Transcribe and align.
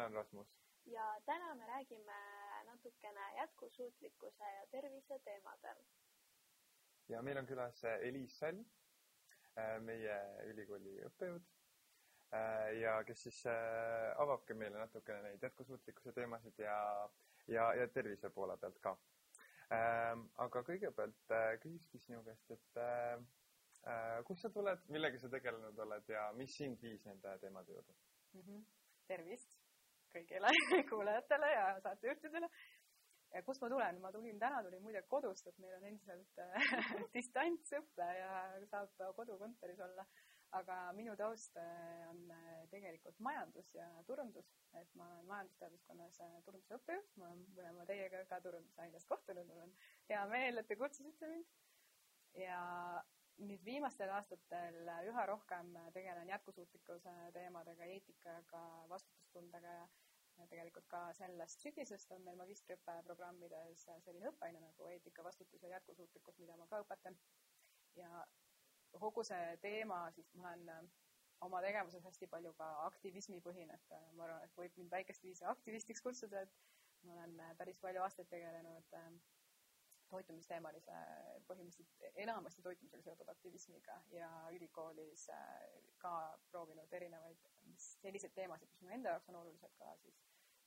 mina 0.00 0.06
olen 0.06 0.16
Rasmus. 0.16 0.48
ja 0.86 1.20
täna 1.26 1.54
me 1.54 1.66
räägime 1.66 2.14
natukene 2.64 3.34
jätkusuutlikkuse 3.36 4.44
ja 4.44 4.66
tervise 4.70 5.18
teemadel. 5.18 5.76
ja 7.08 7.22
meil 7.22 7.36
on 7.36 7.46
külas 7.46 7.84
Eliis 7.84 8.38
Sall, 8.38 8.62
äh, 9.58 9.80
meie 9.80 10.16
ülikooli 10.46 10.94
õppejõud 11.08 11.42
äh, 12.32 12.80
ja 12.80 12.94
kes 13.04 13.22
siis 13.22 13.42
äh, 13.46 14.16
avabki 14.16 14.54
meile 14.54 14.78
natukene 14.78 15.22
neid 15.22 15.42
jätkusuutlikkuse 15.42 16.12
teemasid 16.12 16.64
ja, 16.64 16.78
ja, 17.46 17.74
ja 17.74 17.88
tervise 17.88 18.30
poole 18.30 18.56
pealt 18.56 18.80
ka. 18.80 18.96
aga 20.44 20.62
kõigepealt 20.66 21.36
küsikski 21.62 21.98
sinu 21.98 22.24
käest, 22.24 22.50
et 22.50 22.80
Äh, 23.80 24.22
kust 24.28 24.42
sa 24.44 24.50
tuled, 24.52 24.80
millega 24.92 25.18
sa 25.18 25.28
tegelenud 25.32 25.78
oled 25.80 26.08
ja 26.12 26.26
mis 26.36 26.52
sind 26.52 26.82
viis 26.84 27.04
nende 27.06 27.30
teemade 27.40 27.72
juurde 27.72 27.94
mm? 28.32 28.40
-hmm. 28.40 28.64
tervist 29.06 29.59
kõigile 30.14 30.52
kuulajatele 30.90 31.50
ja 31.52 31.66
saatejuhtidele. 31.84 32.48
kust 33.46 33.62
ma 33.62 33.68
tulen? 33.72 34.00
ma 34.00 34.10
tulin, 34.12 34.38
täna 34.38 34.62
tulin 34.66 34.82
muide 34.82 35.02
kodust, 35.08 35.46
et 35.46 35.58
meil 35.58 35.76
on 35.76 35.86
endiselt 35.92 36.42
äh, 36.42 36.72
distantsõpe 37.16 38.10
ja 38.18 38.34
saab 38.72 39.14
kodukontoris 39.16 39.80
olla. 39.86 40.06
aga 40.58 40.76
minu 40.92 41.12
taust 41.16 41.56
äh, 41.62 42.08
on 42.10 42.24
tegelikult 42.70 43.18
majandus 43.22 43.74
ja 43.74 43.86
turundus, 44.06 44.48
et 44.80 44.94
ma 44.98 45.06
olen 45.12 45.28
majandusteaduskonnas 45.30 46.18
turunduse 46.44 46.74
õppejõud, 46.74 47.12
ma 47.16 47.28
olen 47.28 47.46
mõlema 47.54 47.86
teiega 47.86 48.24
ka 48.26 48.40
turundusaines 48.42 49.06
kohtunud, 49.06 49.46
mul 49.46 49.62
on 49.68 49.72
hea 50.10 50.26
meel, 50.34 50.58
et 50.58 50.66
te 50.66 50.76
kutsusite 50.76 51.30
mind. 51.30 51.46
ja 52.34 52.60
nüüd 53.40 53.64
viimastel 53.64 54.10
aastatel 54.12 54.76
üha 55.08 55.24
rohkem 55.30 55.72
tegelen 55.94 56.28
jätkusuutlikkuse 56.28 57.12
teemadega, 57.36 57.88
eetikaga, 57.94 58.62
vastutustundega 58.92 59.74
ja 60.40 60.46
tegelikult 60.50 60.86
ka 60.92 61.00
sellest 61.16 61.64
sügisest 61.64 62.12
on 62.16 62.24
meil 62.26 62.38
magistriõppe 62.40 62.96
programmides 63.08 63.84
selline 64.04 64.30
õppeaine 64.32 64.60
nagu 64.64 64.88
eetika, 64.92 65.24
vastutus 65.26 65.64
ja 65.64 65.74
jätkusuutlikkus, 65.76 66.38
mida 66.42 66.56
ma 66.60 66.68
ka 66.70 66.82
õpetan. 66.84 67.16
ja 67.96 68.24
kogu 68.98 69.24
see 69.26 69.56
teema, 69.62 70.00
siis 70.14 70.30
ma 70.34 70.52
olen 70.54 70.90
oma 71.46 71.60
tegevuses 71.64 72.04
hästi 72.04 72.28
palju 72.30 72.52
ka 72.58 72.68
aktivismipõhine, 72.86 73.74
et 73.74 73.94
ma 74.16 74.24
arvan, 74.26 74.44
et 74.44 74.56
võib 74.56 74.76
mind 74.76 74.92
väikest 74.92 75.22
viisi 75.24 75.44
aktivistiks 75.52 76.02
kutsuda, 76.04 76.42
et 76.46 77.06
ma 77.08 77.16
olen 77.16 77.56
päris 77.58 77.78
palju 77.84 78.02
aastaid 78.04 78.28
tegelenud 78.32 78.96
toitumisteemalise, 80.10 80.96
põhimõtteliselt 81.48 82.18
enamasti 82.24 82.62
toitumisega 82.66 83.04
seotud 83.06 83.30
aktivismiga 83.32 83.96
ja 84.14 84.30
ülikoolis 84.56 85.26
äh, 85.34 85.52
ka 86.02 86.12
proovinud 86.50 86.92
erinevaid 86.98 87.46
selliseid 87.80 88.34
teemasid, 88.36 88.70
mis 88.72 88.82
mu 88.86 88.92
enda 88.96 89.14
jaoks 89.14 89.30
on 89.32 89.40
olulised 89.42 89.76
ka 89.78 89.92
siis 90.02 90.18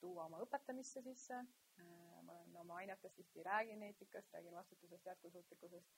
tuua 0.03 0.27
oma 0.30 0.41
õpetamisse 0.45 1.03
sisse. 1.05 1.41
Äh, 1.80 2.21
ma 2.23 2.38
olen 2.38 2.58
oma 2.64 2.80
ainetes 2.83 3.16
tihti 3.19 3.44
räägin 3.47 3.83
eetikast, 3.89 4.33
räägin 4.33 4.55
vastutusest, 4.55 5.05
jätkusuutlikkusest 5.11 5.94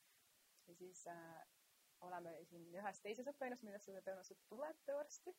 ja 0.67 0.75
siis 0.75 1.05
äh, 1.07 1.45
oleme 2.05 2.33
siin 2.49 2.67
ühes 2.75 2.99
teises 3.01 3.27
õppeaines, 3.31 3.61
millest 3.63 3.87
te 3.89 4.01
tõenäoliselt 4.01 4.41
tulete 4.49 4.95
varsti. 4.97 5.35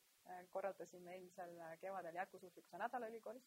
korraldasime 0.51 1.13
eelmisel 1.15 1.53
kevadel 1.81 2.17
jätkusuutlikkuse 2.19 2.79
nädala 2.81 3.07
ülikoolis 3.13 3.45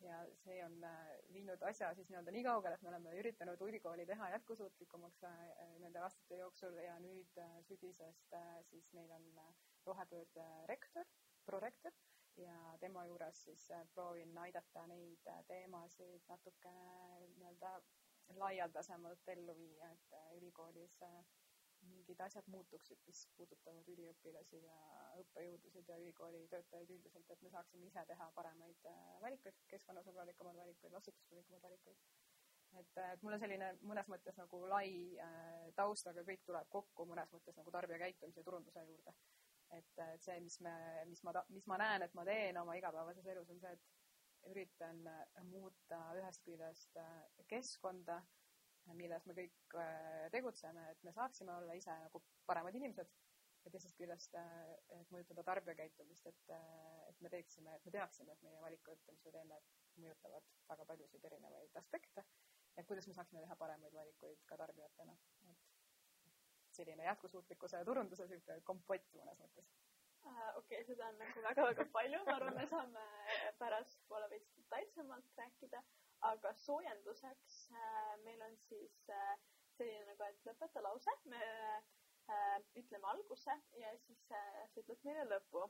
ja 0.00 0.18
see 0.42 0.58
on 0.64 0.76
äh, 0.84 1.06
viinud 1.32 1.62
asja 1.70 1.88
siis 1.98 2.08
nii-öelda 2.10 2.32
nii 2.34 2.44
kaugele, 2.46 2.76
et 2.78 2.82
me 2.86 2.90
oleme 2.92 3.14
üritanud 3.20 3.62
ülikooli 3.66 4.06
teha 4.06 4.28
jätkusuutlikumaks 4.34 5.24
äh, 5.28 5.38
nende 5.82 6.02
aastate 6.04 6.38
jooksul 6.42 6.78
ja 6.84 6.98
nüüd 7.02 7.40
äh, 7.42 7.56
sügisest 7.70 8.36
siis 8.70 8.92
meil 8.98 9.10
on 9.16 9.26
rohepöörde 9.86 10.46
rektor, 10.70 11.08
prorektor 11.46 11.94
ja 12.38 12.58
tema 12.80 13.04
juures 13.08 13.42
siis 13.48 13.64
proovin 13.94 14.36
aidata 14.38 14.86
neid 14.86 15.30
teemasid 15.50 16.28
natukene 16.28 16.86
nii-öelda 17.34 17.72
laialdasemalt 18.38 19.32
ellu 19.34 19.54
viia, 19.56 19.90
et 19.96 20.16
ülikoolis 20.36 20.98
mingid 21.86 22.20
asjad 22.20 22.46
muutuksid, 22.52 23.00
mis 23.06 23.20
puudutavad 23.36 23.88
üliõpilasi 23.92 24.60
ja 24.64 24.78
õppejõudusid 25.22 25.90
ja 25.90 25.98
ülikooli 26.02 26.40
töötajaid 26.52 26.90
üldiselt, 26.94 27.30
et 27.30 27.42
me 27.42 27.50
saaksime 27.52 27.86
ise 27.86 28.04
teha 28.08 28.30
paremaid 28.36 28.88
äh, 28.90 29.04
valikuid, 29.22 29.60
keskkonnasõbralikumaid 29.72 30.58
valikuid, 30.62 30.92
vastutustundlikumaid 30.92 31.62
valikuid. 31.62 32.00
et, 32.78 32.96
et 33.04 33.22
mul 33.22 33.36
on 33.36 33.42
selline 33.42 33.70
mõnes 33.90 34.08
mõttes 34.12 34.40
nagu 34.40 34.62
lai 34.72 34.90
äh, 35.24 35.68
taust, 35.76 36.10
aga 36.10 36.24
kõik 36.30 36.44
tuleb 36.46 36.68
kokku 36.76 37.06
mõnes 37.12 37.30
mõttes 37.32 37.56
nagu 37.56 37.74
tarbija 37.74 38.00
käitumise 38.04 38.40
ja 38.40 38.48
turunduse 38.50 38.84
juurde. 38.90 39.14
et, 39.78 39.94
et 40.14 40.22
see, 40.24 40.40
mis 40.40 40.60
me, 40.64 40.74
mis 41.06 41.22
ma, 41.24 41.34
mis 41.48 41.66
ma 41.66 41.78
näen, 41.84 42.02
et 42.02 42.14
ma 42.14 42.24
teen 42.24 42.56
oma 42.56 42.76
igapäevases 42.80 43.26
elus, 43.26 43.50
on 43.50 43.60
see, 43.60 43.72
et 43.72 44.48
üritan 44.48 45.02
muuta 45.50 45.98
ühest 46.16 46.44
küljest 46.46 46.96
äh, 46.96 47.22
keskkonda 47.50 48.22
milles 48.96 49.26
me 49.26 49.34
kõik 49.36 49.76
äh, 49.80 50.28
tegutseme, 50.34 50.84
et 50.92 51.02
me 51.06 51.12
saaksime 51.16 51.54
olla 51.56 51.76
ise 51.76 51.94
nagu 52.04 52.22
paremad 52.46 52.76
inimesed 52.78 53.10
ja 53.64 53.72
teisest 53.74 53.96
küljest, 53.98 54.36
äh, 54.38 54.74
et 55.00 55.10
mõjutada 55.14 55.44
tarbijakäitumist, 55.46 56.28
et, 56.30 56.44
äh, 56.54 57.08
et 57.10 57.20
me 57.24 57.32
teeksime, 57.32 57.74
et 57.76 57.88
me 57.88 57.94
teaksime, 57.94 58.32
et 58.32 58.44
meie 58.46 58.60
valikud, 58.62 59.02
mis 59.10 59.24
me 59.26 59.34
teeme, 59.34 59.60
mõjutavad 59.98 60.46
väga 60.68 60.86
paljusid 60.92 61.24
erinevaid 61.30 61.76
aspekte 61.80 62.24
ja 62.76 62.84
kuidas 62.86 63.08
me 63.10 63.16
saaksime 63.16 63.42
teha 63.42 63.56
paremaid 63.58 63.94
valikuid 63.94 64.44
ka 64.46 64.56
tarbijatena. 64.60 65.16
et 65.50 65.66
selline 66.78 67.04
jätkusuutlikkuse 67.04 67.84
turunduse 67.84 68.26
niisugune 68.30 68.60
kompott 68.68 69.14
mõnes 69.18 69.40
mõttes. 69.42 69.70
Okei 70.28 70.58
okay,, 70.60 70.84
seda 70.86 71.08
on 71.08 71.16
nagu 71.18 71.42
väga-väga 71.42 71.86
palju, 71.94 72.20
ma 72.26 72.34
arvan, 72.36 72.54
me 72.58 72.66
saame 72.70 73.04
pärastpoole 73.58 74.28
veits 74.30 74.52
detailsemalt 74.58 75.40
rääkida 75.40 75.82
aga 76.26 76.52
soojenduseks 76.54 77.58
äh, 77.70 78.16
meil 78.24 78.42
on 78.42 78.56
siis 78.56 78.96
äh, 79.08 79.34
selline 79.76 80.06
nagu, 80.10 80.26
et 80.26 80.46
lõpeta 80.48 80.82
lause, 80.82 81.14
me 81.30 81.42
äh, 81.42 82.56
ütleme 82.80 83.10
alguse 83.12 83.54
ja 83.78 83.92
siis 84.06 84.24
sa 84.30 84.40
ütled 84.76 85.04
meile 85.06 85.28
lõpu. 85.30 85.68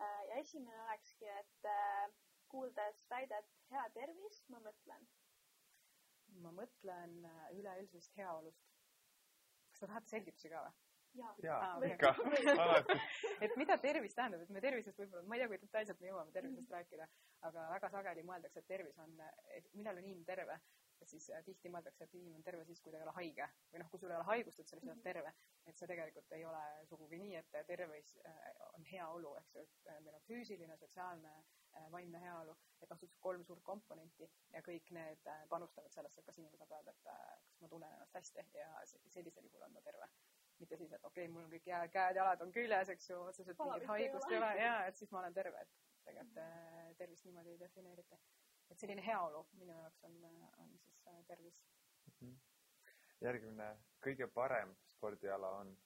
ja 0.00 0.36
esimene 0.40 0.78
olekski, 0.82 1.26
et 1.28 1.66
kuuldes 2.48 3.02
väidet 3.10 3.50
hea 3.70 3.82
tervis, 3.92 4.38
ma 4.48 4.60
mõtlen. 4.64 5.08
ma 6.40 6.52
mõtlen 6.56 7.18
üleüldisest 7.58 8.16
heaolust. 8.16 8.70
kas 9.72 9.80
te 9.82 9.86
tahate 9.90 10.14
selgitusi 10.14 10.54
ka 10.54 10.62
või? 10.64 10.89
Jaa. 11.14 11.34
Ja, 11.42 11.56
ah, 11.58 11.86
ikka, 11.86 12.14
alati. 12.64 12.98
et 13.40 13.56
mida 13.60 13.78
tervis 13.78 14.14
tähendab, 14.14 14.44
et 14.44 14.52
me 14.54 14.62
tervisest 14.64 15.00
võib-olla, 15.00 15.26
ma 15.26 15.36
ei 15.36 15.42
tea, 15.42 15.50
kui 15.52 15.60
detailselt 15.64 16.02
me 16.02 16.10
jõuame 16.10 16.34
tervisest 16.34 16.68
mm. 16.68 16.76
rääkida, 16.76 17.08
aga 17.48 17.66
väga 17.74 17.90
sageli 17.96 18.26
mõeldakse, 18.28 18.62
et 18.62 18.70
tervis 18.70 18.98
on, 19.02 19.16
et 19.56 19.66
millal 19.74 19.98
on 20.00 20.06
inimene 20.06 20.28
terve, 20.28 20.58
et 21.00 21.08
siis 21.08 21.30
äh, 21.32 21.44
tihti 21.44 21.70
mõeldakse, 21.72 22.04
et 22.04 22.16
inimene 22.18 22.40
on 22.40 22.44
terve 22.44 22.64
siis, 22.68 22.80
kui 22.84 22.92
ta 22.92 23.00
ei 23.00 23.06
ole 23.06 23.14
haige. 23.16 23.46
Või 23.72 23.80
noh, 23.82 23.88
kui 23.92 24.02
sul 24.02 24.12
ei 24.12 24.18
ole 24.18 24.26
haigust, 24.28 24.60
et 24.60 24.68
sa 24.68 24.76
lihtsalt 24.76 24.92
oled 24.92 25.06
terve. 25.06 25.32
et 25.70 25.78
see 25.78 25.86
tegelikult 25.86 26.32
ei 26.34 26.44
ole 26.44 26.60
sugugi 26.88 27.18
nii, 27.20 27.36
et 27.38 27.56
tervis 27.68 28.16
äh, 28.26 28.50
on 28.74 28.84
heaolu, 28.90 29.34
eks 29.40 29.54
ju, 29.54 29.64
et 29.64 29.88
äh, 29.92 30.00
meil 30.04 30.18
on 30.18 30.28
füüsiline, 30.28 30.76
sotsiaalne, 30.80 31.34
vaimne 31.92 32.18
heaolu, 32.18 32.56
et 32.82 32.90
noh, 32.90 33.02
kolm 33.22 33.44
suurt 33.46 33.62
komponenti 33.62 34.26
ja 34.50 34.58
kõik 34.66 34.88
need 34.96 35.28
panustavad 35.52 35.94
sellesse, 35.94 36.24
kas 36.26 36.40
inimene 36.40 36.58
saab 36.58 36.72
öelda, 36.74 36.90
et 36.96 37.04
kas 37.46 37.62
ma 37.62 37.70
tunnen 37.70 37.94
ennast 37.94 38.18
hästi. 38.18 38.42
Ja 38.58 38.72
sellisel 39.14 39.46
juhul 39.46 39.62
on 39.68 39.78
ta 39.78 39.84
terve 39.86 40.08
mitte 40.60 40.76
siis, 40.76 40.92
et 40.92 41.04
okei 41.04 41.24
okay,, 41.24 41.32
mul 41.32 41.44
on 41.46 41.52
kõik 41.52 41.66
käed-jalad 41.94 42.44
on 42.44 42.52
küljes, 42.52 42.92
eks 42.94 43.10
ju, 43.10 43.20
otseselt 43.32 43.58
mingit 43.64 43.88
haigust 43.90 44.30
ei 44.30 44.38
ole 44.38 44.50
ja 44.60 44.74
et 44.86 45.00
siis 45.00 45.10
ma 45.12 45.22
olen 45.22 45.36
terve, 45.36 45.64
et 45.64 45.74
tegelikult 46.06 46.40
äh, 46.44 46.94
tervist 47.00 47.26
niimoodi 47.28 47.54
ei 47.54 47.60
defineerita. 47.60 48.18
et 48.70 48.78
selline 48.78 49.04
heaolu 49.06 49.44
minu 49.58 49.74
jaoks 49.74 50.04
on, 50.08 50.16
on 50.62 50.74
siis 50.78 51.06
äh, 51.06 51.24
tervis 51.26 51.62
mm. 52.20 52.28
-hmm. 52.28 52.36
järgmine, 53.20 53.70
kõige 54.06 54.30
parem 54.34 54.76
spordiala 54.94 55.50
on? 55.62 55.76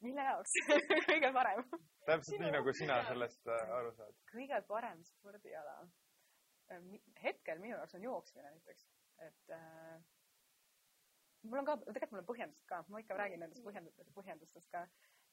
mille 0.00 0.24
jaoks 0.24 0.52
kõige 1.10 1.32
parem 1.32 1.64
täpselt 2.06 2.40
nii, 2.40 2.52
nagu 2.58 2.72
sina 2.72 3.02
sellest 3.08 3.48
äh, 3.48 3.74
aru 3.78 3.92
saad. 3.96 4.22
kõige 4.34 4.62
parem 4.68 5.04
spordiala? 5.04 5.76
hetkel 7.22 7.58
minu 7.58 7.74
jaoks 7.74 7.94
on 7.98 8.02
jooksmine 8.02 8.50
näiteks, 8.50 8.84
et 9.26 9.54
äh, 9.56 10.02
mul 11.42 11.58
on 11.58 11.64
ka, 11.68 11.76
tegelikult 11.86 12.12
mul 12.14 12.22
on 12.22 12.28
põhjendused 12.28 12.68
ka, 12.68 12.82
ma 12.92 13.00
ikka 13.02 13.16
räägin 13.18 13.42
nendest 13.44 13.64
põhjendustest, 13.64 14.12
põhjendustest 14.16 14.70
ka. 14.74 14.84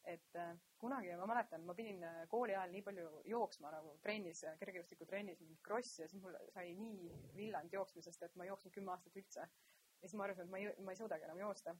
et 0.07 0.36
äh, 0.39 0.54
kunagi 0.80 1.12
ma 1.19 1.25
mäletan, 1.27 1.65
ma 1.68 1.74
pidin 1.75 2.04
äh, 2.07 2.19
kooli 2.31 2.54
ajal 2.56 2.71
nii 2.71 2.83
palju 2.86 3.07
jooksma 3.27 3.71
nagu 3.74 3.89
trennis, 4.06 4.45
kergejõustikutrennis, 4.62 5.42
mingit 5.44 5.59
krossi 5.65 6.01
ja 6.01 6.07
siis 6.07 6.21
mul 6.24 6.38
sai 6.54 6.69
nii 6.80 7.09
villand 7.36 7.74
jooksmisest, 7.75 8.24
et 8.24 8.38
ma 8.39 8.45
ei 8.45 8.54
jooksnud 8.54 8.75
kümme 8.77 8.94
aastat 8.94 9.19
üldse. 9.19 9.44
ja 9.44 10.07
siis 10.07 10.15
ma 10.15 10.24
arvasin, 10.27 10.48
et 10.48 10.54
ma 10.54 10.62
ei, 10.62 10.69
ma 10.86 10.95
ei 10.95 11.01
suudagi 11.01 11.27
enam 11.27 11.42
joosta. 11.44 11.75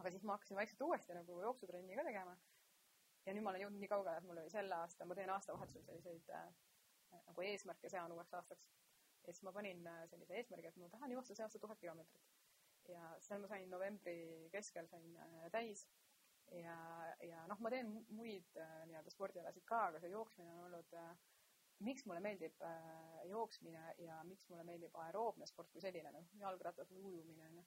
aga 0.00 0.10
siis 0.10 0.26
ma 0.28 0.36
hakkasin 0.36 0.60
vaikselt 0.60 0.84
uuesti 0.88 1.16
nagu 1.16 1.40
jooksutrenni 1.46 1.96
ka 1.96 2.04
tegema. 2.10 2.36
ja 3.26 3.32
nüüd 3.32 3.46
ma 3.46 3.54
olen 3.54 3.64
jõudnud 3.64 3.86
nii 3.86 3.92
kaugele, 3.94 4.18
et 4.18 4.28
mul 4.28 4.42
oli 4.44 4.52
sel 4.52 4.76
aastal, 4.82 5.08
ma 5.08 5.16
teen 5.16 5.32
aastavahetusel 5.38 5.88
selliseid 5.88 6.36
äh, 6.36 6.52
nagu 7.30 7.48
eesmärke 7.48 7.88
sean 7.88 8.12
uueks 8.12 8.34
aastaks. 8.34 8.68
ja 9.24 9.32
siis 9.32 9.42
ma 9.48 9.56
panin 9.56 9.86
äh, 9.86 10.04
sellise 10.12 10.36
eesmärgi, 10.36 10.68
et 10.68 10.76
ma 10.84 10.92
tahan 10.98 11.16
joosta 11.16 11.38
see 11.38 11.48
aasta 11.48 11.64
tuhat 11.64 11.80
kilomeetrit 11.80 12.31
ja 12.90 13.10
seal 13.22 13.42
ma 13.42 13.50
sain 13.50 13.70
novembri 13.70 14.48
keskel 14.52 14.88
sain 14.90 15.12
äh, 15.16 15.50
täis. 15.54 15.86
Ja, 16.52 16.76
ja 17.24 17.44
noh, 17.48 17.60
ma 17.64 17.70
teen 17.72 17.92
muid 18.12 18.58
äh, 18.60 18.72
nii-öelda 18.88 19.12
spordialasid 19.14 19.64
ka, 19.68 19.86
aga 19.88 20.00
see 20.02 20.10
jooksmine 20.12 20.52
on 20.52 20.66
olnud 20.66 20.96
äh, 21.00 21.12
miks 21.82 22.04
mulle 22.06 22.20
meeldib 22.22 22.60
jooksmine 23.26 23.94
ja 24.04 24.20
miks 24.28 24.44
mulle 24.50 24.62
meeldib 24.66 24.94
aeroobne 25.02 25.48
sport 25.50 25.70
kui 25.72 25.82
selline, 25.82 26.12
noh, 26.14 26.28
jalgratas 26.38 26.92
või 26.94 27.08
ujumine, 27.08 27.48
onju, 27.48 27.64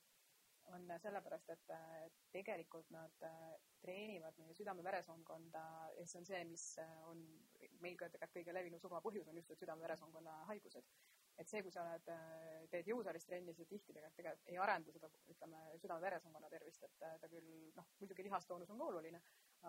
on 0.72 0.94
sellepärast, 1.04 1.52
et 1.52 1.74
tegelikult 2.32 2.88
nad 2.96 3.26
treenivad 3.84 4.40
meie 4.40 4.56
südame-veresoonkonda 4.56 5.66
ja 5.98 6.06
see 6.08 6.22
on 6.22 6.30
see, 6.30 6.40
mis 6.48 6.64
on 7.10 7.26
meil 7.84 8.00
ka 8.00 8.08
tegelikult 8.14 8.38
kõige 8.40 8.56
levinum 8.56 8.82
surmapõhjus 8.86 9.28
on 9.28 9.42
just 9.42 9.52
need 9.52 9.66
südame-veresoonkonna 9.66 10.38
haigused 10.54 10.96
et 11.42 11.50
see, 11.50 11.62
kui 11.64 11.74
sa 11.74 11.84
oled, 11.84 12.08
äh, 12.12 12.66
teed 12.72 12.88
jõusaalis 12.90 13.26
trenni, 13.28 13.54
see 13.56 13.68
tihti 13.68 13.94
tegelikult, 13.94 14.16
tegelikult 14.20 14.52
ei 14.52 14.60
arenda 14.62 14.94
seda, 14.96 15.10
ütleme, 15.34 15.64
südame-veresoonkonna 15.82 16.52
tervist, 16.54 16.86
et 16.88 17.04
äh, 17.08 17.18
ta 17.22 17.30
küll, 17.32 17.50
noh, 17.76 17.90
muidugi 18.00 18.26
lihastoonus 18.28 18.72
on 18.72 18.80
ka 18.80 18.88
oluline, 18.92 19.22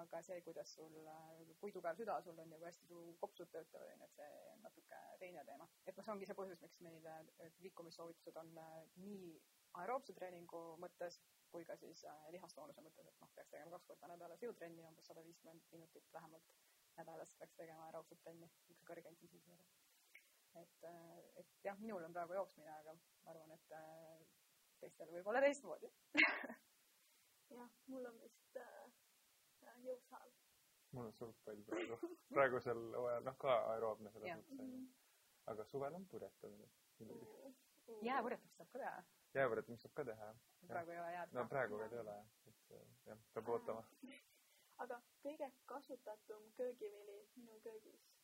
aga 0.03 0.21
see, 0.23 0.39
kuidas 0.47 0.75
sul, 0.79 0.95
äh, 1.11 1.43
kui 1.63 1.75
tugev 1.75 1.99
süda 1.99 2.21
sul 2.23 2.39
on 2.43 2.55
ja 2.55 2.61
kui 2.61 2.69
hästi 2.71 2.91
su 2.91 3.01
kopsud 3.23 3.51
töötavad, 3.55 3.91
on 3.95 4.05
ju, 4.05 4.11
et 4.11 4.21
see 4.21 4.31
on 4.53 4.63
natuke 4.69 5.01
teine 5.23 5.45
teema. 5.49 5.69
et 5.85 5.99
noh, 5.99 6.07
see 6.07 6.15
ongi 6.15 6.31
see 6.31 6.39
põhjus, 6.39 6.63
miks 6.63 6.79
meil 6.87 7.11
liikumissoovitused 7.65 8.39
on 8.43 8.55
nii 9.03 9.33
aeroobse 9.83 10.15
treeningu 10.17 10.63
mõttes 10.81 11.19
kui 11.51 11.67
ka 11.67 11.77
siis 11.81 12.05
lihastoonuse 12.35 12.83
mõttes, 12.85 13.11
et 13.11 13.21
noh, 13.23 13.33
peaks 13.35 13.51
tegema 13.51 13.75
kaks 13.75 13.91
korda 13.91 14.13
nädalas 14.13 14.43
jõutrenni, 14.43 14.87
umbes 14.87 15.11
sada 15.11 15.25
viiskümmend 15.27 15.67
minutit 15.73 16.15
vähemalt 16.15 16.55
nädalas 16.97 17.35
peaks 17.41 17.59
tegema 17.59 17.91
aeroobset 17.91 18.23
trenni, 18.25 18.49
niisuguse 18.49 18.89
kõrge 18.89 19.13
intensiivsusega 19.13 19.76
et, 20.63 20.85
äh, 20.91 21.41
et 21.43 21.65
jah, 21.65 21.79
minul 21.81 22.05
on 22.07 22.15
praegu 22.17 22.37
jooksmine, 22.39 22.73
aga 22.81 22.95
ma 22.97 23.35
arvan, 23.35 23.53
et 23.57 23.77
äh, 23.79 24.25
teistel 24.81 25.13
võib 25.13 25.31
olla 25.33 25.43
teistmoodi 25.45 25.91
jah, 27.59 27.71
mul 27.93 28.09
on 28.11 28.21
vist 28.23 28.61
äh, 28.63 29.73
jõusaal. 29.85 30.33
mul 30.93 31.11
on 31.11 31.17
sulgpall 31.19 31.65
praegu, 31.71 31.99
praegusel 32.35 32.83
hooajal, 32.99 33.27
noh 33.29 33.39
ka 33.45 33.59
aeroobne 33.75 34.13
selles 34.15 34.37
mõttes 34.41 34.65
on 34.65 34.73
ju. 34.77 34.85
aga 35.55 35.69
suvel 35.73 35.99
on 36.01 36.07
purjetamine 36.13 36.71
muidugi. 36.99 37.53
jääpurjetamist 38.11 38.63
saab 38.63 38.73
ka 38.73 38.85
teha. 38.85 39.03
jääpurjetamist 39.41 39.87
saab 39.87 39.99
ka 40.01 40.07
teha, 40.11 40.31
jah. 40.31 40.71
praegu 40.73 40.97
ei 40.97 41.03
ole 41.03 41.13
jääd. 41.19 41.37
no 41.39 41.49
praegu 41.55 41.83
veel 41.83 41.99
ei 41.99 42.05
ole 42.05 42.17
jah, 42.21 42.33
et 42.53 43.07
jah, 43.11 43.27
peab 43.35 43.55
ootama. 43.57 43.85
aga 44.85 45.01
kõige 45.25 45.51
kasutatum 45.73 46.49
köögivili 46.57 47.19
minu 47.37 47.61
köögis 47.65 48.16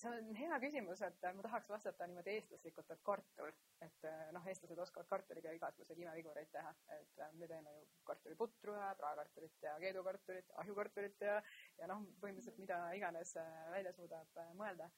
see 0.00 0.08
on 0.08 0.36
hea 0.36 0.58
küsimus, 0.62 1.02
et 1.04 1.24
ma 1.36 1.44
tahaks 1.44 1.68
vastata 1.70 2.06
niimoodi 2.08 2.32
eestlaslikult, 2.36 2.90
et 2.94 3.02
kartul, 3.04 3.52
et 3.84 4.06
noh, 4.32 4.46
eestlased 4.48 4.80
oskavad 4.84 5.08
kartuliga 5.10 5.52
igasuguseid 5.56 6.00
imevigureid 6.00 6.50
teha, 6.54 6.72
et 6.96 7.22
me 7.38 7.48
teeme 7.50 7.74
ju 7.76 7.84
kartuliputru 8.08 8.76
ja 8.78 8.92
praekartulit 8.98 9.68
ja 9.68 9.76
keedukartulit, 9.84 10.52
ahjukartulit 10.64 11.24
ja, 11.28 11.38
ja 11.80 11.90
noh, 11.90 12.04
põhimõtteliselt 12.22 12.60
mida 12.62 12.80
iganes 12.96 13.34
välja 13.74 13.92
suudab 13.96 14.44
mõelda. 14.58 14.90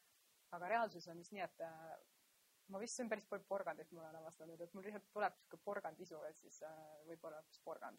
aga 0.54 0.68
reaalsus 0.70 1.08
on 1.10 1.18
vist 1.18 1.32
nii, 1.34 1.42
et 1.42 1.62
ma 2.70 2.78
vist 2.78 2.96
söön 2.96 3.08
päris 3.10 3.26
palju 3.26 3.44
porgandit, 3.48 3.90
ma 3.92 4.04
olen 4.04 4.20
avastanud, 4.20 4.60
et 4.60 4.74
mul 4.74 4.86
lihtsalt 4.86 5.10
tuleb 5.12 5.40
sihuke 5.40 5.58
porgandisu, 5.64 6.20
et 6.28 6.38
siis 6.38 6.60
võib-olla 7.08 7.40
hoopis 7.42 7.60
porgand. 7.64 7.98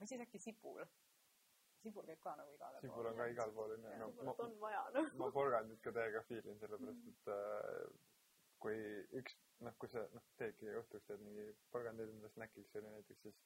või 0.00 0.08
siis 0.08 0.20
äkki 0.20 0.38
sipul 0.38 0.84
sibul 1.82 2.06
käib 2.08 2.20
ka 2.24 2.34
nagu 2.38 2.54
igale 2.54 2.80
sibul 2.84 3.08
on 3.10 3.16
ka 3.20 3.26
igal 3.32 3.52
pool 3.56 3.74
onju. 3.76 3.92
no, 4.02 4.08
sibulat 4.16 4.42
on 4.46 4.56
vaja 4.64 4.82
noh. 4.96 5.12
ma 5.22 5.30
porgandit 5.36 5.82
ka 5.84 5.92
täiega 5.96 6.22
fiilin, 6.28 6.58
sellepärast 6.62 7.08
et 7.12 7.32
äh, 7.36 7.86
kui 8.64 8.76
üks, 9.20 9.36
noh, 9.64 9.76
kui 9.80 9.88
sa 9.92 10.04
noh, 10.16 10.26
teedki 10.40 10.68
õhtuks 10.82 11.08
teed 11.08 11.24
mingi 11.24 11.46
porgandit 11.74 12.12
enda 12.12 12.30
snäkiks 12.34 12.76
oli 12.80 12.92
näiteks, 12.92 13.22
siis 13.24 13.40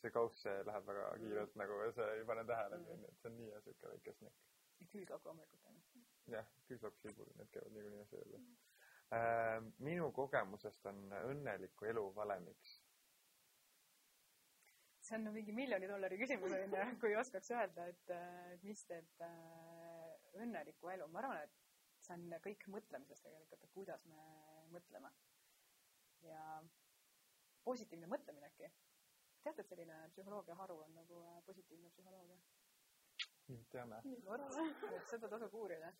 see 0.00 0.14
kauss, 0.14 0.42
see 0.44 0.56
läheb 0.68 0.86
väga 0.88 1.06
kiirelt 1.22 1.54
mm. 1.54 1.62
nagu 1.62 1.78
ja 1.84 1.92
sa 1.96 2.08
ei 2.16 2.26
pane 2.28 2.44
tähelegi 2.48 2.86
mm. 2.86 2.92
onju, 2.96 3.12
et 3.12 3.22
see 3.22 3.32
on 3.32 3.38
nii 3.40 3.52
hea 3.54 3.62
siuke 3.66 3.94
väike 3.94 4.16
snäkk. 4.18 4.44
ja 4.80 4.90
küüslauk 4.94 5.26
loomulikult 5.28 5.70
onju. 5.72 6.04
jah, 6.36 6.52
küüslauk, 6.68 7.00
sibul, 7.02 7.32
need 7.40 7.50
käivad 7.56 7.76
niikuinii 7.76 8.06
juurde 8.12 8.42
mm.. 8.42 8.58
Äh, 9.10 9.56
minu 9.82 10.12
kogemusest 10.14 10.84
on 10.86 11.00
õnneliku 11.18 11.88
elu 11.90 12.04
valemiks 12.14 12.76
see 15.10 15.18
on 15.18 15.32
mingi 15.34 15.52
miljoni 15.54 15.88
dollari 15.90 16.18
küsimus 16.20 16.52
onju, 16.54 16.82
kui 17.02 17.16
oskaks 17.18 17.50
öelda, 17.54 17.86
et, 17.90 18.12
et 18.14 18.62
mis 18.66 18.82
teeb 18.86 19.24
äh, 19.26 20.28
õnneliku 20.38 20.92
elu. 20.92 21.08
ma 21.10 21.22
arvan, 21.24 21.40
et 21.42 22.04
see 22.06 22.14
on 22.14 22.36
kõik 22.44 22.66
mõtlemises 22.74 23.22
tegelikult, 23.24 23.64
et 23.64 23.74
kuidas 23.74 24.06
me 24.06 24.22
mõtleme. 24.74 25.10
ja 26.28 26.44
positiivne 27.64 28.06
mõtlemine 28.06 28.46
äkki. 28.52 28.70
teate, 29.42 29.62
et 29.62 29.68
selline 29.68 29.98
psühholoogia 30.14 30.54
haru 30.62 30.78
on 30.84 30.94
nagu 30.94 31.22
äh, 31.26 31.42
positiivne 31.46 31.90
psühholoogia? 31.90 32.38
teame. 33.74 34.02
vot, 34.28 34.46
seda 35.10 35.28
tasub 35.28 35.54
uurida. 35.54 35.92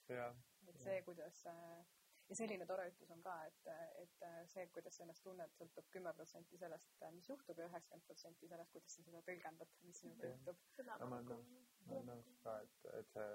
et 0.68 0.78
see, 0.84 1.02
kuidas 1.08 1.42
äh, 1.50 1.82
ja 2.30 2.36
selline 2.38 2.66
tore 2.66 2.86
ütlus 2.90 3.10
on 3.14 3.22
ka, 3.24 3.34
et, 3.48 3.70
et 4.02 4.26
see, 4.52 4.66
kuidas 4.74 4.96
sa 4.96 5.04
ennast 5.04 5.24
tunned, 5.26 5.54
sõltub 5.58 5.88
kümme 5.94 6.12
protsenti 6.18 6.58
sellest, 6.60 6.92
mis 7.16 7.30
juhtub 7.30 7.58
ja 7.58 7.66
üheksakümmend 7.70 8.06
protsenti 8.06 8.50
sellest, 8.50 8.74
kuidas 8.76 8.96
sa 8.96 9.06
seda 9.06 9.22
tõlgendad, 9.26 9.72
mis 9.88 10.02
sinuga 10.04 10.30
juhtub. 10.30 10.60
ma 10.86 10.98
olen 11.08 11.26
nõus, 11.32 11.50
ma 11.86 11.96
olen 11.96 12.12
nõus 12.12 12.30
ka, 12.44 12.54
et, 12.66 12.86
et 13.00 13.10
see 13.16 13.30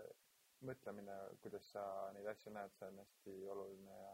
mõtlemine, 0.69 1.17
kuidas 1.43 1.67
sa 1.75 1.83
neid 2.15 2.29
asju 2.31 2.53
näed, 2.55 2.77
see 2.77 2.91
on 2.91 3.01
hästi 3.03 3.35
oluline 3.55 3.99
ja, 3.99 4.13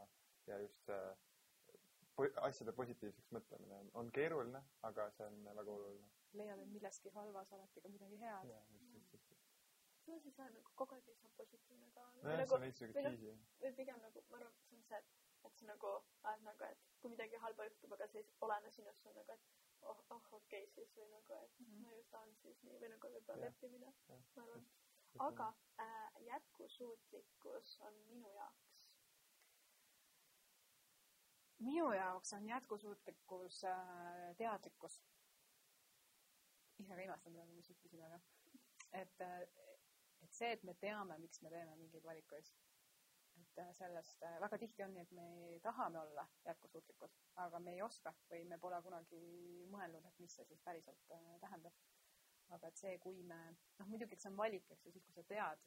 ja 0.50 0.57
just 0.66 0.89
see 0.89 2.31
asjade 2.48 2.74
positiivseks 2.77 3.31
mõtlemine 3.38 3.77
on, 3.77 3.94
on 4.01 4.10
keeruline, 4.18 4.60
aga 4.88 5.07
see 5.16 5.30
on 5.30 5.38
väga 5.45 5.77
oluline. 5.77 6.10
leiad, 6.38 6.60
et 6.63 6.74
milleski 6.74 7.13
halvas 7.16 7.54
alati 7.54 7.86
ka 7.86 7.89
midagi 7.94 8.18
head. 8.24 8.50
jaa, 8.50 8.66
just, 8.74 9.13
just, 9.13 9.30
just 9.30 9.51
no 10.12 10.19
siis 10.19 10.40
on 10.44 10.54
nagu 10.58 10.75
kogu 10.81 10.96
aeg 10.98 11.10
saa 11.22 11.34
positiivne 11.40 11.90
ka. 11.96 12.06
nojah, 12.24 12.46
see 12.48 12.56
on 12.58 12.66
veits 12.66 12.81
siuke 12.84 13.04
cheesy. 13.08 13.34
või 13.63 13.74
pigem 13.80 14.02
nagu, 14.06 14.24
ma 14.31 14.40
arvan, 14.40 14.58
see 14.68 14.78
on 14.80 14.86
see, 14.90 15.00
et, 15.04 15.12
et 15.50 15.60
sa 15.60 15.68
nagu 15.72 15.92
oled 15.96 16.46
nagu, 16.48 16.69
et 16.75 16.88
kui 17.02 17.13
midagi 17.13 17.42
halba 17.46 17.68
juhtub, 17.69 17.96
aga 17.98 18.08
see 18.13 18.24
ei 18.24 18.34
olene 18.48 18.74
sinust, 18.78 19.04
see 19.04 19.13
on 19.13 19.19
nagu, 19.22 19.38
et 19.38 19.88
oh, 19.94 20.04
oh 20.18 20.28
okei 20.40 20.66
okay, 20.66 20.74
siis 20.75 20.96
või 20.98 21.10
nagu, 21.13 21.40
et 21.46 21.60
mm 21.60 21.69
-hmm. 21.69 21.86
no 21.86 21.96
just 21.98 22.19
on 22.22 22.36
siis 22.44 22.63
nii 22.68 22.81
või 22.84 22.92
nagu 22.96 23.13
võib-olla 23.16 23.46
leppimine, 23.46 23.94
ma 24.10 24.44
arvan. 24.48 24.68
aga 25.30 25.54
äh, 25.86 26.22
jätkusuutlikkus 26.28 27.80
on 27.88 28.04
minu 28.10 28.34
jaoks 28.36 28.70
minu 31.60 31.94
jaoks 31.94 32.34
on 32.34 32.46
jätkusuutlikkus 32.46 33.63
äh, 33.63 34.36
teadlikkus. 34.38 35.01
ise 36.80 36.96
ka 36.96 37.01
imestan 37.01 37.34
praegu, 37.34 37.53
mis 37.53 37.70
ütlesin, 37.70 38.06
aga 38.06 38.22
et, 38.91 39.22
äh, 39.22 39.41
et 39.41 39.71
see, 40.41 40.51
et 40.57 40.63
me 40.67 40.74
teame, 40.81 41.17
miks 41.21 41.41
me 41.45 41.51
teeme 41.53 41.77
mingeid 41.79 42.05
valikuid. 42.07 42.51
et 43.41 43.60
äh, 43.63 43.69
sellest 43.74 44.24
äh, 44.27 44.36
väga 44.43 44.57
tihti 44.62 44.83
on 44.83 44.93
nii, 44.95 45.03
et 45.05 45.12
me 45.17 45.25
tahame 45.63 46.00
olla 46.01 46.25
jätkusuutlikud, 46.45 47.13
aga 47.43 47.60
me 47.63 47.74
ei 47.75 47.81
oska 47.81 48.13
või 48.31 48.43
me 48.50 48.57
pole 48.62 48.79
kunagi 48.86 49.21
mõelnud, 49.71 50.05
et 50.07 50.19
mis 50.24 50.36
see 50.38 50.45
siis 50.50 50.62
päriselt 50.65 51.13
äh, 51.15 51.31
tähendab. 51.43 51.77
aga 52.55 52.67
et 52.67 52.81
see, 52.81 52.98
kui 53.00 53.21
me, 53.24 53.38
noh 53.79 53.88
muidugi, 53.88 54.17
eks 54.17 54.25
see 54.27 54.31
on 54.33 54.39
valik, 54.39 54.65
eks 54.74 54.86
ju, 54.86 54.91
siis 54.91 55.05
kui 55.07 55.15
sa 55.15 55.24
tead 55.29 55.62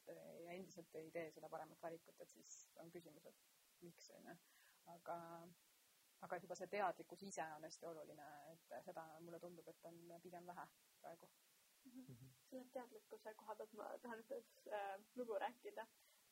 ja 0.45 0.51
endiselt 0.53 0.97
ei 0.99 1.09
tee 1.15 1.31
seda 1.33 1.49
paremat 1.49 1.81
valikut, 1.81 2.19
et 2.21 2.29
siis 2.29 2.59
on 2.83 2.91
küsimus, 2.93 3.25
et 3.31 3.41
miks, 3.81 4.11
on 4.17 4.29
ju. 4.29 4.35
aga, 4.93 5.17
aga 6.27 6.39
juba 6.43 6.59
see 6.59 6.69
teadlikkus 6.75 7.25
ise 7.31 7.47
on 7.57 7.65
hästi 7.65 7.89
oluline, 7.89 8.29
et 8.53 8.77
seda 8.85 9.07
mulle 9.25 9.41
tundub, 9.41 9.73
et 9.73 9.89
on 9.89 9.97
pigem 10.27 10.53
vähe 10.53 10.67
praegu 11.01 11.31
mm. 11.85 12.05
-hmm. 12.05 12.33
selle 12.49 12.65
teadlikkuse 12.77 13.33
koha 13.41 13.55
pealt 13.55 13.73
ma 13.79 13.89
tahan 14.03 14.23
ühte 14.23 14.41
äh, 14.79 14.99
lugu 15.15 15.39
rääkida 15.45 15.87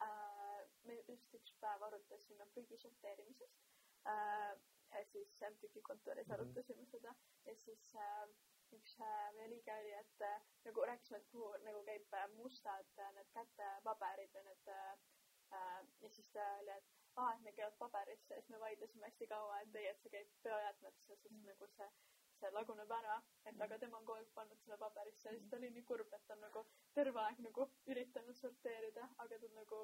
äh,. 0.08 0.62
me 0.84 0.96
just 1.08 1.34
üks 1.40 1.54
päev 1.66 1.84
arutasime 1.90 2.46
prügi 2.56 2.78
sorteerimisest 2.78 3.62
äh,. 4.14 4.58
siis 5.12 5.42
MTÜ 5.52 5.82
kontoris 5.82 6.28
mm 6.28 6.34
-hmm. 6.34 6.42
arutasime 6.42 6.86
seda 6.86 7.16
ja 7.46 7.56
siis 7.56 7.96
äh, 7.96 8.28
üks 8.78 8.96
äh, 9.00 9.34
meie 9.38 9.50
liige 9.50 9.74
oli, 9.80 9.92
et 10.00 10.22
äh, 10.28 10.42
nagu 10.66 10.86
rääkisime, 10.90 11.20
et 11.22 11.30
kuhu 11.32 11.50
nagu 11.68 11.84
käib 11.90 12.16
äh, 12.20 12.28
mustad 12.38 13.00
äh, 13.06 13.12
need 13.18 13.30
kätepaberid 13.38 14.34
või 14.38 14.44
need 14.50 14.72
äh, 14.76 14.92
äh, 15.60 15.80
ja 16.02 16.10
siis 16.10 16.30
ta 16.36 16.48
oli, 16.62 16.78
et 16.78 16.92
aa, 17.16 17.34
et 17.36 17.44
need 17.46 17.58
käivad 17.60 17.78
paberisse 17.82 18.34
ja 18.34 18.42
siis 18.42 18.54
me 18.54 18.62
vaidlesime 18.64 19.08
hästi 19.10 19.30
kaua, 19.34 19.60
et 19.62 19.76
ei, 19.82 19.88
et 19.92 20.02
see 20.02 20.14
käib 20.16 20.34
biojäätmetesse, 20.48 21.08
sest 21.16 21.30
mm 21.30 21.38
-hmm. 21.38 21.52
nagu 21.52 21.68
see 21.76 21.90
see 22.44 22.54
laguneb 22.56 22.96
ära, 23.00 23.20
et 23.50 23.62
aga 23.68 23.78
tema 23.82 24.00
on 24.00 24.08
kogu 24.08 24.20
aeg 24.20 24.32
pannud 24.40 24.64
selle 24.64 24.80
paberisse 24.86 25.30
ja 25.30 25.36
siis 25.38 25.52
ta 25.52 25.60
oli 25.60 25.70
nii 25.76 25.86
kurb, 25.92 26.16
et 26.18 26.26
ta 26.28 26.38
on 26.38 26.44
nagu 26.48 26.66
terve 26.98 27.22
aeg 27.28 27.40
nagu 27.48 27.70
üritanud 27.94 28.40
sorteerida, 28.40 29.08
aga 29.26 29.40
ta 29.46 29.54
nagu 29.60 29.84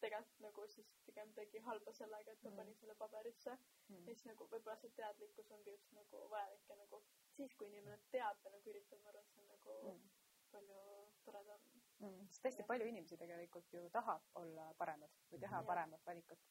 tegelikult 0.00 0.40
nagu 0.44 0.66
siis 0.74 0.90
pigem 1.06 1.32
tegi 1.36 1.60
halba 1.66 1.92
sellega, 1.96 2.32
et 2.32 2.42
ta 2.42 2.50
mm. 2.50 2.56
pani 2.60 2.74
selle 2.78 2.96
paberisse 3.02 3.52
mm.. 3.56 4.06
ja 4.08 4.14
siis 4.14 4.26
nagu 4.30 4.46
võib-olla 4.52 4.76
see 4.80 4.94
teadlikkus 5.00 5.52
ongi 5.56 5.74
just 5.74 5.92
nagu 5.96 6.22
vajalik 6.32 6.72
ja 6.72 6.78
nagu 6.80 7.02
siis, 7.36 7.54
kui 7.54 7.68
inimene 7.68 8.00
teab 8.14 8.40
ja 8.44 8.54
nagu 8.54 8.72
üritab, 8.74 9.02
ma 9.04 9.12
arvan, 9.12 9.28
et 9.28 9.34
see 9.34 9.44
on 9.44 9.52
nagu 9.54 9.76
mm. 9.90 10.08
palju 10.54 10.80
toredam 11.26 11.66
mm,. 11.74 12.30
sest 12.30 12.48
hästi 12.48 12.68
palju 12.72 12.88
inimesi 12.92 13.20
tegelikult 13.20 13.76
ju 13.76 13.84
tahab 13.98 14.40
olla 14.42 14.70
paremad 14.80 15.20
või 15.32 15.42
teha 15.44 15.62
ja. 15.62 15.68
paremat 15.72 16.08
valikut 16.12 16.48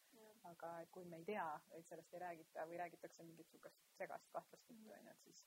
aga 0.50 0.74
et 0.84 0.91
kui 0.91 1.05
me 1.05 1.19
ei 1.22 1.25
tea, 1.27 1.48
et 1.77 1.88
sellest 1.88 2.13
ei 2.13 2.24
räägita 2.24 2.65
või 2.69 2.79
räägitakse 2.81 3.24
mingit 3.24 3.50
sihukest 3.51 3.81
segast 3.98 4.29
kahtlast 4.36 4.69
juttu, 4.69 4.93
onju, 4.93 5.12
et 5.12 5.25
siis 5.27 5.46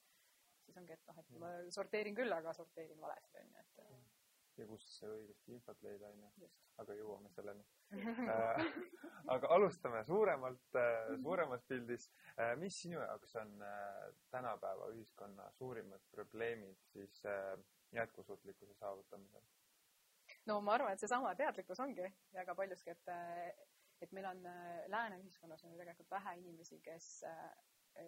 siis 0.63 0.77
ongi, 0.79 0.95
et 0.95 1.07
noh, 1.09 1.19
et 1.19 1.31
ma 1.43 1.53
sorteerin 1.75 2.17
küll, 2.17 2.33
aga 2.33 2.53
sorteerin 2.55 3.01
valesti, 3.01 3.39
on 3.41 3.55
ju, 3.55 3.65
et 3.65 3.81
ja 4.61 4.67
kust 4.69 4.91
see 4.99 5.09
õigesti 5.09 5.55
infot 5.57 5.81
leida, 5.87 6.11
onju. 6.13 6.51
aga 6.83 6.97
jõuame 6.97 7.31
selleni 7.33 7.65
Äh, 8.33 8.61
aga 9.35 9.49
alustame 9.55 10.01
suuremalt, 10.09 10.79
suuremas 11.23 11.65
pildis. 11.69 12.09
mis 12.61 12.79
sinu 12.85 13.01
jaoks 13.01 13.35
on 13.43 13.53
äh, 13.63 13.99
tänapäeva 14.33 14.89
ühiskonna 14.95 15.51
suurimad 15.59 16.07
probleemid 16.11 16.79
siis 16.93 17.25
äh, 17.27 17.59
jätkusuutlikkuse 17.93 18.75
saavutamisel? 18.75 19.45
no 20.47 20.61
ma 20.61 20.75
arvan, 20.79 20.93
et 20.93 21.05
seesama 21.05 21.35
teadlikkus 21.39 21.81
ongi 21.81 22.09
väga 22.33 22.55
paljuski, 22.55 22.97
et, 22.97 23.13
et 24.02 24.12
meil 24.16 24.26
on 24.32 24.40
lääne 24.92 25.18
ühiskonnas 25.23 25.64
on 25.64 25.73
ju 25.75 25.78
tegelikult 25.80 26.11
vähe 26.11 26.37
inimesi, 26.40 26.80
kes 26.85 27.09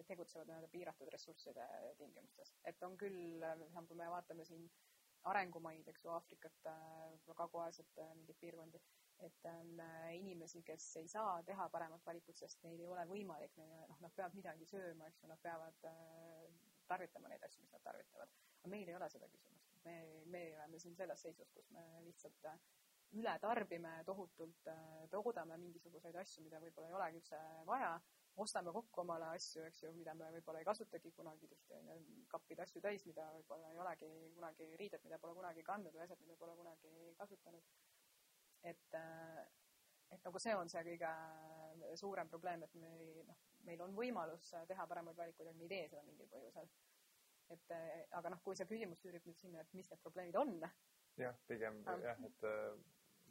tegutsevad 0.09 0.49
nii-öelda 0.49 0.67
piiratud 0.73 1.09
ressursside 1.13 1.65
tingimustes. 1.99 2.53
et 2.71 2.83
on 2.83 2.97
küll, 2.97 3.45
kui 3.87 3.97
me 3.99 4.09
vaatame 4.11 4.45
siin 4.45 4.67
arengumaid, 5.31 5.87
eks 5.89 6.03
ju, 6.05 6.11
Aafrikat, 6.13 6.57
Kagu-Aasiat, 7.39 8.01
mingeid 8.19 8.37
piirkondi, 8.41 8.81
et 9.25 9.47
on 9.49 9.81
inimesi, 10.13 10.61
kes 10.67 10.85
ei 11.01 11.07
saa 11.09 11.37
teha 11.47 11.67
paremat 11.73 12.05
valikut, 12.05 12.37
sest 12.37 12.61
neil 12.65 12.81
ei 12.83 12.89
ole 12.91 13.05
võimalik, 13.09 13.55
noh, 13.61 13.97
nad 14.03 14.13
peavad 14.17 14.37
midagi 14.37 14.67
sööma, 14.69 15.07
eks 15.09 15.23
ju, 15.23 15.31
nad 15.31 15.41
peavad 15.45 15.87
tarvitama 16.91 17.31
neid 17.31 17.45
asju, 17.47 17.63
mis 17.65 17.73
nad 17.73 17.85
tarvitavad. 17.87 18.33
aga 18.59 18.73
meil 18.73 18.89
ei 18.89 18.97
ole 18.97 19.09
seda 19.09 19.29
küsimust. 19.29 19.71
me, 19.85 19.95
me 20.33 20.43
oleme 20.57 20.79
siin 20.81 20.95
selles 20.97 21.21
seisus, 21.27 21.51
kus 21.53 21.69
me 21.73 21.85
lihtsalt 22.05 22.47
üle 23.15 23.37
tarbime 23.39 23.95
tohutult, 24.05 24.69
toodame 25.11 25.57
mingisuguseid 25.61 26.15
asju, 26.21 26.43
mida 26.43 26.59
võib-olla 26.63 26.91
ei 26.91 26.99
olegi 26.99 27.21
üldse 27.21 27.41
vaja 27.69 27.95
ostame 28.35 28.71
kokku 28.71 29.01
omale 29.01 29.27
asju, 29.35 29.63
eks 29.69 29.83
ju, 29.83 29.91
mida 29.95 30.13
me 30.17 30.27
võib-olla 30.35 30.59
ei 30.61 30.67
kasutagi 30.67 31.11
kunagi 31.15 31.47
tihti 31.47 31.75
on 31.77 31.87
ju, 31.87 31.99
kappid 32.31 32.59
asju 32.63 32.81
täis, 32.83 33.05
mida 33.07 33.27
võib-olla 33.37 33.71
ei 33.71 33.79
olegi 33.79 34.09
kunagi, 34.35 34.67
riided, 34.81 35.03
mida 35.07 35.19
pole 35.21 35.35
kunagi 35.37 35.63
kandnud 35.63 35.95
või 35.95 36.03
asjad, 36.03 36.23
mida 36.23 36.35
pole 36.39 36.55
kunagi 36.59 37.13
kasutanud. 37.19 37.69
et, 38.71 38.97
et 40.11 40.27
nagu 40.27 40.41
see 40.41 40.55
on 40.55 40.71
see 40.71 40.83
kõige 40.89 41.13
suurem 42.01 42.29
probleem, 42.29 42.65
et 42.67 42.75
me 42.81 42.91
noh, 43.29 43.39
meil 43.69 43.85
on 43.87 43.95
võimalus 43.95 44.51
teha 44.67 44.87
paremaid 44.87 45.17
valikuid, 45.17 45.47
aga 45.47 45.57
me 45.57 45.67
ei 45.67 45.71
tee 45.71 45.87
seda 45.93 46.03
mingil 46.09 46.29
põhjusel. 46.33 46.69
et 47.55 47.75
aga 48.19 48.33
noh, 48.33 48.43
kui 48.43 48.57
see 48.57 48.67
küsimus 48.67 48.99
tüürib 48.99 49.23
nüüd 49.25 49.39
sinna, 49.39 49.63
et 49.63 49.73
mis 49.73 49.89
need 49.89 50.03
probleemid 50.03 50.35
on. 50.43 50.59
jah, 51.23 51.39
pigem 51.47 51.83
ah. 51.87 52.03
jah, 52.03 52.19
et 52.27 52.49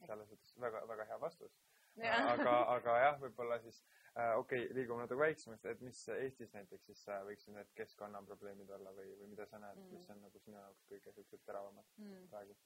selles 0.07 0.29
suhtes 0.29 0.55
väga, 0.61 0.85
väga 0.91 1.09
hea 1.11 1.19
vastus. 1.21 1.59
aga, 2.05 2.55
aga 2.75 2.95
jah, 2.99 3.19
võib-olla 3.23 3.59
siis 3.63 3.77
äh, 4.19 4.33
okei 4.39 4.65
okay,, 4.65 4.77
liigume 4.79 5.05
natuke 5.05 5.21
väiksemast, 5.21 5.67
et 5.71 5.83
mis 5.87 6.01
Eestis 6.17 6.55
näiteks 6.57 6.89
siis 6.91 7.05
äh, 7.09 7.21
võiksid 7.29 7.55
need 7.55 7.71
keskkonnaprobleemid 7.79 8.71
olla 8.79 8.95
või, 8.97 9.13
või 9.21 9.31
mida 9.35 9.47
sa 9.47 9.63
näed 9.63 9.79
mm., 9.79 9.93
mis 9.95 10.11
on 10.11 10.25
nagu 10.27 10.43
sinu 10.43 10.59
jaoks 10.59 10.89
kõige 10.91 11.15
siuksed 11.19 11.45
teravamad 11.47 11.87
mm. 12.03 12.27
praegu? 12.33 12.59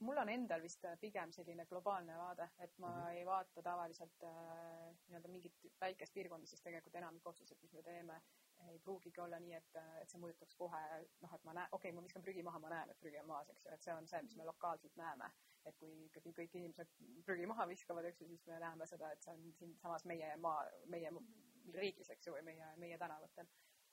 mul 0.00 0.16
on 0.16 0.28
endal 0.28 0.62
vist 0.62 0.86
pigem 1.00 1.32
selline 1.32 1.66
globaalne 1.68 2.16
vaade, 2.16 2.48
et 2.58 2.78
ma 2.78 2.88
mm 2.88 3.00
-hmm. 3.00 3.10
ei 3.18 3.26
vaata 3.26 3.62
tavaliselt 3.62 4.22
äh, 4.22 4.94
nii-öelda 5.06 5.28
mingit 5.28 5.66
väikest 5.80 6.14
piirkonda, 6.14 6.46
sest 6.46 6.64
tegelikult 6.64 6.94
enamik 6.94 7.26
otsuseid, 7.26 7.60
mis 7.62 7.72
me 7.72 7.82
teeme, 7.82 8.20
ei 8.68 8.78
pruugigi 8.78 9.20
olla 9.20 9.38
nii, 9.38 9.54
et, 9.54 9.76
et 10.00 10.10
see 10.10 10.20
mõjutaks 10.20 10.56
kohe, 10.56 10.82
noh, 11.20 11.34
et 11.34 11.44
ma 11.44 11.52
näen, 11.52 11.68
okei 11.72 11.90
okay,, 11.90 11.96
ma 11.96 12.06
viskan 12.06 12.22
prügi 12.22 12.42
maha, 12.42 12.58
ma 12.58 12.68
näen, 12.68 12.90
et 12.90 13.00
prügi 13.00 13.20
on 13.20 13.26
maas, 13.26 13.50
eks 13.50 13.66
ju, 13.66 13.72
et 13.74 13.82
see 13.82 13.94
on 13.94 14.08
see, 14.08 14.22
mis 14.22 14.36
me 14.36 14.44
lokaalselt 14.44 14.96
näeme 14.96 15.30
et 15.70 15.76
kui 15.80 15.92
ikkagi 16.06 16.32
kõik 16.38 16.56
inimesed 16.58 16.90
prügi 17.26 17.46
maha 17.50 17.66
viskavad, 17.70 18.06
eks 18.08 18.22
ju, 18.22 18.28
siis 18.30 18.44
me 18.50 18.58
näeme 18.62 18.86
seda, 18.90 19.10
et 19.12 19.22
see 19.24 19.34
on 19.34 19.44
siinsamas 19.58 20.04
meie 20.10 20.34
maa, 20.42 20.64
meie 20.92 21.12
riigis, 21.74 22.10
eks 22.14 22.28
ju, 22.28 22.34
või 22.36 22.44
meie, 22.50 22.72
meie 22.80 22.98
tänavatel. 23.00 23.48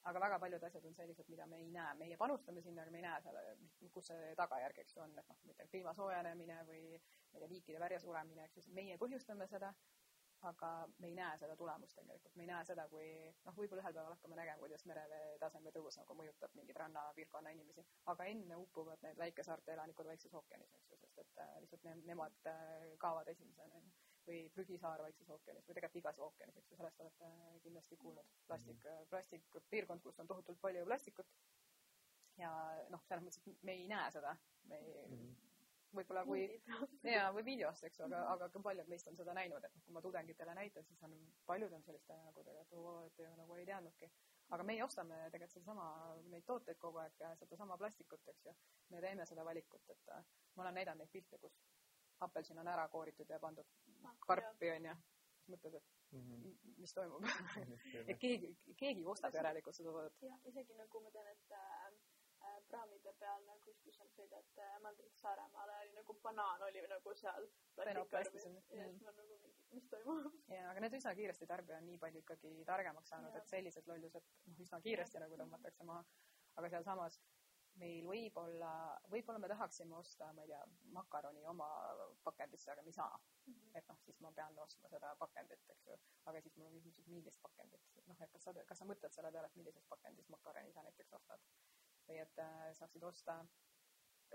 aga 0.10 0.20
väga 0.20 0.38
paljud 0.42 0.63
asjad 0.66 0.86
on 0.90 0.96
sellised, 0.98 1.28
mida 1.30 1.46
me 1.46 1.60
ei 1.62 1.68
näe, 1.72 1.94
meie 2.00 2.16
panustame 2.18 2.62
sinna, 2.66 2.82
aga 2.82 2.92
me 2.92 2.98
ei 2.98 3.04
näe 3.06 3.22
selle, 3.22 3.42
kus 3.94 4.08
see 4.10 4.32
tagajärg, 4.40 4.80
eks 4.82 4.96
ju, 4.96 5.01
on, 5.04 5.12
et 5.20 5.28
noh, 5.30 5.42
ma 5.46 5.54
ei 5.54 5.58
tea, 5.60 5.68
kliima 5.74 5.94
soojenemine 5.94 6.58
või 6.70 6.82
ma 6.96 7.38
ei 7.38 7.44
tea, 7.44 7.50
liikide 7.51 7.84
välja 7.84 8.00
suremine, 8.01 8.48
eks 8.48 8.58
ju, 8.58 8.74
meie 8.80 8.98
põhjustame 9.04 9.48
seda, 9.51 9.70
aga 10.50 10.70
me 11.00 11.10
ei 11.10 11.16
näe 11.16 11.38
seda 11.38 11.56
tulemust 11.58 11.96
tegelikult, 11.98 12.36
me 12.36 12.46
ei 12.46 12.50
näe 12.50 12.66
seda, 12.66 12.88
kui 12.90 13.08
noh, 13.46 13.56
võib-olla 13.58 13.84
ühel 13.84 13.96
päeval 13.98 14.16
hakkame 14.16 14.38
nägema, 14.40 14.62
kuidas 14.64 14.86
merevee 14.90 15.36
taseme 15.42 15.74
tõus 15.76 15.98
nagu 16.00 16.16
mõjutab 16.18 16.56
mingeid 16.58 16.80
rannapiirkonna 16.82 17.54
inimesi, 17.56 17.86
aga 18.14 18.28
enne 18.32 18.58
upuvad 18.64 19.04
need 19.06 19.20
väikesaarte 19.22 19.76
elanikud 19.76 20.10
Vaikses 20.10 20.34
ookeanis, 20.40 20.74
eks 20.80 20.94
ju, 20.94 21.00
sest 21.04 21.22
et 21.24 21.44
äh, 21.44 21.52
lihtsalt 21.66 21.86
ne 21.88 21.96
nemad 22.10 22.50
äh, 22.50 22.88
kaovad 23.04 23.30
esimesena, 23.36 23.82
onju. 23.82 23.94
või 24.26 24.42
prügisaar 24.56 25.06
Vaikses 25.06 25.30
ookeanis 25.36 25.70
või 25.70 25.78
tegelikult 25.78 26.02
igas 26.02 26.24
ookeanis, 26.26 26.58
eks 26.58 26.74
ju, 26.74 26.80
sellest 26.82 27.06
olete 27.06 27.30
äh, 27.30 27.54
kindlasti 27.68 28.00
kuulnud. 28.02 28.34
plastik, 28.48 28.90
plastikpiirkond, 29.14 30.02
kus 30.02 30.20
on 30.20 30.34
tohutult 30.34 30.62
palju 30.62 30.86
plastikut. 30.90 31.38
ja 32.42 32.52
noh, 32.90 33.06
selles 33.06 33.24
mõttes, 33.28 33.46
et 33.46 33.64
me 33.70 33.78
ei 33.78 33.88
näe 33.88 34.12
seda, 34.12 34.36
me 34.66 34.82
ei 34.82 35.08
mm, 35.08 35.16
-hmm 35.16 35.50
võib-olla 35.96 36.24
kui 36.26 36.44
ja, 37.16 37.30
või 37.36 37.44
videost, 37.46 37.84
eks 37.88 38.00
ju, 38.00 38.08
aga, 38.08 38.22
aga 38.34 38.50
ka 38.54 38.62
paljud 38.64 38.90
meist 38.92 39.08
on 39.12 39.18
seda 39.20 39.36
näinud, 39.38 39.64
et 39.64 39.76
noh, 39.76 39.84
kui 39.86 39.96
ma 39.96 40.04
tudengitele 40.06 40.56
näitan, 40.58 40.86
siis 40.88 41.04
on, 41.08 41.16
paljud 41.50 41.74
on 41.78 41.84
selliste 41.86 42.18
nägudega, 42.26 42.66
et 42.66 42.76
oo, 42.78 42.96
et 43.08 43.22
ju 43.22 43.32
nagu 43.38 43.58
ei 43.60 43.68
teadnudki. 43.70 44.12
aga 44.52 44.64
meie 44.68 44.84
ostame 44.84 45.18
tegelikult 45.32 45.54
sedasama, 45.54 45.86
neid 46.34 46.44
tooteid 46.48 46.80
kogu 46.80 47.00
aeg, 47.04 47.24
sedasama 47.40 47.78
plastikut, 47.78 48.28
eks 48.34 48.46
ju. 48.46 48.56
me 48.90 49.02
teeme 49.02 49.26
seda 49.26 49.46
valikut, 49.46 49.90
et 49.90 50.12
äh, 50.16 50.26
ma 50.56 50.64
olen 50.66 50.80
näidanud 50.80 51.04
neid 51.04 51.12
pilte, 51.12 51.40
kus 51.40 51.62
apelsin 52.20 52.60
on 52.60 52.68
ära 52.68 52.88
kooritud 52.88 53.30
ja 53.30 53.40
pandud 53.40 53.68
ah, 54.04 54.16
karpi, 54.28 54.72
onju. 54.76 54.96
siis 55.38 55.54
mõtled, 55.56 55.76
et 55.76 55.94
mm 56.12 56.26
-hmm. 56.28 56.76
mis 56.78 56.94
toimub 56.94 57.24
et 58.10 58.20
keegi, 58.20 58.56
keegi 58.78 59.06
ostab 59.06 59.36
järelikult 59.36 59.76
seda 59.76 59.92
toodet. 59.92 60.22
jah, 60.22 60.40
isegi 60.46 60.76
nagu 60.78 61.02
ma 61.02 61.12
tean, 61.12 61.28
et 61.28 61.42
Äh, 61.52 61.71
praamide 62.72 63.14
peal 63.20 63.44
nagu, 63.48 63.74
kus 63.84 63.98
sa 64.00 64.08
sõidad 64.16 64.62
äh, 64.64 64.78
mandrilt 64.84 65.18
Saaremaale, 65.20 65.76
oli 65.84 65.96
nagu 65.98 66.16
banaan 66.24 66.64
oli 66.68 66.84
nagu 66.92 67.16
seal 67.20 67.48
plastikkarvis. 67.76 68.48
ja 68.78 68.88
siis 68.88 69.04
ma 69.06 69.14
nagu 69.18 69.28
mingi, 69.42 69.52
mis 69.76 69.90
toimub. 69.92 70.30
ja, 70.56 70.70
aga 70.72 70.86
need 70.86 70.98
üsna 71.00 71.14
kiiresti 71.18 71.50
tarbija 71.52 71.82
on 71.82 71.90
nii 71.90 72.00
palju 72.06 72.24
ikkagi 72.24 72.54
targemaks 72.72 73.14
saanud, 73.14 73.36
et 73.38 73.52
sellised 73.52 73.92
lollused 73.92 74.32
noh, 74.48 74.64
üsna 74.66 74.82
kiiresti 74.88 75.24
nagu 75.26 75.40
tõmmatakse 75.44 75.88
maha. 75.92 76.06
aga 76.60 76.74
sealsamas 76.76 77.22
meil 77.80 78.08
võib-olla, 78.08 78.72
võib-olla 79.12 79.40
me 79.40 79.50
tahaksime 79.52 79.96
osta, 79.96 80.28
ma 80.36 80.44
ei 80.44 80.50
tea, 80.52 80.62
makaroni 80.96 81.46
oma 81.48 81.68
pakendisse, 82.26 82.72
aga 82.74 82.84
me 82.84 82.92
ei 82.92 82.98
saa 82.98 83.14
mm. 83.16 83.54
-hmm. 83.54 83.78
et 83.80 83.88
noh, 83.88 84.00
siis 84.06 84.20
ma 84.20 84.32
pean 84.40 84.58
ostma 84.60 84.90
seda 84.92 85.14
pakendit, 85.20 85.70
eks 85.76 85.88
ju. 85.88 85.98
aga 86.26 86.42
siis 86.42 86.58
mul 86.58 86.68
on 86.68 86.74
küsimus, 86.74 87.00
et 87.00 87.08
millist 87.16 87.42
pakendit, 87.42 87.88
noh, 88.08 88.22
et 88.22 88.32
kas 88.32 88.44
sa, 88.44 88.54
kas 88.72 88.84
sa 88.84 88.90
mõtled 88.90 89.16
selle 89.16 89.32
peale, 89.32 89.48
et 89.48 89.56
millises 89.56 89.88
pakendis 89.96 90.30
makaroni 90.30 90.74
sa 90.74 90.84
näiteks 90.88 91.14
ostad 91.20 91.48
või 92.12 92.22
et 92.24 92.44
äh, 92.44 92.70
saaksid 92.77 93.03
osta, 93.08 93.39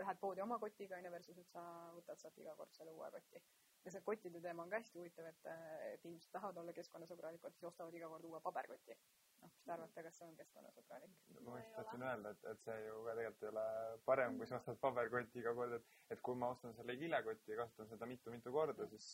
lähed 0.00 0.18
poodi 0.21 0.42
oma 0.45 0.59
kotiga, 0.61 0.99
onju, 0.99 1.12
versus 1.12 1.38
et 1.40 1.49
sa 1.52 1.62
võtad 1.97 2.21
sealt 2.21 2.37
iga 2.40 2.54
kord 2.59 2.73
selle 2.76 2.92
uue 2.92 3.09
koti. 3.14 3.42
ja 3.87 3.92
see 3.95 4.02
kottide 4.02 4.40
teema 4.42 4.64
on 4.64 4.71
ka 4.73 4.80
hästi 4.80 4.99
huvitav, 4.99 5.28
et, 5.30 5.47
äh, 5.52 5.76
et 5.92 6.04
inimesed 6.04 6.33
tahavad 6.35 6.59
olla 6.62 6.75
keskkonnasõbralikud, 6.76 7.54
siis 7.54 7.68
ostavad 7.71 7.95
iga 7.95 8.09
kord 8.12 8.25
uue 8.28 8.40
paberkoti. 8.45 8.97
noh, 9.42 9.52
mis 9.54 9.64
te 9.64 9.73
arvate, 9.73 10.04
kas 10.09 10.18
see 10.18 10.28
on 10.28 10.37
keskkonnasõbralik? 10.40 11.16
ma 11.49 11.59
just 11.61 11.75
tahtsin 11.78 12.06
öelda, 12.09 12.35
et, 12.37 12.47
et 12.52 12.68
see 12.68 12.78
ju 12.87 13.00
ka 13.09 13.16
tegelikult 13.21 13.47
ei 13.47 13.52
ole 13.52 13.66
parem, 14.11 14.38
kui 14.40 14.50
sa 14.50 14.61
ostad 14.61 14.80
paberkotti 14.85 15.42
iga 15.45 15.54
kord, 15.61 15.78
et, 15.78 15.99
et 16.16 16.25
kui 16.28 16.40
ma 16.42 16.52
ostan 16.56 16.76
selle 16.80 16.99
kilekoti 17.00 17.54
ja 17.54 17.61
kasutan 17.62 17.92
seda 17.95 18.11
mitu-mitu 18.11 18.52
korda, 18.59 18.90
siis 18.92 19.09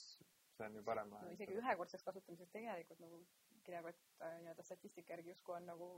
see 0.57 0.67
on 0.67 0.81
ju 0.81 0.85
parem. 0.89 1.15
no 1.15 1.31
isegi 1.37 1.61
ühekordseks 1.61 2.05
kasutamiseks 2.09 2.53
tegelikult 2.59 3.01
nagu 3.07 3.23
kilekott 3.63 4.03
äh, 4.21 4.39
nii-öelda 4.43 4.67
statistika 4.67 5.15
järgi 5.15 5.37
justkui 5.37 5.57
on 5.61 5.71
nagu 5.71 5.89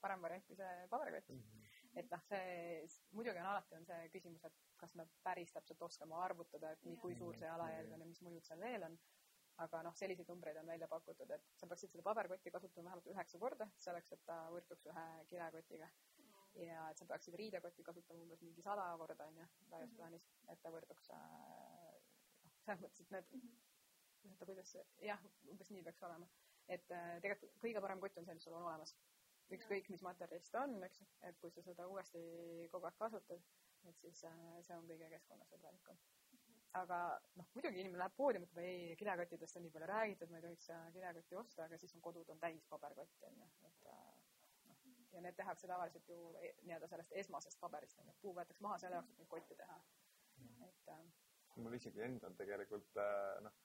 parem 0.00 0.24
variant 0.24 0.46
kui 0.48 0.56
see 0.58 0.88
paberkott 0.90 1.28
mm. 1.28 1.44
-hmm 1.44 1.71
et 2.00 2.12
noh, 2.12 2.22
see 2.28 2.84
muidugi 3.16 3.40
on 3.40 3.48
alati 3.50 3.76
on 3.76 3.86
see 3.88 4.06
küsimus, 4.14 4.44
et 4.48 4.60
kas 4.80 4.94
me 4.98 5.06
päris 5.24 5.52
täpselt 5.54 5.82
oskame 5.88 6.16
arvutada, 6.24 6.72
et 6.72 6.86
nii, 6.86 6.96
kui 7.02 7.16
suur 7.18 7.36
see 7.38 7.48
jalajälg 7.48 7.92
on 7.96 8.04
ja 8.04 8.08
mis 8.08 8.22
mõjud 8.26 8.48
seal 8.48 8.62
veel 8.64 8.88
on. 8.88 8.98
aga 9.62 9.82
noh, 9.84 9.92
selliseid 9.94 10.30
numbreid 10.32 10.56
on 10.56 10.66
välja 10.66 10.86
pakutud, 10.88 11.30
et 11.30 11.50
sa 11.60 11.66
peaksid 11.68 11.92
seda 11.92 12.02
paberkotti 12.06 12.50
kasutama 12.50 12.88
vähemalt 12.88 13.10
üheksa 13.12 13.38
korda, 13.38 13.66
selleks 13.84 14.14
et 14.16 14.22
ta 14.26 14.38
võrduks 14.54 14.88
ühe 14.88 15.04
kilekotiga. 15.28 15.90
ja 16.62 16.86
et 16.90 16.98
sa 16.98 17.06
peaksid 17.10 17.36
riidekotti 17.40 17.84
kasutama 17.84 18.24
umbes 18.24 18.40
mingi 18.42 18.64
sada 18.64 18.86
korda 19.02 19.26
onju, 19.28 19.46
laias 19.74 19.90
mhm. 19.90 19.98
plaanis, 19.98 20.30
et 20.48 20.62
ta 20.62 20.72
võrduks 20.72 21.12
äh, 21.18 22.00
noh, 22.46 22.56
selles 22.64 22.80
mõttes, 22.80 23.04
et 23.04 23.14
need 23.16 23.28
mm, 23.36 23.44
-hmm. 23.44 24.32
oota, 24.32 24.46
kuidas 24.46 24.72
see, 24.72 24.86
jah, 25.10 25.22
umbes 25.52 25.70
nii 25.70 25.84
peaks 25.84 26.02
olema. 26.08 26.28
et 26.68 26.90
äh, 26.90 27.14
tegelikult 27.20 27.60
kõige 27.66 27.80
parem 27.84 28.00
kott 28.00 28.18
on 28.18 28.24
see, 28.24 28.34
mis 28.34 28.48
sul 28.48 28.56
on 28.56 28.64
olemas 28.70 28.96
ükskõik 29.56 29.88
mis 29.92 30.02
materjalist 30.04 30.52
ta 30.54 30.64
on, 30.66 30.78
eks 30.86 31.02
et 31.28 31.38
kui 31.42 31.52
sa 31.54 31.64
seda 31.66 31.86
uuesti 31.90 32.22
kogu 32.72 32.88
aeg 32.88 32.98
kasutad, 32.98 33.44
et 33.88 34.00
siis 34.00 34.24
äh, 34.28 34.42
see 34.66 34.76
on 34.76 34.88
kõige 34.88 35.08
keskkonnasõbralikum. 35.12 35.98
aga 36.80 36.98
noh, 37.36 37.48
muidugi 37.54 37.82
inimene 37.82 38.00
läheb 38.00 38.14
poodi, 38.16 38.40
mõtleb, 38.40 38.62
ei, 38.64 38.92
kilekottidest 39.00 39.58
on 39.58 39.66
nii 39.66 39.72
palju 39.74 39.88
räägitud, 39.90 40.30
ma 40.32 40.38
ei 40.38 40.46
tohiks 40.46 40.70
äh, 40.72 40.86
kilekotti 40.94 41.36
osta, 41.36 41.66
aga 41.66 41.78
siis 41.80 41.96
on 41.98 42.04
kodud 42.06 42.30
on 42.32 42.40
täis 42.40 42.64
paberkotti, 42.70 43.26
on 43.28 43.42
ju, 43.42 43.48
et 43.68 43.90
äh, 43.92 44.06
noh, 44.68 44.86
ja 45.12 45.24
need 45.26 45.36
tehakse 45.36 45.68
tavaliselt 45.68 46.08
ju 46.08 46.30
e, 46.40 46.54
nii-öelda 46.62 46.88
sellest 46.88 47.12
esmasest 47.24 47.60
paberist, 47.60 48.00
on 48.00 48.08
ju, 48.08 48.16
puu 48.22 48.32
võetakse 48.38 48.64
maha 48.64 48.80
selle 48.80 49.00
jaoks, 49.00 49.12
et 49.12 49.20
neid 49.20 49.32
kotte 49.34 49.58
teha. 49.60 49.82
et 50.70 50.88
äh, 50.94 51.04
mul 51.60 51.76
isegi 51.76 52.00
endal 52.00 52.32
tegelikult 52.38 53.00
noh, 53.44 53.60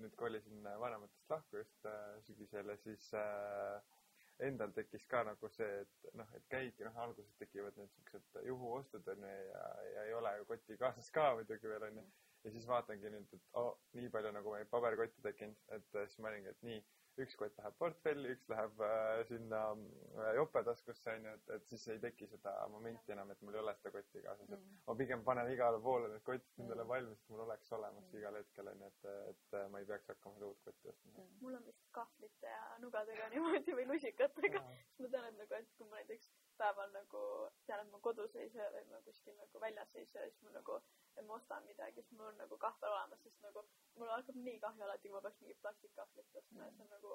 nüüd 0.00 0.14
kolisin 0.18 0.64
vanematest 0.80 1.30
lahku 1.30 1.60
just 1.60 1.84
sügisel 2.26 2.72
ja 2.72 2.76
siis 2.80 3.04
äh, 3.14 3.99
endal 4.46 4.72
tekkis 4.76 5.06
ka 5.10 5.22
nagu 5.28 5.50
see, 5.52 5.68
et 5.84 6.14
noh, 6.18 6.28
et 6.36 6.46
käidki, 6.52 6.84
noh, 6.86 6.96
alguses 7.04 7.36
tekivad 7.40 7.76
need 7.78 7.92
siuksed 7.96 8.40
juhuostud 8.46 9.08
onju 9.14 9.32
ja, 9.50 9.64
ja 9.94 10.06
ei 10.08 10.14
ole 10.16 10.36
ju 10.38 10.48
kotti 10.52 10.78
kaasas 10.80 11.10
ka 11.14 11.30
muidugi 11.38 11.72
veel 11.72 11.88
onju. 11.90 12.06
ja 12.44 12.50
siis 12.54 12.66
vaatangi 12.68 13.10
nüüd, 13.12 13.34
et 13.36 13.58
oh, 13.60 13.74
nii 13.98 14.08
palju 14.12 14.32
nagu 14.32 14.54
meil 14.54 14.68
paberkotte 14.72 15.20
tekkinud, 15.26 15.58
et 15.76 15.98
siis 15.98 16.18
ma 16.24 16.30
olingi, 16.30 16.54
et 16.54 16.62
nii 16.64 16.78
üks 17.18 17.36
kott 17.38 17.56
läheb 17.58 17.76
portfelli, 17.80 18.34
üks 18.36 18.48
läheb 18.52 18.82
äh, 18.84 19.22
sinna 19.28 19.60
äh, 19.74 20.30
jopetaskusse 20.38 21.14
onju, 21.16 21.32
et, 21.38 21.52
et 21.56 21.66
siis 21.72 21.86
ei 21.94 22.00
teki 22.02 22.28
seda 22.30 22.52
momenti 22.72 23.14
enam, 23.14 23.32
et 23.32 23.42
mul 23.44 23.56
ei 23.56 23.62
ole 23.62 23.74
seda 23.78 23.92
kotti 23.96 24.22
kaasas, 24.24 24.52
et 24.56 24.68
ma 24.86 24.96
pigem 25.00 25.24
panen 25.26 25.50
igale 25.52 25.80
poole 25.84 26.10
need 26.12 26.24
kotid 26.26 26.64
endale 26.64 26.86
valmis, 26.88 27.22
et 27.22 27.34
mul 27.34 27.44
oleks 27.46 27.72
olemas 27.76 28.14
igal 28.20 28.38
hetkel 28.40 28.70
onju, 28.72 28.92
et, 28.92 29.10
et 29.32 29.58
ma 29.72 29.82
ei 29.82 29.88
peaks 29.90 30.12
hakkama 30.12 30.38
seda 30.38 30.50
uut 30.52 30.62
kotti 30.68 30.92
ostma. 30.94 31.26
mul 31.40 31.58
on 31.58 31.66
vist 31.66 31.90
kahvlite 31.96 32.54
ja 32.54 32.62
nugadega 32.84 33.28
niimoodi 33.34 33.76
või 33.80 33.88
lusikatega, 33.94 34.64
siis 34.96 35.00
ma 35.04 35.12
tean, 35.16 35.28
et 35.32 35.42
nagu, 35.42 35.60
et 35.60 35.76
kui 35.76 35.90
ma 35.90 36.00
näiteks 36.00 36.30
päeval 36.60 36.92
nagu 36.94 37.24
tean, 37.66 37.84
et 37.84 37.92
ma 37.92 38.02
kodus 38.04 38.36
ei 38.36 38.50
söö 38.52 38.68
või 38.76 38.86
ma 38.92 39.02
kuskil 39.06 39.36
nagu 39.40 39.62
väljas 39.62 39.94
ei 39.96 40.06
söö, 40.06 40.26
siis 40.28 40.42
ma 40.46 40.54
nagu, 40.58 40.80
et 41.16 41.24
ma 41.26 41.36
ostan 41.38 41.64
midagi, 41.68 42.02
siis 42.02 42.18
mul 42.18 42.30
on 42.32 42.40
nagu 42.42 42.58
kahvel 42.64 42.96
olemas, 42.96 43.22
sest 43.24 43.46
nagu 43.46 43.64
mul 43.98 44.12
hakkab 44.14 44.42
nii 44.46 44.58
kahju 44.64 44.86
alati, 44.86 45.08
kui 45.08 45.16
ma 45.16 45.22
peaks 45.26 45.40
mingit 45.44 45.62
plastikkahvlit 45.64 46.40
ostma 46.42 46.66
ja 46.66 46.72
see 46.76 46.86
on 46.86 46.92
nagu 46.96 47.14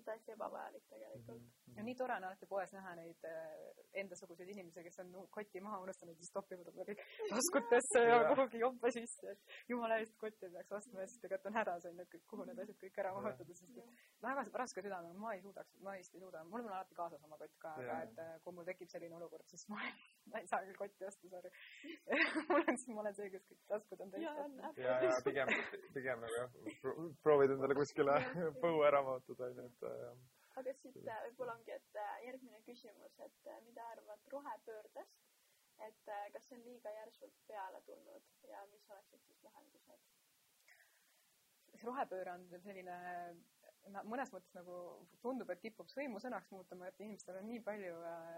see 0.00 0.08
on 0.08 0.08
täiesti 0.08 0.32
ebavajalik 0.32 0.84
tegelikult 0.88 1.42
mm. 1.42 1.46
-hmm. 1.46 1.76
ja 1.76 1.82
nii 1.82 1.94
tore 1.94 2.14
on 2.16 2.24
alati 2.24 2.46
poes 2.46 2.72
näha 2.72 2.94
neid 2.94 3.24
äh, 3.24 3.70
endasuguseid 4.02 4.48
inimesi, 4.48 4.82
kes 4.82 4.98
on 4.98 5.12
koti 5.30 5.60
maha 5.60 5.80
unustanud 5.84 6.14
ja 6.14 6.18
siis 6.22 6.32
topivad 6.32 6.68
oma 6.72 6.86
kõik 6.88 7.02
taskutesse 7.30 8.04
ja 8.10 8.18
kuhugi 8.34 8.58
joppa 8.64 8.90
sisse, 8.90 9.30
et 9.30 9.40
jumala 9.68 9.98
eest 9.98 10.16
kotti 10.22 10.46
ei 10.46 10.52
peaks 10.52 10.72
ostma 10.78 11.00
ja 11.00 11.06
siis 11.06 11.20
tegelikult 11.20 11.50
on 11.50 11.58
hädas 11.58 11.86
onju, 11.90 12.02
et 12.02 12.26
kuhu 12.32 12.44
need 12.44 12.62
asjad 12.64 12.78
kõik 12.84 13.00
ära 13.02 13.14
mahutada, 13.14 13.54
sest 13.54 13.78
et 13.78 14.22
väga 14.26 14.46
raske 14.62 14.84
südamega, 14.86 15.18
ma 15.24 15.34
ei 15.34 15.42
suudaks, 15.46 15.76
ma 15.86 15.96
vist 15.98 16.14
ei 16.14 16.20
suuda, 16.24 16.44
mul 16.44 16.64
on 16.64 16.72
alati 16.72 16.94
kaasas 16.94 17.24
oma 17.28 17.38
kott 17.42 17.56
ka, 17.64 17.74
aga 17.82 18.00
et 18.06 18.22
äh, 18.24 18.32
kui 18.44 18.56
mul 18.56 18.68
tekib 18.70 18.92
selline 18.92 19.16
olukord, 19.18 19.46
siis 19.52 19.66
ma, 19.72 19.82
ma 20.32 20.42
ei 20.42 20.50
saa 20.52 20.62
küll 20.66 20.80
kotti 20.82 21.08
osta, 21.10 21.28
sorry 21.34 21.50
mul 22.50 22.62
on, 22.62 22.80
ma 22.94 23.04
olen 23.04 23.18
see, 23.18 23.30
kes 23.34 23.46
kõik 23.50 23.62
taskud 23.74 24.04
on 24.04 24.14
täis. 24.14 24.26
ja, 24.84 24.98
ja 25.06 25.16
pigem, 25.26 25.54
pigem 25.96 26.24
nagu 26.24 26.38
jah, 26.38 26.58
proovid 27.24 27.56
endale 27.56 27.76
kuskile 27.78 28.18
põue 28.62 28.86
ära 28.88 29.02
mahutada 29.06 29.50
onju, 29.50 29.68
et. 29.70 29.89
Aga 30.60 30.74
siit 30.76 30.98
äh, 31.06 31.20
võib-olla 31.28 31.56
ongi, 31.58 31.74
et 31.74 31.98
äh, 31.98 32.16
järgmine 32.26 32.62
küsimus, 32.66 33.18
et 33.26 33.50
äh, 33.50 33.60
mida 33.66 33.86
arvad 33.94 34.32
rohepöördest, 34.34 35.28
et 35.86 36.10
kas 36.34 36.44
see 36.44 36.58
on 36.58 36.66
liiga 36.66 36.90
järsult 36.92 37.36
peale 37.48 37.80
tulnud 37.86 38.26
ja 38.50 38.66
mis 38.72 38.90
oleksid 38.92 39.22
siis 39.24 39.40
lahendused? 39.46 40.10
see 41.70 41.86
rohepööre 41.88 42.34
on 42.34 42.42
selline 42.60 42.94
mõnes 44.04 44.28
mõttes 44.34 44.52
nagu 44.52 44.74
tundub, 45.24 45.48
et 45.54 45.62
kipub 45.62 45.88
sõimusõnaks 45.88 46.50
muutuma, 46.52 46.90
et 46.90 46.98
inimestel 47.00 47.38
on 47.40 47.46
nii 47.48 47.62
palju 47.64 47.94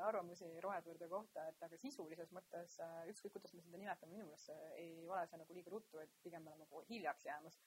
arvamusi 0.06 0.46
rohepöörde 0.62 1.08
kohta, 1.10 1.48
et 1.50 1.64
aga 1.66 1.80
sisulises 1.80 2.30
mõttes 2.36 2.76
ükskõik, 3.10 3.34
kuidas 3.34 3.56
me 3.56 3.64
seda 3.64 3.80
nimetame, 3.80 4.12
minu 4.14 4.28
meelest 4.28 4.52
ei 4.78 5.08
ole 5.08 5.24
see 5.26 5.40
nagu 5.40 5.56
liiga 5.56 5.74
ruttu, 5.74 5.98
et 6.04 6.14
pigem 6.22 6.46
me 6.46 6.52
oleme 6.52 6.68
nagu 6.68 6.84
hiljaks 6.92 7.26
jäämas. 7.26 7.58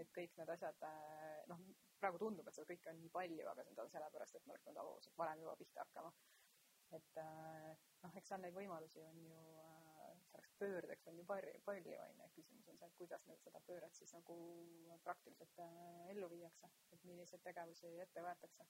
Et 0.00 0.12
kõik 0.16 0.36
need 0.38 0.52
asjad, 0.56 0.84
äh, 0.88 1.42
noh, 1.50 1.64
praegu 2.02 2.20
tundub, 2.22 2.48
et 2.48 2.58
seda 2.58 2.68
kõike 2.68 2.90
on 2.90 3.00
nii 3.00 3.12
palju, 3.14 3.48
aga 3.52 3.66
on 3.84 3.90
sellepärast, 3.96 4.36
et 4.36 4.46
me 4.46 4.54
oleks 4.54 4.64
pidanud 4.66 4.84
oluliselt 4.84 5.18
varem 5.18 5.44
juba 5.44 5.56
pihta 5.56 5.84
hakkama. 5.86 6.14
et 6.92 7.18
noh, 8.02 8.16
eks 8.20 8.28
seal 8.28 8.42
neid 8.42 8.52
võimalusi 8.52 9.00
on 9.08 9.20
ju 9.24 9.38
selleks 10.32 10.52
pöördeks 10.58 11.06
on 11.06 11.18
ju 11.18 11.24
palju, 11.24 11.52
palju 11.64 11.94
on 12.04 12.20
ju, 12.20 12.28
küsimus 12.36 12.68
on 12.68 12.78
see, 12.78 12.88
et 12.88 12.96
kuidas 13.00 13.26
nüüd 13.28 13.42
seda 13.44 13.60
pööret 13.66 13.98
siis 13.98 14.12
nagu 14.16 14.36
praktiliselt 15.04 15.60
äh, 15.64 16.08
ellu 16.14 16.28
viiakse, 16.32 16.70
et 16.92 17.04
milliseid 17.08 17.42
tegevusi 17.44 17.92
ette 18.04 18.24
võetakse. 18.24 18.66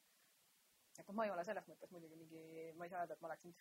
et 0.99 1.07
noh, 1.09 1.15
ma 1.17 1.27
ei 1.27 1.33
ole 1.35 1.45
selles 1.49 1.69
mõttes 1.69 1.93
muidugi 1.95 2.19
mingi, 2.21 2.43
ma 2.77 2.87
ei 2.87 2.93
saa 2.93 3.05
öelda, 3.05 3.17
et 3.17 3.25
ma 3.25 3.31
oleksin 3.31 3.55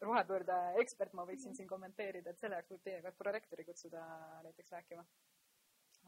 rohepöörde 0.00 0.58
ekspert, 0.80 1.12
ma 1.12 1.26
võiksin 1.28 1.56
siin 1.56 1.68
kommenteerida, 1.68 2.30
et 2.30 2.40
selle 2.40 2.56
jaoks 2.56 2.72
võib 2.72 2.86
teiega 2.86 3.12
prorektori 3.18 3.66
kutsuda 3.68 4.04
näiteks 4.46 4.72
rääkima. 4.76 5.04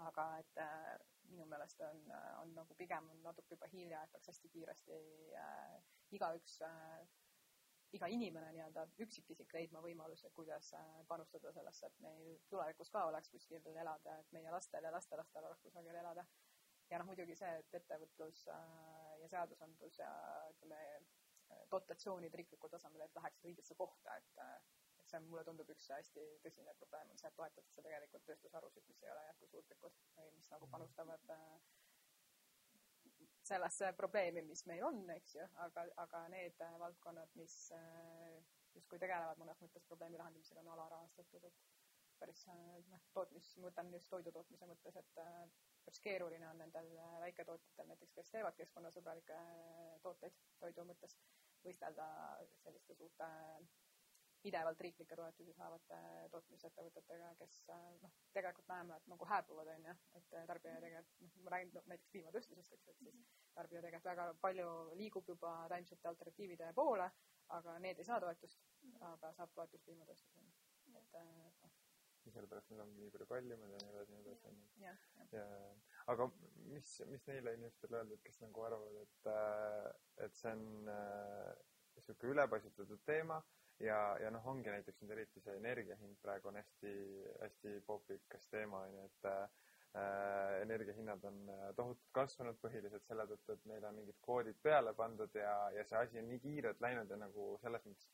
Aga 0.06 0.26
et 0.40 0.60
äh, 0.60 0.92
minu 1.30 1.46
meelest 1.46 1.80
on, 1.86 2.04
on 2.42 2.54
nagu 2.56 2.74
pigem 2.74 3.10
on 3.10 3.22
natuke 3.22 3.54
juba 3.54 3.68
hilja, 3.72 4.02
et 4.02 4.12
peaks 4.12 4.32
hästi 4.32 4.48
kiiresti 4.52 5.00
äh, 5.38 5.76
igaüks 6.16 6.60
äh, 6.66 7.02
iga 7.96 8.08
inimene 8.08 8.52
nii-öelda 8.54 8.86
üksikisik 9.04 9.52
leidma 9.52 9.82
võimaluse, 9.84 10.30
kuidas 10.36 10.70
äh, 10.76 11.00
panustada 11.08 11.52
sellesse, 11.52 11.88
et 11.88 11.98
meil 12.04 12.38
tulevikus 12.52 12.90
ka 12.92 13.04
oleks 13.10 13.28
kuskil 13.32 13.68
elada, 13.72 14.16
et 14.22 14.32
meie 14.36 14.52
lastel 14.54 14.88
ja 14.88 14.92
lastelastel 14.94 15.48
oleks 15.48 15.64
kusagil 15.66 15.98
elada. 16.04 16.24
ja 16.90 16.98
noh, 17.00 17.06
muidugi 17.08 17.36
see, 17.36 17.50
et 17.60 17.74
ettevõtlus 17.78 18.46
äh, 18.52 19.18
ja 19.22 19.28
seadusandlus 19.34 19.98
ja 19.98 20.10
ütleme, 20.54 20.80
äh, 21.52 21.62
dotatsioonid 21.72 22.34
riiklikul 22.40 22.72
tasemel, 22.72 23.04
et 23.04 23.20
läheks 23.20 23.44
õigesse 23.50 23.76
kohta, 23.76 24.16
et 24.16 24.42
et 24.42 24.81
see 25.12 25.20
on, 25.20 25.28
mulle 25.28 25.44
tundub 25.44 25.70
üks 25.74 25.90
hästi 25.92 26.24
tõsine 26.44 26.72
probleem 26.80 27.10
on 27.12 27.20
see, 27.20 27.28
et 27.28 27.36
toetatakse 27.38 27.84
tegelikult 27.84 28.24
tööstusharusid, 28.28 28.86
mis 28.88 29.02
ei 29.04 29.10
ole 29.12 29.24
jätkusuutlikud 29.28 29.98
või 30.16 30.30
mis 30.38 30.48
nagu 30.52 30.68
panustavad 30.72 31.32
äh, 31.34 31.42
sellesse 33.50 33.92
probleemi, 33.98 34.44
mis 34.48 34.64
meil 34.70 34.86
on, 34.88 35.02
eks 35.16 35.36
ju, 35.36 35.48
aga, 35.66 35.84
aga 36.04 36.22
need 36.32 36.64
äh, 36.64 36.78
valdkonnad, 36.80 37.36
mis 37.40 37.56
äh, 37.76 38.40
justkui 38.76 39.00
tegelevad 39.02 39.40
mõnes 39.42 39.60
mõttes 39.60 39.84
probleemi 39.90 40.20
lahendamisega, 40.20 40.64
on 40.64 40.72
alarahastatud, 40.76 41.44
et 41.50 41.60
päris 42.22 42.46
noh, 42.46 43.04
tootmis, 43.12 43.52
ma 43.58 43.68
mõtlen 43.68 43.92
just 43.96 44.08
toidu 44.08 44.32
tootmise 44.32 44.68
mõttes, 44.70 44.96
et 44.96 45.22
päris 45.84 46.00
keeruline 46.04 46.46
on 46.48 46.60
nendel 46.62 46.88
väiketootjatel 47.24 47.88
näiteks, 47.90 48.14
kes 48.16 48.30
teevad 48.30 48.56
keskkonnasõbralikke 48.60 49.38
tooteid 50.06 50.38
toidu 50.62 50.86
mõttes, 50.86 51.16
võistelda 51.66 52.06
selliste 52.62 52.94
suurte 52.94 53.28
pidevalt 54.42 54.80
riiklikke 54.84 55.16
toetusi 55.18 55.54
saavate 55.56 55.98
tootmisettevõtetega, 56.32 57.32
kes 57.38 57.58
noh, 58.02 58.14
tegelikult 58.36 58.70
näeme, 58.72 58.96
et 58.98 59.10
nagu 59.12 59.28
hääbuvad, 59.30 59.70
on 59.74 59.86
ju, 59.90 59.94
et 60.18 60.34
tarbija 60.50 60.80
tegelikult, 60.84 61.20
noh, 61.26 61.36
ma 61.44 61.54
räägin 61.54 61.70
no, 61.76 61.84
näiteks 61.92 62.14
piimatööstusest, 62.16 62.74
eks 62.74 62.86
ju, 62.88 62.94
et 62.94 63.04
siis 63.04 63.20
tarbija 63.56 63.84
tegelikult 63.84 64.10
väga 64.10 64.26
palju 64.42 64.72
liigub 64.98 65.30
juba 65.34 65.54
taimsete 65.72 66.10
alternatiivide 66.10 66.72
poole, 66.78 67.08
aga 67.58 67.78
need 67.84 68.02
ei 68.02 68.08
saa 68.08 68.20
toetust, 68.22 68.66
aga 69.12 69.32
saab 69.38 69.54
toetust 69.54 69.86
piimatööstus, 69.86 70.36
on 70.40 70.50
ju, 70.50 70.98
et 71.04 71.22
noh. 71.62 71.78
Ja 72.22 72.30
sellepärast 72.30 72.68
need 72.70 72.78
ongi 72.78 73.00
nii 73.02 73.10
palju 73.10 73.26
kallimad 73.26 73.72
ja 73.74 73.78
nii 73.82 73.94
edasi, 73.96 74.12
nii 74.14 74.20
edasi, 74.22 74.50
onju. 74.52 74.66
ja, 74.84 74.92
ja, 75.32 75.46
aga 76.12 76.28
mis, 76.70 76.92
mis 77.10 77.24
neile 77.26 77.56
inimestele 77.56 77.98
öelda, 77.98 78.14
et 78.14 78.22
kes 78.28 78.38
nagu 78.44 78.62
arvavad, 78.62 79.00
et, 79.00 79.32
et 80.26 80.38
see 80.38 80.52
on 80.54 80.62
niisugune 80.86 82.30
äh, 82.30 82.36
ülepaisutatud 82.36 83.02
teema 83.08 83.40
ja, 83.82 83.98
ja 84.22 84.30
noh, 84.30 84.46
ongi 84.52 84.70
näiteks 84.72 85.02
nüüd 85.02 85.14
eriti 85.16 85.42
see 85.42 85.58
energia 85.58 85.96
hind 86.00 86.18
praegu 86.22 86.50
on 86.50 86.58
hästi, 86.60 86.94
hästi 87.42 87.76
popikas 87.86 88.48
teema 88.52 88.82
on 88.86 88.96
ju, 88.96 89.06
et 89.08 89.30
äh, 89.30 90.60
energiahinnad 90.62 91.24
on 91.28 91.40
äh, 91.52 91.64
tohutult 91.78 92.12
kasvanud 92.18 92.60
põhiliselt 92.62 93.06
selle 93.08 93.26
tõttu, 93.30 93.56
et 93.56 93.66
neile 93.70 93.90
on 93.90 93.98
mingid 94.00 94.18
kvoodid 94.24 94.60
peale 94.62 94.94
pandud 94.98 95.34
ja, 95.38 95.56
ja 95.76 95.86
see 95.88 96.04
asi 96.04 96.22
on 96.22 96.30
nii 96.30 96.44
kiirelt 96.44 96.84
läinud 96.84 97.10
ja 97.10 97.18
nagu 97.24 97.48
selles 97.64 97.84
mõttes 97.88 98.08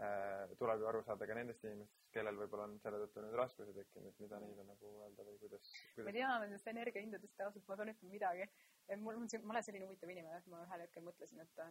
äh, 0.00 0.56
tuleb 0.62 0.82
ju 0.82 0.90
aru 0.90 1.04
saada 1.06 1.28
ka 1.28 1.38
nendest 1.38 1.64
inimestest, 1.68 2.10
kellel 2.16 2.40
võib-olla 2.40 2.68
on 2.70 2.76
selle 2.82 3.04
tõttu 3.04 3.24
nüüd 3.26 3.38
raskusi 3.42 3.76
tekkinud, 3.76 4.16
mida 4.24 4.42
neile 4.42 4.66
nagu 4.72 4.96
öelda 5.04 5.28
või 5.28 5.38
kuidas, 5.44 5.72
kuidas.... 5.94 6.08
ma 6.08 6.18
tean 6.18 6.46
nendest 6.46 6.74
energiahindadest 6.74 7.46
ausalt, 7.46 7.68
ma 7.68 7.80
pean 7.82 7.94
ütlema 7.94 8.16
midagi. 8.16 8.50
mul 8.98 9.20
on, 9.20 9.28
ma 9.44 9.56
olen 9.58 9.68
selline 9.68 9.86
huvitav 9.86 10.16
inimene, 10.16 10.40
et 10.40 10.50
ma 10.50 10.64
ühel 10.64 10.86
hetkel 10.88 11.04
mõtlesin, 11.06 11.44
et 11.44 11.66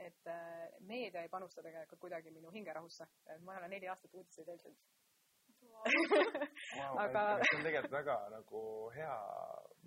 et 0.00 0.32
äh, 0.32 0.68
meedia 0.92 1.22
ei 1.22 1.32
panusta 1.32 1.62
tegelikult 1.62 2.00
kuidagi 2.06 2.30
minu 2.30 2.50
hingerahusse. 2.54 3.06
ma 3.40 3.54
ei 3.54 3.62
ole 3.62 3.68
neli 3.74 3.88
aastat 3.88 4.14
uudiseid 4.14 4.48
jälginud 4.48 4.78
wow. 5.72 6.98
aga 6.98 7.22
see 7.42 7.58
on 7.58 7.64
tegelikult 7.66 7.94
väga 7.94 8.16
nagu 8.32 8.62
hea 8.94 9.14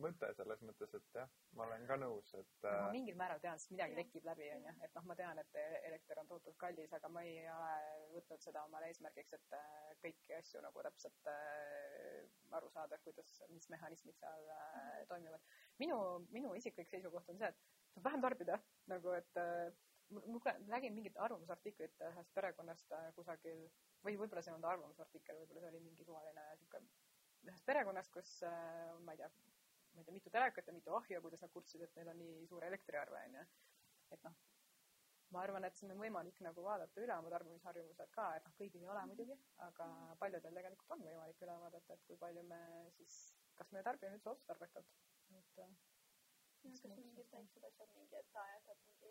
mõte 0.04 0.30
selles 0.38 0.62
mõttes, 0.66 0.94
et 0.98 1.18
jah, 1.18 1.30
ma 1.58 1.68
olen 1.68 1.86
ka 1.90 1.98
nõus, 2.02 2.32
et 2.40 2.66
no, 2.66 2.70
ma 2.70 2.88
äh, 2.88 2.94
mingil 2.96 3.18
määral 3.20 3.42
tean, 3.44 3.60
sest 3.62 3.74
midagi 3.76 3.98
tekib 4.00 4.26
läbi, 4.26 4.50
onju, 4.56 4.74
et 4.88 4.98
noh, 4.98 5.06
ma 5.10 5.18
tean, 5.20 5.42
et 5.44 5.60
elekter 5.90 6.22
on 6.22 6.32
tohutult 6.32 6.58
kallis, 6.64 6.96
aga 6.98 7.12
ma 7.14 7.24
ei 7.28 7.44
ole 7.54 7.76
võtnud 8.16 8.46
seda 8.46 8.66
omale 8.68 8.90
eesmärgiks, 8.90 9.38
et 9.38 9.58
äh, 9.60 9.94
kõiki 10.02 10.38
asju 10.40 10.64
nagu 10.66 10.86
täpselt 10.88 11.32
aru 12.58 12.70
saada, 12.74 13.00
kuidas, 13.06 13.38
mis 13.54 13.70
mehhanismid 13.74 14.18
seal 14.18 14.50
äh, 14.58 15.00
toimivad. 15.10 15.54
minu, 15.82 15.98
minu 16.34 16.54
isiklik 16.58 16.90
seisukoht 16.90 17.30
on 17.30 17.42
see, 17.42 17.54
et 17.54 17.94
tuleb 17.94 18.10
vähem 18.10 18.26
tarbida, 18.26 18.60
nagu 18.90 19.14
et 19.14 19.44
ma 20.14 20.54
nägin 20.76 20.96
mingit 20.96 21.18
arvamusartiklit 21.26 22.02
ühest 22.10 22.34
perekonnast 22.38 22.94
äh, 22.98 23.10
kusagil 23.18 23.66
või 24.06 24.18
võib-olla 24.20 24.44
see 24.44 24.52
ei 24.52 24.58
olnud 24.58 24.70
arvamusartikkel, 24.70 25.40
võib-olla 25.42 25.64
see 25.64 25.74
oli 25.74 25.84
mingi 25.88 26.08
suvaline 26.08 26.46
sihuke 26.60 26.82
ühest 27.50 27.68
perekonnast, 27.68 28.14
kus 28.16 28.32
äh, 28.48 28.90
on, 28.96 29.04
ma 29.08 29.16
ei 29.16 29.22
tea, 29.22 29.30
ma 29.94 30.02
ei 30.02 30.08
tea, 30.08 30.16
mitu 30.16 30.34
telekat 30.34 30.68
ja 30.68 30.76
mitu 30.76 30.96
ahju, 30.98 31.22
kuidas 31.26 31.44
nad 31.44 31.54
kurtsid, 31.54 31.86
et 31.86 31.96
neil 32.00 32.12
on 32.14 32.20
nii 32.24 32.50
suur 32.50 32.66
elektriarve 32.70 33.22
onju. 33.28 33.46
et 34.16 34.28
noh, 34.28 34.36
ma 35.34 35.42
arvan, 35.42 35.66
et 35.66 35.80
siin 35.80 35.92
on 35.94 36.02
võimalik 36.04 36.40
nagu 36.46 36.66
vaadata 36.66 37.02
üle 37.02 37.16
oma 37.18 37.32
tarbimisharjumused 37.34 38.12
ka, 38.18 38.28
et 38.38 38.46
noh, 38.48 38.58
kõigil 38.60 38.86
ei 38.86 38.92
ole 38.96 39.06
muidugi, 39.10 39.40
aga 39.68 39.88
paljudel 40.22 40.60
tegelikult 40.60 40.94
on 40.98 41.08
võimalik 41.08 41.42
üle 41.48 41.58
vaadata, 41.66 41.98
et 41.98 42.06
kui 42.10 42.20
palju 42.22 42.46
me 42.52 42.62
siis, 43.00 43.18
kas 43.58 43.74
me 43.74 43.84
tarbime 43.88 44.20
üldse 44.20 44.36
otstarbekalt, 44.36 44.96
et. 45.40 45.60
Äh, 45.66 45.74
kas 46.64 46.84
mingid 46.88 47.32
väiksed 47.32 47.66
asjad, 47.68 47.90
mingi, 47.98 48.16
et 48.16 48.38
aa, 48.40 48.52
jätad 48.54 48.84
mingi 48.88 49.10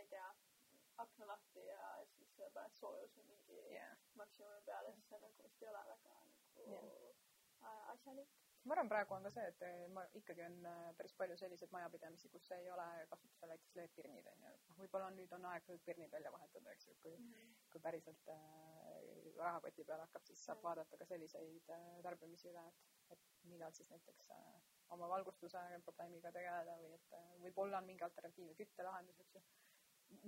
ma 0.00 0.04
ei 0.04 0.08
tea, 0.08 0.28
akna 0.96 1.26
lahti 1.26 1.64
ja 1.66 1.80
siis 2.16 2.30
paned 2.54 2.76
soojuse 2.76 3.22
mingi 3.28 3.58
jah. 3.74 3.96
maksimumi 4.20 4.62
peale, 4.68 4.92
siis 4.96 5.08
see 5.12 5.18
nagu 5.24 5.44
vist 5.44 5.64
ei 5.64 5.68
ole 5.68 5.82
väga 5.88 6.14
nagu 6.28 6.68
yeah. 6.72 7.74
asjalik. 7.94 8.38
ma 8.64 8.74
arvan, 8.76 8.88
praegu 8.92 9.14
on 9.16 9.28
ka 9.28 9.32
see, 9.34 9.44
et 9.52 9.62
eh, 9.68 9.84
ma 9.92 10.06
ikkagi 10.22 10.44
on 10.46 10.56
äh, 10.72 10.80
päris 10.96 11.14
palju 11.20 11.36
selliseid 11.42 11.76
majapidamisi, 11.76 12.32
kus 12.32 12.50
ei 12.56 12.70
ole 12.72 12.88
kasutusel 13.12 13.52
näiteks 13.52 13.76
LED-pirnid 13.76 14.32
onju, 14.32 14.56
noh, 14.70 14.80
võib-olla 14.80 15.12
nüüd 15.18 15.36
on 15.36 15.46
aeg 15.52 15.68
need 15.68 15.84
pirnid 15.84 16.16
välja 16.16 16.32
vahetada, 16.32 16.72
eks 16.76 16.88
ju, 16.88 16.96
kui 17.04 17.16
kui 17.70 17.84
päriselt 17.84 18.32
äh, 18.32 19.30
rahakoti 19.36 19.84
peal 19.84 20.04
hakkab, 20.06 20.24
siis 20.26 20.44
saab 20.48 20.58
Jah. 20.58 20.66
vaadata 20.68 21.00
ka 21.00 21.08
selliseid 21.12 21.72
äh, 21.76 21.88
tarbimisi 22.08 22.48
üle, 22.52 22.66
et, 22.72 23.16
et 23.16 23.48
millal 23.52 23.76
siis 23.76 23.92
näiteks 23.92 24.32
äh, 24.36 24.60
oma 24.96 25.08
valgustuse 25.08 25.62
probleemiga 25.86 26.32
tegeleda 26.34 26.76
või 26.82 26.92
et 26.96 27.16
äh, 27.16 27.26
võib-olla 27.44 27.80
on 27.80 27.88
mingi 27.88 28.04
alternatiivne 28.06 28.56
küttelahendus, 28.58 29.20
eks 29.24 29.36
ju. 29.38 29.42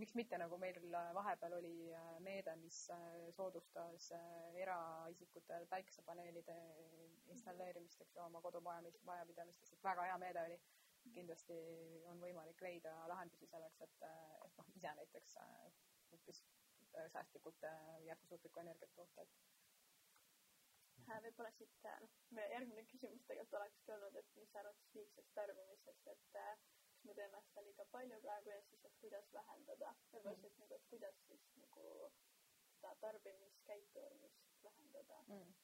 Miks 0.01 0.14
mitte, 0.18 0.38
nagu 0.40 0.57
meil 0.62 0.79
vahepeal 1.16 1.57
oli 1.59 1.73
äh, 1.95 2.09
meede, 2.25 2.55
mis 2.61 2.79
äh, 2.95 3.01
soodustas 3.37 4.11
äh, 4.16 4.23
eraisikutel 4.64 5.66
päikesepaneelide 5.73 6.57
installeerimist, 7.35 8.01
eks 8.05 8.16
ju, 8.16 8.23
oma 8.25 8.40
kodumajapidamistes, 8.45 9.73
et 9.77 9.85
väga 9.90 10.09
hea 10.11 10.18
meede 10.27 10.47
oli. 10.49 10.61
kindlasti 11.14 11.55
on 12.07 12.21
võimalik 12.23 12.61
leida 12.62 12.90
lahendusi 13.11 13.49
selleks, 13.51 13.81
et, 13.83 14.05
et 14.47 14.59
noh, 14.61 14.68
ise 14.79 14.92
näiteks 15.01 15.33
äh, 15.42 15.81
hoopis 16.12 16.45
äh, 16.95 17.09
säästlikult 17.16 17.64
äh, 17.66 17.81
jätkusuutlikku 18.07 18.61
energiat 18.62 18.95
toota, 18.95 19.25
et 19.27 19.40
Äh, 21.11 21.18
võib-olla 21.25 21.51
siit, 21.57 21.73
noh, 22.03 22.12
meie 22.37 22.51
järgmine 22.53 22.83
küsimus 22.90 23.25
tegelikult 23.29 23.57
olekski 23.61 23.92
olnud, 23.95 24.16
et 24.21 24.29
mis 24.38 24.51
sa 24.53 24.61
arvad 24.62 24.77
siis 24.81 24.92
liigsest 24.99 25.33
tarbimisest, 25.38 26.11
et 26.12 26.38
kas 27.03 27.09
me 27.11 27.15
teeme 27.19 27.38
seda 27.43 27.62
liiga 27.67 27.85
palju 27.91 28.19
praegu 28.23 28.51
ja 28.53 28.61
siis, 28.62 28.85
et 28.85 28.95
kuidas 29.01 29.33
vähendada, 29.35 29.95
Mhm. 30.12 30.35
siis 30.41 30.59
nagu, 30.59 30.75
et 30.75 30.85
kuidas 30.91 31.17
siis 31.27 31.47
nagu 31.57 32.12
seda 32.77 32.95
tarbimiskäitumist 33.01 34.62
vähendada. 34.65 35.23
mm. 35.29 35.55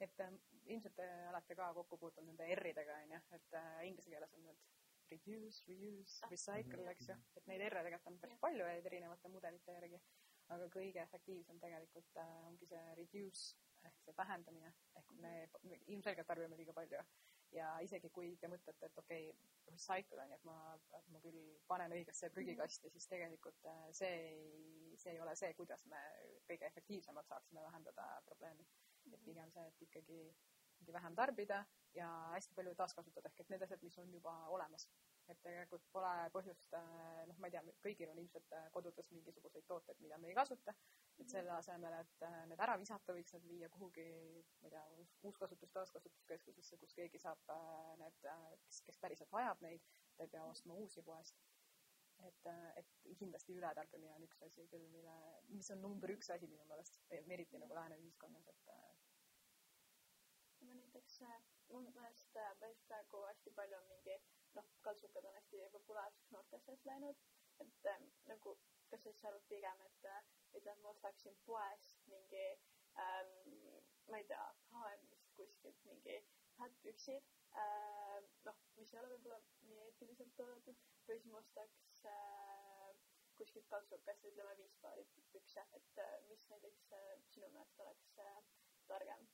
et 0.00 0.20
äh, 0.20 0.32
ilmselt 0.66 0.94
te 0.96 1.06
olete 1.28 1.54
ka 1.56 1.72
kokku 1.74 1.98
puutunud 1.98 2.26
nende 2.28 2.54
R-idega 2.54 2.98
onju, 3.02 3.20
et 3.32 3.52
äh, 3.54 3.86
inglise 3.88 4.10
keeles 4.10 4.34
on 4.34 4.42
need 4.44 4.58
reduce, 5.10 5.64
reuse, 5.68 6.20
Ah, 6.22 6.30
recycle, 6.30 6.82
mhm. 6.82 6.90
eks 6.90 7.08
ju, 7.08 7.16
et 7.36 7.46
neid 7.46 7.60
R-e 7.70 7.82
tegelikult 7.82 8.12
on 8.12 8.18
päris 8.20 8.38
palju 8.40 8.64
erinevate 8.66 9.28
mudelite 9.28 9.72
järgi, 9.72 10.00
aga 10.48 10.68
kõige 10.68 11.02
efektiivsem 11.02 11.60
tegelikult 11.60 12.16
äh, 12.16 12.46
ongi 12.46 12.66
see 12.66 12.94
reduce 12.94 13.56
ehk 13.84 14.00
see 14.04 14.14
vähendamine, 14.16 14.74
ehk 14.96 15.12
me, 15.12 15.32
me 15.62 15.80
ilmselgelt 15.86 16.26
tarbime 16.26 16.56
liiga 16.56 16.72
palju 16.72 17.00
ja 17.54 17.74
isegi 17.84 18.10
kui 18.14 18.34
te 18.40 18.48
mõtlete, 18.50 18.88
et 18.88 18.98
okei 19.02 19.28
okay,, 19.30 19.52
recycle 19.74 20.22
on 20.22 20.32
ju, 20.32 20.38
et 20.38 20.46
ma, 20.48 20.56
ma 21.12 21.20
küll 21.22 21.38
panen 21.70 21.94
õigesse 21.96 22.30
prügikasti, 22.34 22.90
siis 22.92 23.06
tegelikult 23.10 23.68
äh, 23.70 23.84
see 23.96 24.10
ei, 24.30 24.96
see 25.00 25.14
ei 25.14 25.22
ole 25.22 25.34
see, 25.38 25.54
kuidas 25.58 25.84
me 25.90 26.00
kõige 26.48 26.68
efektiivsemalt 26.70 27.30
saaksime 27.30 27.62
vähendada 27.64 28.08
probleemi. 28.28 28.66
et 29.12 29.24
pigem 29.24 29.50
see, 29.52 29.64
et 29.68 29.82
ikkagi, 29.86 30.20
ikkagi 30.74 30.92
vähem 30.96 31.16
tarbida 31.16 31.64
ja 31.94 32.08
hästi 32.34 32.54
palju 32.56 32.74
taaskasutada, 32.78 33.30
ehk 33.30 33.42
et 33.44 33.50
need 33.52 33.64
asjad, 33.66 33.82
mis 33.82 33.98
on 34.02 34.14
juba 34.14 34.32
olemas. 34.56 34.88
et 35.28 35.38
tegelikult 35.42 35.84
pole 35.92 36.12
põhjust, 36.32 36.74
noh, 37.28 37.38
ma 37.40 37.48
ei 37.48 37.54
tea, 37.54 37.62
kõigil 37.84 38.10
on 38.12 38.18
ilmselt 38.20 38.50
äh, 38.52 38.66
kodudes 38.72 39.10
mingisuguseid 39.10 39.64
tooteid, 39.68 40.00
mida 40.04 40.18
me 40.18 40.28
ei 40.28 40.36
kasuta, 40.36 40.74
et 41.22 41.30
selle 41.30 41.52
asemel, 41.54 41.94
et 42.02 42.22
äh, 42.26 42.38
need 42.50 42.62
ära 42.66 42.74
visata, 42.80 43.14
võiks 43.16 43.34
need 43.36 43.46
viia 43.48 43.68
kuhugi, 43.72 44.04
ma 44.62 44.68
ei 44.70 44.74
tea, 44.74 44.84
uuskasutus, 45.28 45.72
taaskasutuskeskusesse, 45.76 46.78
kus 46.80 46.94
keegi 46.98 47.20
saab 47.22 47.52
äh, 47.54 47.92
need, 48.02 48.18
kes, 48.66 48.80
kes 48.88 48.98
päriselt 49.02 49.32
vajab 49.34 49.62
neid, 49.66 49.84
ta 50.16 50.26
ei 50.26 50.32
pea 50.34 50.44
ostma 50.50 50.78
uusi 50.84 51.04
poest. 51.06 51.44
et, 52.24 52.46
et 52.80 52.90
kindlasti 53.18 53.56
ületarbimine 53.58 54.12
on 54.14 54.22
üks 54.24 54.38
asi 54.46 54.62
küll, 54.70 54.84
mille, 54.92 55.14
mis 55.50 55.70
on 55.74 55.80
number 55.82 56.12
üks 56.14 56.30
asi 56.30 56.46
minu 56.48 56.64
meelest, 56.70 57.00
eriti 57.10 57.58
nagu 57.58 57.74
lääne 57.74 57.98
ühiskonnas, 58.00 58.46
et 58.52 58.70
äh, 58.72 58.84
ma 60.66 60.74
näiteks, 60.78 61.18
mu 61.72 61.80
meelest 61.88 62.38
äh, 62.40 62.52
päris 62.60 62.80
praegu 62.88 63.24
hästi 63.28 63.52
palju 63.58 63.76
on 63.80 63.90
mingi, 63.90 64.16
noh, 64.58 64.70
kaltsukad 64.86 65.26
on 65.28 65.36
hästi 65.38 65.64
populaarseks 65.74 66.30
noorte 66.36 66.60
seas 66.66 66.86
läinud, 66.90 67.20
et 67.66 67.90
äh, 67.92 68.00
nagu, 68.30 68.54
kas 68.90 69.02
sa 69.04 69.12
siis 69.12 69.24
arvad 69.30 69.46
pigem, 69.50 69.82
et 69.88 70.08
mida 70.54 70.74
ma 70.82 70.90
ostaksin 70.94 71.36
poest 71.46 72.04
mingi 72.12 72.44
ähm,, 73.04 73.30
ma 74.10 74.20
ei 74.20 74.26
tea, 74.30 74.44
H&M-ist 74.72 75.30
kuskilt 75.38 75.80
mingi 75.90 76.18
hättpüksid 76.60 77.30
äh,, 77.62 78.18
noh, 78.48 78.60
mis 78.78 78.92
ei 78.94 79.00
ole 79.00 79.10
võib-olla 79.14 79.40
nii 79.70 79.80
eetiliselt 79.88 80.36
toodetud, 80.40 80.84
või 81.08 81.18
siis 81.20 81.32
ma 81.32 81.40
ostaks 81.42 82.04
äh, 82.12 82.92
kuskilt 83.38 83.66
kaltsukast, 83.72 84.26
ütleme 84.30 84.54
viis 84.60 84.74
paari 84.82 85.04
pükse, 85.32 85.64
et 85.78 86.02
äh, 86.04 86.12
mis 86.28 86.44
näiteks 86.52 86.84
äh, 86.98 87.08
sinu 87.34 87.48
meelest 87.56 87.80
oleks 87.86 88.12
äh, 88.22 88.36
targem? 88.90 89.26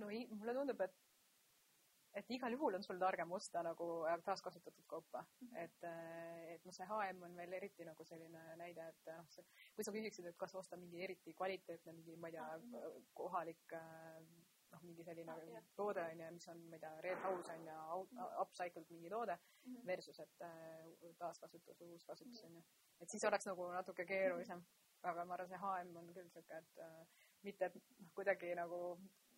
no 0.00 0.08
mulle 0.38 0.54
tundub, 0.56 0.80
et 0.86 0.94
et 2.14 2.30
igal 2.36 2.52
juhul 2.52 2.74
on 2.76 2.84
sul 2.84 2.98
targem 3.00 3.32
osta 3.32 3.62
nagu 3.64 3.88
äh, 4.08 4.18
taaskasutatud 4.24 4.84
kaupa 4.86 5.22
mm, 5.22 5.48
-hmm. 5.48 5.58
et, 5.64 5.84
et 6.54 6.64
noh, 6.64 6.74
see 6.76 6.86
H&M 6.86 7.22
on 7.22 7.36
veel 7.36 7.52
eriti 7.58 7.84
nagu 7.88 8.04
selline 8.04 8.42
näide, 8.56 8.88
et 8.88 9.12
noh, 9.16 9.28
see, 9.34 9.44
kui 9.74 9.84
sa 9.84 9.92
küsiksid, 9.92 10.26
et 10.28 10.36
kas 10.36 10.54
osta 10.54 10.76
mingi 10.76 11.02
eriti 11.02 11.34
kvaliteetne 11.34 11.92
mingi, 11.92 12.16
ma 12.16 12.28
ei 12.28 12.32
tea 12.32 12.42
Ah, 12.42 12.58
mhm., 12.58 13.06
kohalik 13.14 13.72
äh, 13.78 14.20
noh, 14.72 14.82
mingi 14.82 15.04
selline 15.04 15.32
Ah, 15.32 15.40
jah. 15.54 15.64
toode 15.76 16.04
on 16.10 16.20
ju, 16.20 16.30
mis 16.36 16.48
on, 16.48 16.62
ma 16.68 16.76
ei 16.76 16.84
tea, 16.84 17.00
red 17.06 17.18
house 17.24 17.52
on 17.56 17.66
ju, 17.70 18.20
upcycled 18.44 18.86
mingi 18.90 19.10
toode 19.10 19.38
versus, 19.86 20.20
et 20.20 20.46
äh, 20.50 21.10
taaskasutus, 21.18 21.80
uuskasutus 21.80 22.44
on 22.44 22.54
ju. 22.56 22.62
et 23.00 23.10
siis 23.10 23.24
oleks 23.24 23.46
nagu 23.46 23.72
natuke 23.72 24.06
keerulisem, 24.06 24.64
aga 25.02 25.24
ma 25.24 25.34
arvan, 25.34 25.48
see 25.48 25.58
H&M 25.64 25.96
on 25.96 26.14
küll 26.14 26.30
siuke, 26.30 26.62
et 26.62 26.78
äh, 26.78 27.26
mitte 27.42 27.70
noh, 27.74 28.12
kuidagi 28.14 28.54
nagu 28.54 28.82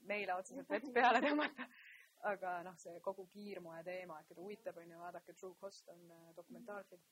neile 0.08 0.34
otseselt 0.34 0.68
vett 0.70 0.90
peale 0.92 1.20
tõmmata, 1.24 1.66
aga 2.30 2.54
noh, 2.66 2.76
see 2.80 3.00
kogu 3.04 3.26
kiirmoe 3.32 3.82
teema, 3.86 4.18
et 4.20 4.30
keda 4.30 4.42
huvitab, 4.44 4.80
on 4.80 4.90
ju, 4.94 5.00
vaadake 5.02 5.36
True 5.36 5.54
Cost 5.60 5.88
on 5.92 6.02
äh, 6.10 6.26
dokumentaalfilm, 6.36 7.02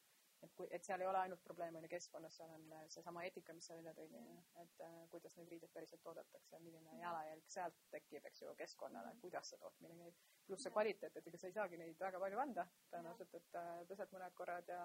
et 0.43 0.55
kui, 0.59 0.67
et 0.75 0.85
seal 0.87 1.03
ei 1.05 1.07
ole 1.07 1.21
ainult 1.21 1.43
probleem 1.45 1.77
on 1.79 1.85
ju 1.87 1.91
keskkonnas, 1.93 2.37
seal 2.39 2.55
on 2.57 2.65
äh, 2.79 2.87
seesama 2.95 3.25
eetika, 3.27 3.55
mis 3.57 3.69
sa 3.69 3.77
välja 3.79 3.95
tõid, 3.99 4.15
on 4.19 4.31
ju, 4.31 4.39
et 4.65 4.85
äh, 4.87 4.97
kuidas 5.13 5.37
neid 5.39 5.53
riideid 5.53 5.75
päriselt 5.75 6.03
toodetakse, 6.07 6.61
milline 6.65 6.97
jalajälg 7.01 7.51
sealt 7.57 7.77
tekib, 7.95 8.31
eks 8.31 8.43
ju, 8.45 8.55
keskkonnale, 8.63 9.13
kuidas 9.25 9.53
see 9.53 9.61
tootmine 9.63 9.99
käib. 10.01 10.23
pluss 10.47 10.67
see 10.67 10.75
kvaliteet, 10.75 11.17
et 11.21 11.29
ega 11.31 11.43
sa 11.43 11.51
ei 11.51 11.59
saagi 11.59 11.83
neid 11.83 12.01
väga 12.01 12.23
palju 12.23 12.41
anda 12.47 12.67
tõenäoliselt, 12.95 13.37
et 13.39 13.61
pesed 13.93 14.17
mõned 14.17 14.41
korrad 14.41 14.73
ja 14.73 14.83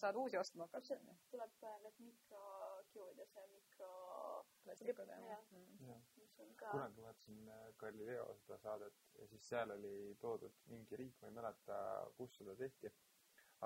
saad 0.00 0.16
uusi 0.18 0.38
ostma 0.38 0.66
hakata. 0.66 0.96
tuleb 1.30 1.58
need 1.82 1.98
mikrokiud 2.06 3.18
ja 3.18 3.26
see 3.34 3.46
mikro, 3.52 3.90
klassikud 4.64 5.12
jah 5.12 6.15
Mis 6.36 6.44
on 6.44 6.56
ka 6.60 6.70
kunagi 6.70 7.02
vaatasin 7.02 7.48
äh, 7.48 7.68
Galileo 7.80 8.26
seda 8.42 8.58
saadet 8.60 8.96
ja 9.18 9.26
siis 9.30 9.44
seal 9.48 9.70
oli 9.72 10.16
toodud 10.20 10.58
mingi 10.72 10.98
riik, 11.00 11.14
ma 11.22 11.30
ei 11.30 11.36
mäleta, 11.38 11.78
kus 12.18 12.36
seda 12.36 12.56
tehti, 12.58 12.90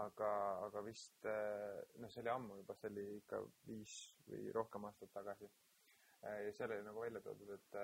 aga, 0.02 0.30
aga 0.68 0.84
vist 0.86 1.26
äh, 1.26 1.80
noh, 1.98 2.12
see 2.12 2.22
oli 2.22 2.32
ammu 2.34 2.60
juba, 2.60 2.76
see 2.78 2.92
oli 2.92 3.06
ikka 3.16 3.42
viis 3.66 3.96
või 4.28 4.54
rohkem 4.54 4.86
aastat 4.86 5.10
tagasi. 5.16 5.50
ja 6.22 6.52
seal 6.54 6.76
oli 6.76 6.86
nagu 6.86 7.02
välja 7.02 7.24
toodud, 7.26 7.50
et, 7.56 7.78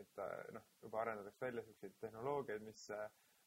et 0.00 0.24
äh, 0.24 0.36
noh, 0.56 0.68
juba 0.80 1.02
arendatakse 1.02 1.48
välja 1.50 1.66
siukseid 1.68 2.00
tehnoloogiaid, 2.00 2.64
mis, 2.64 2.88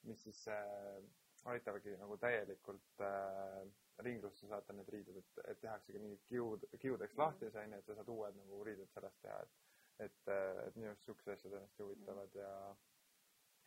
mis 0.05 0.23
siis 0.27 0.45
äh, 0.53 1.01
aitavadki 1.49 1.97
nagu 1.97 2.17
täielikult 2.21 3.01
äh, 3.01 3.65
ringlusse 4.05 4.47
saata 4.47 4.73
need 4.73 4.89
riided, 4.93 5.17
et, 5.21 5.41
et 5.51 5.61
tehaksegi 5.61 6.01
mingid 6.01 6.21
kiud, 6.29 6.65
kiudeks 6.81 7.17
lahti 7.17 7.49
see 7.49 7.63
onju, 7.63 7.79
et 7.79 7.89
sa 7.89 7.97
saad 7.97 8.11
uued 8.13 8.37
nagu 8.37 8.61
riided 8.67 8.91
sellest 8.93 9.21
teha, 9.25 9.41
et 9.41 9.64
et, 9.99 10.21
et 10.27 10.75
minu 10.75 10.91
arust 10.91 11.07
siuksed 11.07 11.33
asjad 11.33 11.53
on 11.53 11.65
hästi 11.65 11.83
huvitavad 11.83 12.35
ja 12.35 12.51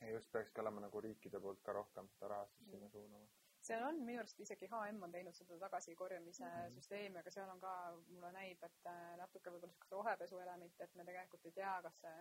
ja 0.01 0.11
just 0.11 0.33
peakski 0.33 0.61
olema 0.61 0.81
nagu 0.81 1.01
riikide 1.01 1.41
poolt 1.41 1.63
ka 1.67 1.75
rohkem 1.75 2.09
seda 2.15 2.29
rahastust 2.35 2.71
sinna 2.71 2.89
suunama. 2.89 3.29
seal 3.69 3.87
on 3.87 4.03
minu 4.09 4.21
arust 4.23 4.41
isegi 4.45 4.69
H&M 4.73 5.03
on 5.07 5.15
teinud 5.15 5.39
seda 5.39 5.59
tagasikorjamise 5.65 6.45
mm. 6.45 6.59
-hmm. 6.59 6.75
süsteemi, 6.75 7.19
aga 7.19 7.31
seal 7.31 7.51
on 7.55 7.61
ka, 7.61 7.73
mulle 8.09 8.33
näib, 8.33 8.63
et 8.69 8.93
äh, 8.93 9.17
natuke 9.23 9.55
võib-olla 9.55 9.73
siukest 9.73 9.97
rohepesu 9.97 10.39
elementi, 10.45 10.83
et 10.83 10.95
me 10.95 11.05
tegelikult 11.09 11.49
ei 11.51 11.57
tea, 11.61 11.73
kas 11.89 11.99
see 12.05 12.15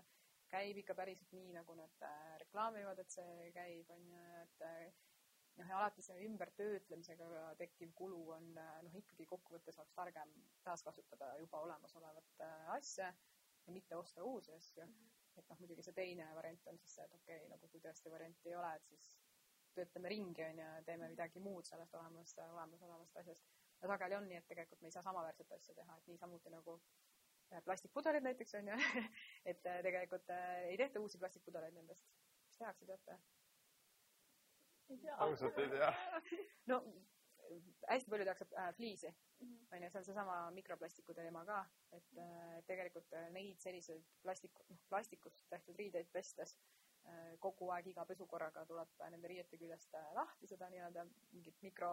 käib 0.55 0.77
ikka 0.81 0.95
päriselt 0.95 1.31
nii, 1.35 1.53
nagu 1.59 1.75
nad 1.75 2.07
äh, 2.09 2.33
reklaamivad, 2.45 2.99
et 3.03 3.13
see 3.19 3.51
käib, 3.59 3.93
on 3.97 4.09
ju, 4.15 4.25
et 4.41 4.65
äh, 4.71 4.91
noh, 5.57 5.69
ja 5.69 5.79
alati 5.79 6.05
see 6.05 6.25
ümbertöötlemisega 6.25 7.55
tekkiv 7.61 7.93
kulu 8.01 8.21
on 8.39 8.51
äh, 8.57 8.75
noh, 8.87 8.99
ikkagi 9.01 9.25
kokkuvõttes 9.25 9.79
oleks 9.79 9.95
targem 10.01 10.33
taaskasutada 10.67 11.33
juba 11.43 11.61
olemasolevat 11.67 12.45
äh, 12.49 12.69
asja 12.79 13.13
ja 13.67 13.73
mitte 13.73 13.95
osta 13.95 14.23
uusi 14.23 14.53
asju 14.53 14.85
mm. 14.85 14.91
-hmm. 14.91 15.39
et 15.39 15.49
noh, 15.49 15.59
muidugi 15.59 15.83
see 15.83 15.93
teine 15.93 16.27
variant 16.35 16.67
on 16.67 16.77
siis 16.79 16.95
see, 16.95 17.05
et 17.05 17.13
okei 17.13 17.37
okay,, 17.37 17.49
nagu 17.53 17.67
kui 17.73 17.81
tõesti 17.83 18.11
varianti 18.11 18.49
ei 18.49 18.55
ole, 18.55 18.75
et 18.75 18.85
siis 18.91 19.07
töötame 19.77 20.09
ringi, 20.09 20.43
on 20.43 20.59
ju, 20.59 20.69
teeme 20.85 21.09
midagi 21.13 21.39
muud 21.39 21.65
sellest 21.69 21.95
olemas, 21.95 22.37
olemasolevast 22.45 23.17
asjast. 23.23 23.45
ja 23.81 23.87
sageli 23.87 24.15
on 24.15 24.27
nii, 24.29 24.37
et 24.37 24.47
tegelikult 24.47 24.81
me 24.81 24.87
ei 24.87 24.95
saa 24.95 25.03
samaväärset 25.09 25.51
asja 25.51 25.75
teha, 25.75 25.97
et 25.97 26.07
niisamuti 26.07 26.49
nagu 26.49 26.79
äh, 27.53 27.63
plastikpudelid 27.63 28.23
näiteks 28.29 28.55
on 28.61 28.71
ju, 28.71 28.77
et 29.51 29.65
äh, 29.73 29.81
tegelikult 29.89 30.29
äh, 30.29 30.55
ei 30.71 30.77
tehta 30.77 31.03
uusi 31.03 31.17
plastikpudeleid 31.17 31.77
nendest. 31.77 32.07
mis 32.47 32.57
tehakse, 32.63 32.85
teate? 32.85 33.19
ausalt 35.17 35.57
ei 35.59 35.69
tea. 35.69 35.93
no 36.71 36.81
hästi 37.87 38.11
palju 38.11 38.25
tehakse 38.27 38.47
äh, 38.57 38.73
fliisi 38.75 39.13
Mhm. 39.39 39.67
on 39.71 39.83
ju, 39.83 39.89
see 39.89 39.99
on 39.99 40.05
seesama 40.05 40.35
mikroplastiku 40.51 41.13
teema 41.13 41.43
ka, 41.45 41.59
et 41.91 42.17
äh, 42.17 42.63
tegelikult 42.65 43.13
äh, 43.13 43.29
neid 43.29 43.59
selliseid 43.61 44.05
plastiku, 44.23 44.63
noh, 44.69 44.79
plastikust 44.89 45.43
tehtud 45.49 45.77
riideid 45.77 46.09
pestes 46.13 46.55
äh, 47.05 47.35
kogu 47.39 47.69
aeg 47.75 47.91
iga 47.91 48.05
pesukorraga 48.05 48.65
tuleb 48.65 48.95
nende 49.13 49.29
riiete 49.29 49.59
küljest 49.61 49.93
äh, 49.93 50.07
lahti 50.17 50.49
seda 50.49 50.69
nii-öelda 50.73 51.05
mingit 51.35 51.61
mikro, 51.61 51.91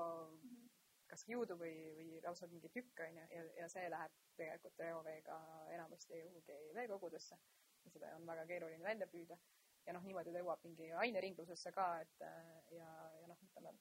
kas 1.11 1.25
kiudu 1.29 1.59
või, 1.61 1.75
või 1.99 2.23
lausa 2.25 2.49
mingi 2.49 2.71
tükk, 2.73 3.05
on 3.09 3.21
ju, 3.21 3.27
ja, 3.37 3.45
ja 3.61 3.69
see 3.69 3.91
läheb 3.93 4.17
tegelikult 4.41 4.81
reoveega 4.87 5.37
enamasti 5.77 6.23
kuhugi 6.31 6.57
veekogudesse 6.81 7.37
ja 7.85 7.93
seda 7.93 8.15
on 8.17 8.25
väga 8.27 8.47
keeruline 8.49 8.89
välja 8.89 9.11
püüda. 9.13 9.37
ja 9.85 9.93
noh, 9.93 10.05
niimoodi 10.09 10.33
ta 10.33 10.41
jõuab 10.41 10.63
mingi 10.65 10.87
aineringlusesse 10.97 11.73
ka, 11.77 11.91
et 12.01 12.25
äh, 12.25 12.73
ja, 12.79 12.89
ja 13.21 13.29
noh, 13.29 13.45
ütleme, 13.51 13.77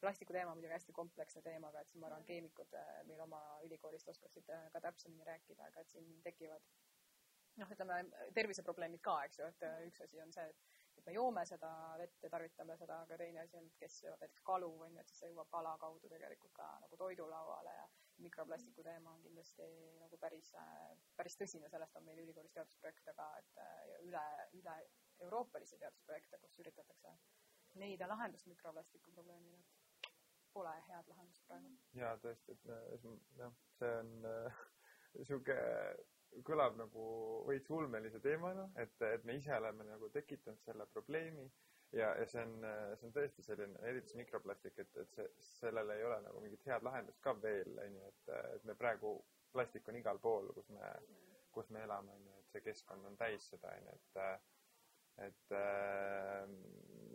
plastiku 0.00 0.32
teema 0.32 0.52
on 0.52 0.58
muidugi 0.58 0.74
hästi 0.74 0.92
kompleksne 0.96 1.42
teema, 1.42 1.70
aga 1.70 1.82
et 1.82 1.90
siin 1.92 2.02
ma 2.02 2.10
arvan, 2.10 2.24
keemikud 2.28 2.74
äh, 2.76 2.92
meil 3.08 3.22
oma 3.24 3.40
ülikoolist 3.66 4.08
oskaksid 4.12 4.50
äh, 4.52 4.68
ka 4.72 4.82
täpsemini 4.84 5.24
rääkida, 5.28 5.70
aga 5.70 5.82
et 5.82 5.92
siin 5.94 6.08
tekivad 6.24 6.64
noh, 7.60 7.70
ütleme 7.72 8.02
terviseprobleemid 8.36 9.02
ka, 9.04 9.16
eks 9.28 9.40
ju, 9.40 9.52
et 9.52 9.68
äh, 9.68 9.78
üks 9.88 10.02
asi 10.04 10.20
on 10.24 10.34
see, 10.36 10.48
et 10.52 10.82
et 10.96 11.04
me 11.04 11.12
joome 11.12 11.42
seda 11.44 11.70
vett 12.00 12.22
ja 12.24 12.30
tarvitame 12.32 12.72
seda, 12.80 13.02
aga 13.04 13.18
teine 13.20 13.42
asi 13.42 13.58
on, 13.58 13.66
et 13.68 13.80
kes 13.82 13.98
söövad 14.00 14.22
näiteks 14.24 14.44
kalu, 14.48 14.70
on 14.86 14.94
ju, 14.96 15.02
et 15.02 15.10
siis 15.10 15.18
see 15.20 15.28
jõuab 15.28 15.50
kala 15.52 15.74
kaudu 15.82 16.08
tegelikult 16.08 16.54
ka 16.56 16.68
nagu 16.80 16.96
toidulauale 17.02 17.74
ja 17.76 17.82
mikroplastiku 18.24 18.84
teema 18.86 19.12
on 19.12 19.20
kindlasti 19.26 19.66
nagu 20.00 20.16
päris, 20.22 20.54
päris 21.18 21.36
tõsine, 21.36 21.68
sellest 21.68 22.00
on 22.00 22.06
meil 22.08 22.22
ülikoolis 22.24 22.56
teadusprojekte 22.56 23.12
ka, 23.18 23.28
et 23.42 23.60
üle, 24.08 24.24
üle 24.56 24.78
euroopalisi 25.26 25.76
teadusprojekte, 25.84 26.40
kus 26.40 26.56
üritatakse 26.64 27.12
leida 27.76 28.08
lahendust 28.08 28.48
mikroplastiku 28.48 29.12
probleemile, 29.12 29.60
pole 30.56 30.72
head 30.88 31.12
lahendust 31.12 31.46
praegu. 31.48 31.72
jaa, 32.00 32.16
tõesti, 32.24 32.56
et 32.56 32.68
jah, 33.40 33.56
see 33.78 33.94
on 34.00 34.12
niisugune 35.16 35.56
äh, 35.56 36.04
kõlab 36.46 36.76
nagu 36.80 37.04
veits 37.48 37.70
ulmelise 37.72 38.20
teemana, 38.24 38.66
et, 38.82 38.96
et 39.08 39.24
me 39.24 39.36
ise 39.38 39.54
oleme 39.56 39.86
nagu 39.88 40.10
tekitanud 40.14 40.60
selle 40.64 40.86
probleemi 40.92 41.46
ja, 41.96 42.10
ja 42.18 42.26
see 42.28 42.42
on, 42.42 42.66
see 42.98 43.08
on 43.08 43.14
tõesti 43.16 43.44
selline, 43.46 43.78
eriti 43.88 44.18
mikroplastik, 44.18 44.80
et, 44.82 44.98
et 45.02 45.14
see, 45.14 45.28
sellel 45.60 45.94
ei 45.94 46.04
ole 46.08 46.18
nagu 46.26 46.42
mingit 46.44 46.66
head 46.68 46.84
lahendust 46.86 47.22
ka 47.24 47.36
veel, 47.42 47.72
on 47.84 48.00
ju, 48.00 48.10
et, 48.10 48.34
et 48.58 48.68
me 48.68 48.76
praegu, 48.78 49.14
plastik 49.54 49.88
on 49.88 50.00
igal 50.00 50.20
pool, 50.22 50.50
kus 50.56 50.68
me, 50.74 50.92
kus 51.54 51.70
me 51.72 51.84
elame, 51.86 52.18
on 52.18 52.28
ju, 52.28 52.36
et 52.42 52.52
see 52.52 52.66
keskkond 52.66 53.08
on 53.08 53.16
täis 53.20 53.48
seda, 53.52 53.72
on 53.78 53.90
ju, 53.90 53.96
et 53.96 54.52
et 55.24 55.52
äh, 55.56 56.42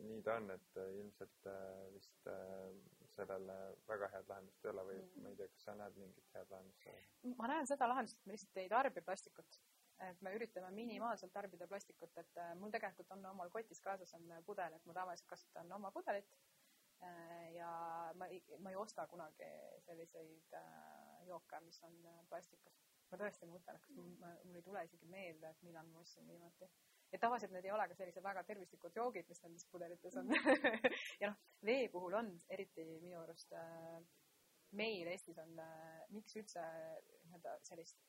nii 0.07 0.21
ta 0.25 0.39
on, 0.39 0.47
et 0.49 0.79
ilmselt 0.81 1.49
äh, 1.51 1.83
vist 1.93 2.29
äh, 2.31 2.71
sellele 3.15 3.57
väga 3.87 4.09
head 4.15 4.31
lahendust 4.31 4.65
ei 4.65 4.71
ole 4.71 4.85
või 4.87 4.97
mm. 5.01 5.23
ma 5.23 5.31
ei 5.31 5.37
tea, 5.39 5.49
kas 5.53 5.67
sa 5.67 5.75
näed 5.79 5.99
mingit 5.99 6.37
head 6.37 6.53
lahendust 6.53 6.85
sellele? 6.85 7.35
ma 7.41 7.51
näen 7.51 7.69
seda 7.69 7.89
lahendust, 7.91 8.19
et 8.19 8.29
me 8.29 8.37
lihtsalt 8.37 8.61
ei 8.63 8.71
tarbi 8.71 9.03
plastikut. 9.07 9.59
et 10.07 10.21
me 10.25 10.33
üritame 10.37 10.71
minimaalselt 10.75 11.33
tarbida 11.33 11.67
plastikut, 11.69 12.15
et 12.17 12.39
äh, 12.41 12.53
mul 12.57 12.73
tegelikult 12.73 13.11
on 13.17 13.25
omal 13.33 13.51
kotis 13.53 13.81
kaasas 13.81 14.13
on 14.17 14.31
pudel, 14.45 14.73
et 14.77 14.85
ma 14.89 14.97
tavaliselt 14.97 15.29
kasutan 15.33 15.71
oma 15.77 15.91
pudelit 15.91 16.37
äh,. 17.03 17.51
ja 17.57 17.71
ma 18.15 18.27
ei, 18.27 18.41
ma 18.59 18.73
ei 18.73 18.79
osta 18.85 19.07
kunagi 19.07 19.51
selliseid 19.87 20.57
äh, 20.61 21.27
jooke, 21.27 21.59
mis 21.67 21.83
on 21.87 21.99
plastikas. 22.29 22.79
ma 23.11 23.19
tõesti 23.19 23.49
mõtlen, 23.51 23.83
kas 23.83 23.93
mul, 23.97 24.15
mul 24.47 24.57
ei 24.61 24.65
tule 24.65 24.85
isegi 24.87 25.11
meelde, 25.11 25.49
et 25.49 25.67
millal 25.67 25.87
ma 25.91 25.99
ostsin 26.05 26.27
viimati 26.27 26.69
et 27.11 27.19
tavaliselt 27.19 27.51
need 27.51 27.67
ei 27.67 27.73
ole 27.75 27.87
ka 27.91 27.95
sellised 27.97 28.23
väga 28.23 28.43
tervislikud 28.47 28.95
joogid, 28.95 29.27
mis 29.27 29.41
nendes 29.43 29.67
pudelites 29.71 30.17
on. 30.21 30.31
Ja 31.21 31.31
noh, 31.31 31.37
vee 31.65 31.89
puhul 31.91 32.15
on 32.21 32.31
eriti 32.49 32.85
minu 33.03 33.19
arust 33.21 33.51
äh, 33.57 33.99
meil 34.71 35.07
Eestis 35.11 35.39
on 35.43 35.59
äh,, 35.59 35.99
miks 36.15 36.35
üldse 36.39 36.63
nii-öelda 36.63 37.57
sellist 37.67 37.99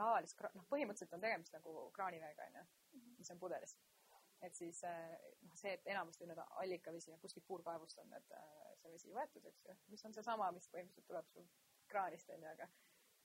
tavalist, 0.00 0.42
noh, 0.56 0.66
põhimõtteliselt 0.72 1.14
on 1.14 1.22
tegemist 1.22 1.54
nagu 1.54 1.86
kraaniveega, 1.94 2.48
onju, 2.50 2.66
mis 3.20 3.30
on 3.34 3.40
pudelis. 3.42 3.76
et 4.40 4.56
siis 4.56 4.78
noh, 4.82 5.56
see, 5.60 5.74
et 5.76 5.88
enamasti 5.92 6.24
nii-öelda 6.24 6.46
allikavesi 6.62 7.10
ja 7.12 7.18
kuskilt 7.20 7.44
puurkaevust 7.46 7.98
on 8.00 8.08
need, 8.10 8.30
see 8.80 8.92
vesi 8.94 9.12
võetud, 9.12 9.46
eks 9.50 9.66
ju, 9.66 9.74
mis 9.92 10.04
on 10.08 10.16
seesama, 10.16 10.48
mis 10.56 10.68
põhimõtteliselt 10.72 11.10
tuleb 11.10 11.28
sul 11.28 11.48
kraanist, 11.92 12.32
onju, 12.32 12.48
aga 12.48 12.68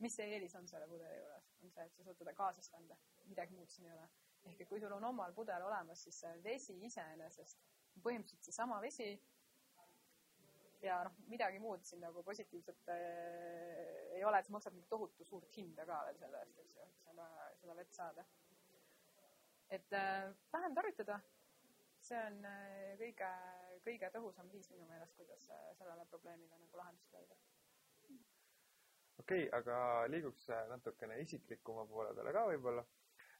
mis 0.03 0.17
see 0.19 0.27
eelis 0.35 0.57
on 0.59 0.67
selle 0.67 0.89
pudeli 0.91 1.21
juures, 1.21 1.49
on 1.63 1.71
see, 1.71 1.87
et 1.87 1.95
sa 1.95 2.07
saad 2.09 2.19
teda 2.19 2.35
kaasas 2.35 2.67
kanda, 2.73 2.97
midagi 3.31 3.55
muud 3.55 3.71
siin 3.71 3.87
ei 3.87 3.95
ole 3.95 4.09
ehk 4.45 4.61
et 4.61 4.69
kui 4.69 4.79
sul 4.81 4.93
on 4.93 5.03
omal 5.11 5.33
pudel 5.33 5.63
olemas, 5.65 6.03
siis 6.03 6.19
see 6.23 6.33
vesi 6.43 6.75
iseenesest 6.87 7.63
põhimõtteliselt 8.03 8.49
seesama 8.49 8.81
vesi 8.83 9.09
ja 10.85 10.97
noh, 11.07 11.15
midagi 11.31 11.59
muud 11.61 11.85
siin 11.87 12.03
nagu 12.03 12.23
positiivset 12.23 12.89
äh, 12.93 12.97
ei 14.17 14.23
ole, 14.23 14.39
et 14.39 14.47
sa 14.47 14.55
maksad 14.55 14.75
mingit 14.75 14.89
tohutu 14.91 15.25
suurt 15.27 15.57
hinda 15.57 15.85
ka 15.87 16.01
veel 16.07 16.19
selle 16.19 16.41
eest, 16.43 16.59
eks 16.63 16.75
ju, 16.77 16.89
et 16.89 17.07
seda, 17.07 17.29
seda 17.61 17.77
vett 17.79 17.95
saada. 17.97 18.25
et 19.77 19.93
äh, 19.97 20.29
vähem 20.53 20.75
tarvitada, 20.77 21.19
see 22.07 22.19
on 22.27 22.37
äh, 22.45 22.91
kõige, 23.01 23.31
kõige 23.87 24.11
tõhusam 24.17 24.51
viis 24.53 24.69
minu 24.73 24.85
meelest, 24.91 25.15
kuidas 25.17 25.49
sellele 25.79 26.05
probleemile 26.11 26.59
nagu 26.61 26.81
lahendust 26.81 27.17
leida. 27.17 27.39
okei 29.23 29.47
okay,, 29.47 29.49
aga 29.59 29.79
liiguks 30.11 30.47
natukene 30.69 31.19
isiklikuma 31.23 31.87
poole 31.89 32.13
peale 32.13 32.35
ka 32.35 32.45
võib-olla 32.51 32.85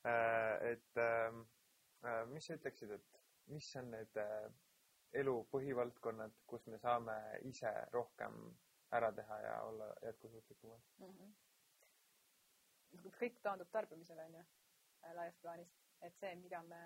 et 0.05 0.97
ähm, 0.97 1.41
äh, 2.05 2.25
mis 2.29 2.45
sa 2.45 2.57
ütleksid, 2.59 2.91
et 2.93 3.21
mis 3.49 3.69
on 3.79 3.89
need 3.93 4.19
äh, 4.21 4.49
elu 5.21 5.35
põhivaldkonnad, 5.53 6.35
kus 6.49 6.67
me 6.69 6.79
saame 6.81 7.15
ise 7.49 7.71
rohkem 7.93 8.37
ära 8.95 9.11
teha 9.17 9.39
ja 9.41 9.55
olla 9.69 9.87
jätkusuutlikumad 10.03 10.81
mm? 10.97 11.15
-hmm. 11.15 11.33
kõik 13.19 13.41
taandub 13.41 13.71
tarbimisele, 13.71 14.25
on 14.25 14.35
ju, 14.39 14.43
laias 15.13 15.37
plaanis. 15.41 15.73
et 16.01 16.17
see, 16.19 16.35
mida 16.35 16.61
me 16.63 16.81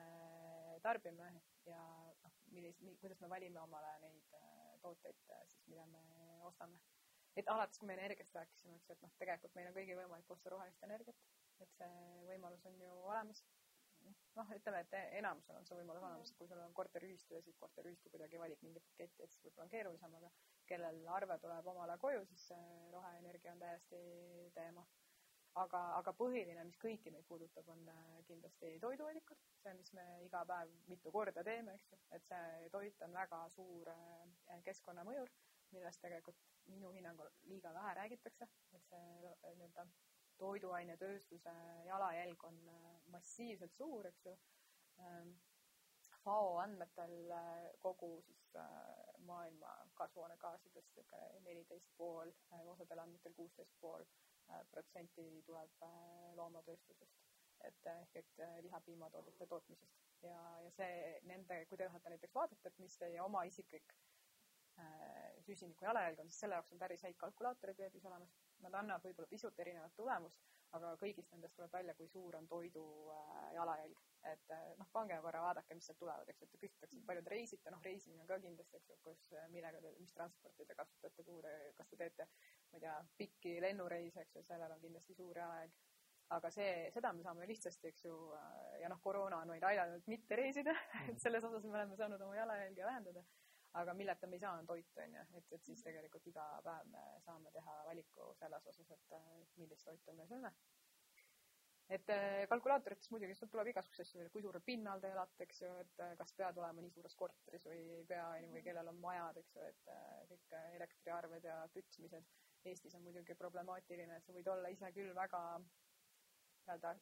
tarbime 0.81 1.41
ja 1.65 1.81
noh, 2.23 2.33
millis-, 2.55 2.79
kuidas 3.01 3.19
me 3.19 3.29
valime 3.29 3.59
omale 3.59 3.99
neid 3.99 4.35
tooteid 4.81 5.19
siis, 5.45 5.67
mida 5.67 5.85
me 5.85 6.03
ostame. 6.43 6.79
et 7.35 7.47
alates, 7.47 7.79
kui 7.79 7.87
me 7.87 7.93
energiast 7.93 8.35
rääkisime, 8.35 8.75
eks 8.75 8.89
ju, 8.89 8.93
et 8.93 9.01
noh, 9.01 9.11
tegelikult 9.17 9.55
meil 9.55 9.67
on 9.67 9.73
kõigil 9.73 9.99
võimalik 10.01 10.31
osta 10.31 10.49
rohelist 10.49 10.83
energiat 10.83 11.15
et 11.65 11.73
see 11.77 11.95
võimalus 12.29 12.65
on 12.69 12.77
ju 12.81 12.91
olemas. 13.11 13.43
noh, 14.35 14.51
ütleme, 14.55 14.79
et 14.85 14.93
enamusel 15.19 15.57
on 15.59 15.65
see 15.67 15.75
võimalus 15.75 16.05
olemas, 16.07 16.31
kui 16.37 16.47
sul 16.47 16.61
on 16.63 16.73
korteriühistu 16.73 17.35
ja 17.35 17.41
siis 17.43 17.57
korteriühistu 17.59 18.09
kuidagi 18.13 18.39
valib 18.39 18.61
mingi 18.63 18.79
paketi, 18.85 19.25
et 19.25 19.33
siis 19.33 19.43
võib-olla 19.43 19.65
on 19.65 19.73
keerulisem, 19.73 20.15
aga 20.21 20.29
kellel 20.71 21.01
arve 21.17 21.37
tuleb 21.43 21.67
omale 21.73 21.97
koju, 21.99 22.23
siis 22.31 22.45
roheenergia 22.93 23.53
on 23.53 23.63
täiesti 23.65 23.99
teema. 24.55 24.85
aga, 25.59 25.79
aga 25.97 26.11
põhiline, 26.15 26.63
mis 26.63 26.77
kõiki 26.79 27.11
meid 27.11 27.25
puudutab, 27.27 27.67
on 27.73 27.79
äh, 27.91 28.19
kindlasti 28.27 28.69
toiduallikad, 28.79 29.39
see, 29.63 29.73
mis 29.79 29.89
me 29.97 30.03
iga 30.23 30.43
päev 30.47 30.69
mitu 30.87 31.11
korda 31.11 31.43
teeme, 31.43 31.73
eks 31.75 31.89
ju, 31.91 31.97
et 32.15 32.27
see 32.29 32.69
toit 32.75 33.01
on 33.07 33.17
väga 33.17 33.39
suur 33.55 33.89
äh, 33.91 34.61
keskkonnamõjur, 34.67 35.33
millest 35.73 36.01
tegelikult 36.05 36.37
minu 36.69 36.93
hinnangul 36.93 37.33
liiga 37.49 37.73
vähe 37.73 37.95
räägitakse, 37.97 38.47
et 38.77 38.87
see 38.93 39.03
nii-öelda 39.57 39.85
toiduainetööstuse 40.39 41.53
jalajälg 41.87 42.43
on 42.47 42.57
äh, 42.71 42.89
massiivselt 43.13 43.75
suur, 43.77 44.07
eks 44.09 44.25
ju. 44.25 44.35
Ähm, 45.03 45.35
FAO 46.23 46.57
andmetel 46.63 47.31
äh, 47.31 47.69
kogu 47.83 48.11
siis 48.25 48.55
äh, 48.59 49.13
maailma 49.27 49.71
kasvuhoonegaasidest 49.99 50.95
niisugune 50.95 51.43
neliteist 51.45 51.91
pool, 51.97 52.31
osadel 52.73 53.03
andmetel 53.05 53.35
kuusteist 53.37 53.75
pool 53.81 54.05
protsenti 54.71 55.23
tuleb 55.45 55.83
loomatööstusest. 56.35 57.25
et 57.67 57.87
ehk 57.91 58.15
et 58.15 58.37
liha-piimatoodete 58.63 59.45
tootmisest 59.51 60.23
ja, 60.23 60.37
ja 60.63 60.69
see 60.71 61.19
nende, 61.27 61.57
kui 61.67 61.77
te 61.77 61.89
tahate 61.89 62.13
näiteks 62.13 62.35
vaadata, 62.35 62.69
et 62.71 62.79
mis 62.79 62.95
teie 62.97 63.19
oma 63.21 63.43
isiklik 63.49 63.93
süsiniku 65.43 65.85
jalajälg 65.85 66.23
on, 66.23 66.31
siis 66.31 66.39
selle 66.45 66.55
jaoks 66.55 66.71
on 66.73 66.79
päris 66.79 67.03
häid 67.03 67.19
kalkulaatoreid 67.19 67.81
veebis 67.83 68.07
olemas 68.07 68.31
nad 68.63 68.79
annavad 68.79 69.05
võib-olla 69.05 69.29
pisut 69.31 69.59
erinevat 69.59 69.93
tulemust, 69.97 70.39
aga 70.77 70.91
kõigist 71.01 71.31
nendest 71.33 71.55
tuleb 71.57 71.73
välja, 71.73 71.95
kui 71.97 72.07
suur 72.11 72.35
on 72.37 72.47
toidu 72.47 72.85
äh, 73.13 73.49
jalajälg. 73.55 74.05
et 74.29 74.51
äh, 74.51 74.63
noh, 74.77 74.87
pange 74.91 75.15
korra 75.23 75.41
vaadake, 75.41 75.75
mis 75.77 75.85
sealt 75.87 75.99
tulevad, 76.01 76.29
eks, 76.29 76.41
et 76.43 76.57
küsitakse, 76.61 76.99
palju 77.07 77.23
te 77.23 77.31
reisite, 77.33 77.71
noh, 77.71 77.81
reisimine 77.85 78.25
on 78.25 78.27
ka 78.27 78.37
kindlasti, 78.43 78.77
eks 78.77 78.89
ju, 78.91 78.97
kus, 79.05 79.21
äh, 79.33 79.47
millega 79.53 79.81
te, 79.81 79.93
mis 79.99 80.13
transporti 80.13 80.67
te 80.67 80.75
kasutate, 80.75 81.23
kuhu 81.23 81.41
te, 81.45 81.53
kas 81.77 81.89
te 81.89 82.01
teete, 82.01 82.27
ma 82.69 82.81
ei 82.81 82.83
tea, 82.83 82.97
pikki 83.21 83.55
lennureise, 83.63 84.25
eks 84.25 84.35
ju, 84.35 84.43
sellel 84.51 84.75
on 84.75 84.83
kindlasti 84.83 85.15
suur 85.17 85.39
jalajälg. 85.39 85.79
Aga 86.35 86.51
see, 86.53 86.73
seda 86.93 87.09
me 87.17 87.23
saame 87.25 87.47
lihtsasti, 87.49 87.89
eks 87.89 88.03
ju, 88.05 88.15
ja 88.83 88.89
noh, 88.91 88.99
koroona 89.01 89.39
on 89.41 89.49
meid 89.49 89.63
aidanud 89.65 90.11
mitte 90.11 90.37
reisida, 90.37 90.75
et 91.09 91.23
selles 91.23 91.47
osas 91.47 91.65
me 91.65 91.79
oleme 91.79 91.97
saanud 91.97 92.21
oma 92.27 92.37
jalajälge 92.37 92.85
vähendada 92.85 93.23
aga 93.77 93.93
milleta 93.93 94.27
me 94.27 94.37
ei 94.37 94.43
saa, 94.43 94.57
on 94.57 94.67
toit, 94.67 94.97
on 94.97 95.15
ju, 95.15 95.23
et, 95.37 95.53
et 95.57 95.65
siis 95.65 95.81
tegelikult 95.85 96.27
iga 96.31 96.45
päev 96.65 96.89
me 96.93 97.03
saame 97.25 97.51
teha 97.53 97.75
valiku 97.85 98.31
selles 98.39 98.67
osas, 98.71 98.91
et 98.95 99.57
millist 99.61 99.85
toitu 99.85 100.15
me 100.17 100.25
sööme. 100.29 100.51
et 101.89 102.09
äh, 102.13 102.47
kalkulaatorites 102.49 103.09
muidugi 103.11 103.35
sealt 103.37 103.51
tuleb 103.51 103.71
igasuguseid 103.71 104.05
asju, 104.05 104.25
kui 104.33 104.43
suurel 104.45 104.61
pinnal 104.65 105.01
te 105.01 105.09
elate, 105.09 105.45
eks 105.45 105.61
ju, 105.63 105.71
et 105.83 106.03
äh, 106.05 106.15
kas 106.17 106.33
pead 106.37 106.57
olema 106.61 106.81
nii 106.85 106.93
suures 106.93 107.15
korteris 107.21 107.65
või 107.65 107.79
ei 107.99 108.05
pea, 108.09 108.27
või 108.53 108.65
kellel 108.65 108.91
on 108.91 108.99
majad, 109.05 109.39
eks 109.41 109.55
ju, 109.57 109.69
et 109.73 109.93
äh, 109.95 110.19
kõik 110.33 110.57
elektriarved 110.59 111.49
ja 111.49 111.63
kütmised. 111.73 112.29
Eestis 112.69 112.95
on 112.97 113.05
muidugi 113.05 113.33
problemaatiline, 113.39 114.17
et 114.17 114.25
sa 114.25 114.35
võid 114.35 114.49
olla 114.51 114.69
ise 114.69 114.91
küll 114.91 115.13
väga 115.15 115.41
nii-öelda 115.61 116.93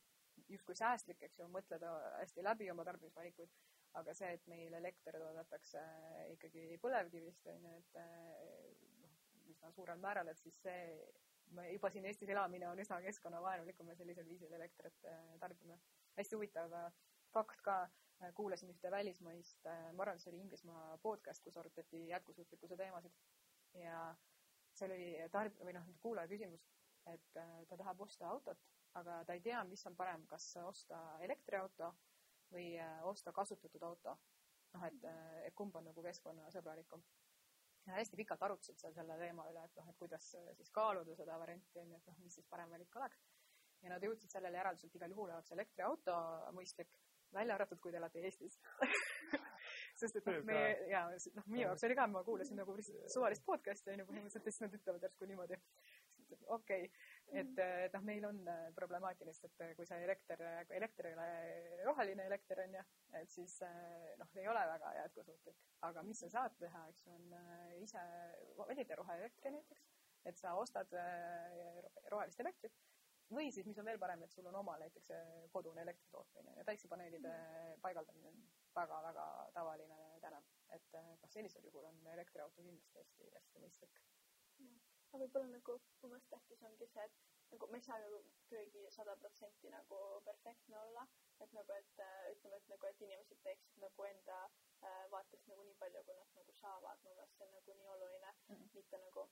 justkui 0.48 0.76
säästlik, 0.78 1.24
eks 1.24 1.40
ju, 1.42 1.48
mõtleda 1.52 1.92
hästi 2.22 2.44
läbi 2.46 2.70
oma 2.72 2.86
tarbimisvalikuid, 2.88 3.52
aga 4.00 4.14
see, 4.18 4.34
et 4.38 4.50
meil 4.52 4.74
elekter 4.78 5.18
toodetakse 5.22 5.84
ikkagi 6.34 6.78
põlevkivist, 6.84 7.48
on 7.54 7.66
ju, 7.66 7.78
et 7.82 7.98
noh, 9.02 9.16
üsna 9.54 9.72
suurel 9.74 10.02
määral, 10.04 10.30
et 10.32 10.42
siis 10.42 10.60
see 10.62 10.82
juba 11.72 11.90
siin 11.90 12.06
Eestis 12.06 12.30
elamine 12.30 12.68
on 12.70 12.80
üsna 12.84 13.00
keskkonnavaenulik, 13.06 13.78
kui 13.78 13.88
me 13.88 13.96
sellisel 13.96 14.28
viisil 14.28 14.54
elektrit 14.54 15.06
äh, 15.08 15.22
tarbime. 15.40 15.80
hästi 16.18 16.36
huvitav 16.36 16.74
fakt 17.34 17.62
ka, 17.64 17.78
äh, 18.22 18.34
kuulasin 18.34 18.72
ühte 18.74 18.92
välismaist, 18.92 19.70
ma 19.94 20.04
arvan, 20.04 20.20
see 20.20 20.32
oli 20.34 20.42
Inglismaa 20.44 20.98
podcast, 21.04 21.44
kus 21.44 21.58
arutati 21.58 22.08
jätkusuutlikkuse 22.10 22.78
teemasid 22.78 23.14
ja 23.84 24.02
see 24.74 24.90
oli 24.90 25.30
tarb- 25.34 25.64
või 25.64 25.76
noh, 25.78 25.88
kuulaja 26.02 26.30
küsimus, 26.32 26.68
et 27.14 27.30
ta 27.34 27.78
tahab 27.78 28.02
osta 28.02 28.28
autot, 28.30 28.60
aga 29.00 29.22
ta 29.26 29.38
ei 29.38 29.42
tea, 29.42 29.64
mis 29.64 29.86
on 29.88 29.96
parem, 29.96 30.26
kas 30.28 30.50
osta 30.64 31.00
elektriauto 31.26 31.94
või 32.52 32.74
osta 33.10 33.34
kasutatud 33.36 33.84
auto. 33.84 34.18
noh, 34.74 34.84
et, 34.84 35.06
et 35.48 35.56
kumb 35.56 35.76
on 35.76 35.86
nagu 35.88 36.04
keskkonnasõbralikum 36.04 37.04
hästi 37.96 38.18
pikalt 38.20 38.44
arutasid 38.44 38.80
seal 38.82 38.94
selle 38.96 39.18
teema 39.20 39.46
üle, 39.52 39.64
et 39.64 39.76
noh, 39.80 39.90
et 39.90 39.98
kuidas 40.00 40.30
siis 40.60 40.72
kaaluda 40.76 41.16
seda 41.16 41.38
varianti, 41.40 41.80
on 41.80 41.94
ju, 41.94 42.00
et 42.00 42.10
noh, 42.10 42.18
mis 42.24 42.36
siis 42.40 42.48
parem 42.52 42.72
valik 42.74 42.96
oleks. 43.00 43.22
ja 43.82 43.92
nad 43.94 44.04
jõudsid 44.04 44.34
sellele 44.34 44.58
järeldusele, 44.58 44.90
et 44.90 44.96
igal 45.00 45.14
juhul 45.14 45.32
oleks 45.32 45.52
elektriauto 45.54 46.16
mõistlik, 46.58 46.98
välja 47.34 47.56
arvatud, 47.56 47.80
kui 47.80 47.92
te 47.92 48.00
elate 48.00 48.24
Eestis 48.26 48.58
sest 50.02 50.18
et 50.18 50.30
noh, 50.30 50.40
meie 50.48 50.72
ja 50.92 51.04
noh, 51.36 51.46
minu 51.46 51.64
jaoks 51.66 51.86
oli 51.88 51.98
ka, 52.00 52.08
ma 52.12 52.24
kuulasin 52.26 52.60
nagu 52.62 52.76
suvalist 53.14 53.46
podcast'i 53.46 53.94
on 53.94 54.04
ju 54.04 54.08
põhimõtteliselt 54.10 54.50
ja 54.50 54.56
siis 54.56 54.66
nad 54.66 54.78
ütlevad 54.80 55.06
järsku 55.08 55.30
niimoodi, 55.30 55.60
okei 56.58 56.88
okay., 56.88 56.92
et, 57.32 57.60
et 57.60 57.94
noh, 57.94 58.04
meil 58.08 58.26
on 58.28 58.40
äh, 58.48 58.68
problemaatilist, 58.76 59.48
et 59.50 59.64
äh, 59.66 59.74
kui 59.76 59.88
see 59.88 60.00
elekter, 60.06 60.42
ei 61.10 61.14
ole 61.14 61.28
roheline 61.88 62.28
elekter 62.30 62.62
on 62.64 62.78
ju, 62.78 62.84
et 63.20 63.32
siis 63.32 63.58
äh, 63.68 64.14
noh, 64.20 64.32
ei 64.40 64.48
ole 64.48 64.64
väga 64.72 64.94
jätkusuutlik. 65.02 65.64
aga 65.88 66.04
mis 66.08 66.22
sa 66.24 66.30
saad 66.34 66.58
teha, 66.60 66.84
eks 66.92 67.06
ju, 67.06 67.16
on 67.16 67.34
ise 67.84 68.04
valida 68.58 69.00
roheelektri 69.00 69.52
näiteks, 69.58 69.88
et 70.26 70.40
sa 70.40 70.56
ostad 70.60 70.94
rohelist 72.12 72.40
elektrit. 72.44 72.78
Või 73.28 73.50
siis, 73.52 73.66
mis 73.68 73.76
on 73.82 73.84
veel 73.90 74.00
parem, 74.00 74.22
et 74.24 74.32
sul 74.32 74.46
on 74.48 74.56
oma 74.56 74.78
näiteks 74.80 75.10
kodune 75.52 75.82
elektri 75.84 76.08
tootmine 76.14 76.54
ja 76.56 76.64
päiksepaneelide 76.64 77.34
paigaldamine 77.84 78.32
on 78.32 78.38
väga-väga 78.76 79.26
tavaline 79.58 79.98
täna, 80.24 80.40
et 80.72 80.96
noh, 80.96 81.28
sellisel 81.34 81.68
juhul 81.68 81.90
on 81.90 82.00
elektriauto 82.14 82.64
kindlasti 82.64 83.04
hästi-hästi 83.04 83.66
mõistlik 83.66 84.00
aga 85.08 85.20
võib-olla 85.24 85.50
nagu 85.56 85.74
mu 86.02 86.10
meelest 86.12 86.30
tähtis 86.34 86.64
ongi 86.70 86.88
see, 86.94 87.04
et 87.10 87.52
nagu 87.52 87.68
me 87.72 87.80
ei 87.80 87.86
saa 87.86 87.98
nagu 88.04 88.18
keegi 88.52 88.82
sada 88.96 89.14
protsenti 89.22 89.70
nagu 89.72 90.00
perfektne 90.26 90.80
olla, 90.80 91.04
et 91.46 91.54
nagu, 91.58 91.76
et 91.82 92.02
äh, 92.06 92.32
ütleme, 92.34 92.60
et 92.60 92.68
nagu, 92.74 92.90
et 92.90 93.04
inimesed 93.08 93.40
teeksid 93.46 93.80
nagu 93.84 94.08
enda 94.10 94.40
äh, 94.48 95.06
vaatest 95.14 95.48
nagu 95.52 95.64
nii 95.68 95.78
palju, 95.84 96.04
kui 96.10 96.18
nad 96.20 96.36
nagu 96.40 96.56
saavad, 96.60 97.04
mu 97.06 97.16
meelest 97.16 97.40
see 97.40 97.48
on 97.48 97.56
nagu 97.60 97.78
nii 97.80 97.90
oluline 97.96 98.34
mm, 98.34 98.56
-hmm. 98.56 98.74
mitte 98.76 99.00
nagu, 99.06 99.26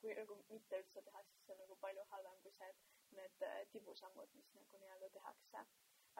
kui 0.00 0.16
nagu 0.20 0.38
mitte 0.54 0.80
üldse 0.84 1.04
teha, 1.10 1.22
siis 1.28 1.44
see 1.46 1.56
on 1.56 1.62
nagu 1.64 1.76
palju 1.84 2.06
halvem 2.14 2.40
kui 2.46 2.56
see, 2.58 2.70
et 2.74 3.14
need 3.20 3.46
äh, 3.50 3.60
tibusammud, 3.76 4.34
mis 4.40 4.52
nagu 4.60 4.82
nii-öelda 4.84 5.10
tehakse. 5.18 5.66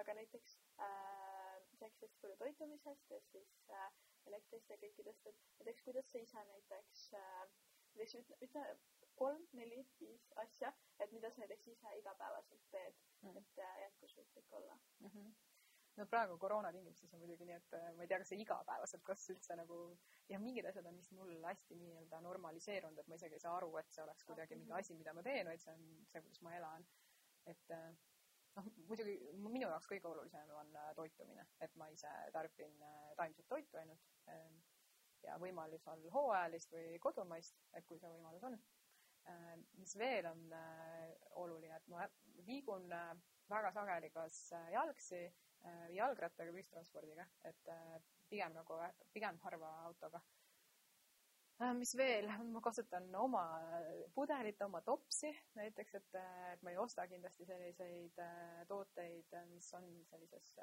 aga 0.00 0.14
näiteks 0.14 0.52
äh, 0.86 1.56
hästi 1.80 2.08
palju 2.20 2.36
toitumisest 2.36 3.10
ja 3.10 3.20
siis 3.32 3.56
äh, 3.70 3.90
elektrist 4.26 4.70
ja 4.70 4.76
kõikidest, 4.84 5.26
et 5.26 5.40
näiteks 5.58 5.82
kuidas 5.88 6.10
sa 6.12 6.18
ise 6.18 6.44
näiteks 6.52 7.02
äh, 7.14 7.48
näiteks 7.94 8.16
ütle, 8.22 8.38
ütle 8.46 8.64
kolm, 9.20 9.44
neli, 9.52 9.84
viis 10.00 10.26
asja, 10.44 10.72
et 10.98 11.12
mida 11.12 11.30
sa 11.30 11.42
näiteks 11.42 11.68
ise 11.74 11.94
igapäevaselt 12.00 12.66
teed 12.74 12.98
mm., 13.22 13.36
et 13.42 13.62
äh, 13.66 13.78
jätkusuutlik 13.84 14.52
olla 14.60 14.78
mm. 14.98 15.14
-hmm 15.14 15.32
no 15.96 16.06
praegu 16.06 16.38
koroona 16.38 16.72
tingimustes 16.72 17.14
on 17.14 17.20
muidugi 17.20 17.46
nii, 17.48 17.56
et 17.56 17.74
ma 17.96 18.04
ei 18.04 18.10
tea, 18.10 18.18
kas 18.22 18.30
see 18.32 18.42
igapäevaselt, 18.44 19.02
kas 19.06 19.24
üldse 19.34 19.56
nagu 19.60 19.78
ja 20.32 20.38
mingid 20.42 20.68
asjad 20.70 20.86
on 20.90 20.96
vist 21.00 21.12
mul 21.16 21.32
hästi 21.44 21.76
nii-öelda 21.80 22.20
normaliseerunud, 22.26 22.98
et 23.02 23.10
ma 23.10 23.18
isegi 23.18 23.36
ei 23.38 23.44
saa 23.44 23.56
aru, 23.58 23.70
et 23.80 23.90
see 23.94 24.04
oleks 24.04 24.24
kuidagi 24.28 24.58
mingi 24.60 24.76
asi, 24.78 24.96
mida 25.00 25.14
ma 25.16 25.24
teen, 25.26 25.50
vaid 25.50 25.64
see 25.64 25.74
on 25.74 25.84
see, 26.12 26.22
kuidas 26.22 26.42
ma 26.46 26.54
elan. 26.60 26.86
et 27.52 27.72
noh, 28.56 28.66
muidugi 28.88 29.16
minu 29.44 29.68
jaoks 29.68 29.88
kõige 29.92 30.08
olulisem 30.10 30.50
on 30.62 30.74
toitumine, 30.98 31.46
et 31.66 31.76
ma 31.82 31.88
ise 31.94 32.10
tarbin 32.36 32.76
taimset 33.20 33.48
toitu 33.48 33.80
ainult 33.82 34.10
ja 35.24 35.36
võimalusel 35.40 36.06
hooajalist 36.14 36.72
või 36.74 36.98
kodumaist, 37.02 37.56
et 37.76 37.86
kui 37.86 37.98
see 38.00 38.10
võimalus 38.10 38.46
on. 38.48 38.58
Äh, 39.28 39.56
mis 39.78 39.96
veel 39.98 40.26
on 40.26 40.52
äh, 40.52 41.12
oluline, 41.42 41.76
et 41.76 41.88
ma 41.92 42.06
liigun 42.46 42.90
äh, 42.92 43.14
väga 43.50 43.72
sageli 43.76 44.10
kas 44.14 44.42
jalgsi, 44.72 45.24
jalgrattaga 45.92 46.54
või 46.54 46.62
ühistranspordiga, 46.62 47.24
et 47.44 47.66
pigem 48.30 48.54
nagu, 48.56 48.78
pigem 49.12 49.36
harva 49.42 49.72
autoga. 49.84 50.22
mis 51.76 51.92
veel, 51.98 52.30
ma 52.54 52.62
kasutan 52.64 53.10
oma 53.20 53.42
pudelit, 54.14 54.62
oma 54.64 54.80
topsi 54.86 55.34
näiteks, 55.58 55.98
et, 55.98 56.16
et 56.54 56.62
ma 56.62 56.72
ei 56.72 56.78
osta 56.80 57.04
kindlasti 57.10 57.44
selliseid 57.50 58.22
tooteid, 58.70 59.36
mis 59.50 59.68
on 59.76 59.90
sellises, 60.08 60.54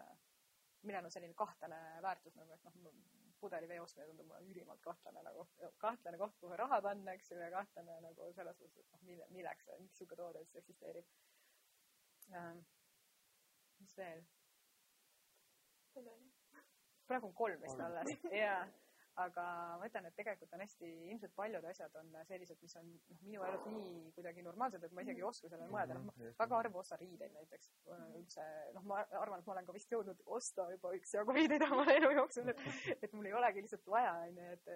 millel 0.81 1.05
on 1.05 1.13
selline 1.13 1.37
kahtlane 1.37 1.83
väärtus 2.01 2.39
nagu, 2.39 2.57
et 2.57 2.65
noh, 2.65 2.97
pudelivee 3.41 3.79
ostmine 3.81 4.07
tundub 4.07 4.27
mulle 4.29 4.51
ülimalt 4.51 4.81
kahtlane 4.81 5.23
nagu, 5.23 5.45
kahtlane 5.83 6.17
koht, 6.21 6.37
kuhu 6.41 6.57
raha 6.57 6.81
panna, 6.81 7.13
eks 7.13 7.31
ju, 7.31 7.37
ja 7.41 7.51
kahtlane 7.53 7.99
nagu 8.07 8.31
selles 8.39 8.57
suhtes, 8.57 8.79
et 8.85 8.95
noh, 8.95 9.05
mille, 9.11 9.27
milleks, 9.35 9.67
miks 9.67 9.99
niisugune 9.99 10.21
toode 10.23 10.43
üldse 10.45 10.63
eksisteerib 10.63 11.13
ähm,. 12.33 12.65
mis 13.79 13.97
veel? 13.97 14.25
praegu 17.07 17.31
on 17.31 17.33
kolm 17.33 17.61
vist 17.63 17.79
alles, 17.81 18.19
jaa 18.41 18.59
aga 19.23 19.43
ma 19.79 19.87
ütlen, 19.87 20.05
et 20.05 20.15
tegelikult 20.17 20.51
on 20.53 20.61
hästi, 20.61 20.89
ilmselt 21.11 21.33
paljud 21.37 21.65
asjad 21.71 21.95
on 21.97 22.11
sellised, 22.29 22.59
mis 22.61 22.75
on 22.77 22.91
noh, 22.93 23.23
minu 23.25 23.45
elus 23.47 23.65
nii 23.71 24.11
kuidagi 24.13 24.43
normaalsed, 24.45 24.83
et 24.85 24.93
ma 24.93 25.05
isegi 25.05 25.23
ei 25.23 25.25
oska 25.25 25.49
sellele 25.49 25.71
mõelda, 25.73 25.97
noh, 25.97 26.05
ma 26.11 26.29
väga 26.43 26.59
harva 26.61 26.81
ostan 26.83 27.01
riideid 27.01 27.33
näiteks 27.33 27.71
üldse, 28.19 28.45
noh, 28.77 28.85
ma 28.91 29.01
arvan, 29.21 29.41
et 29.41 29.49
ma 29.49 29.55
olen 29.55 29.69
ka 29.69 29.75
vist 29.77 29.93
jõudnud 29.93 30.21
osta 30.37 30.67
juba 30.75 30.93
üksjagu 30.99 31.37
riideid 31.39 31.65
oma 31.65 31.87
elu 31.97 32.13
jooksul, 32.19 32.53
et, 32.53 32.63
et 32.93 33.17
mul 33.17 33.29
ei 33.31 33.35
olegi 33.39 33.65
lihtsalt 33.65 33.89
vaja, 33.89 34.13
onju, 34.27 34.47
et 34.53 34.71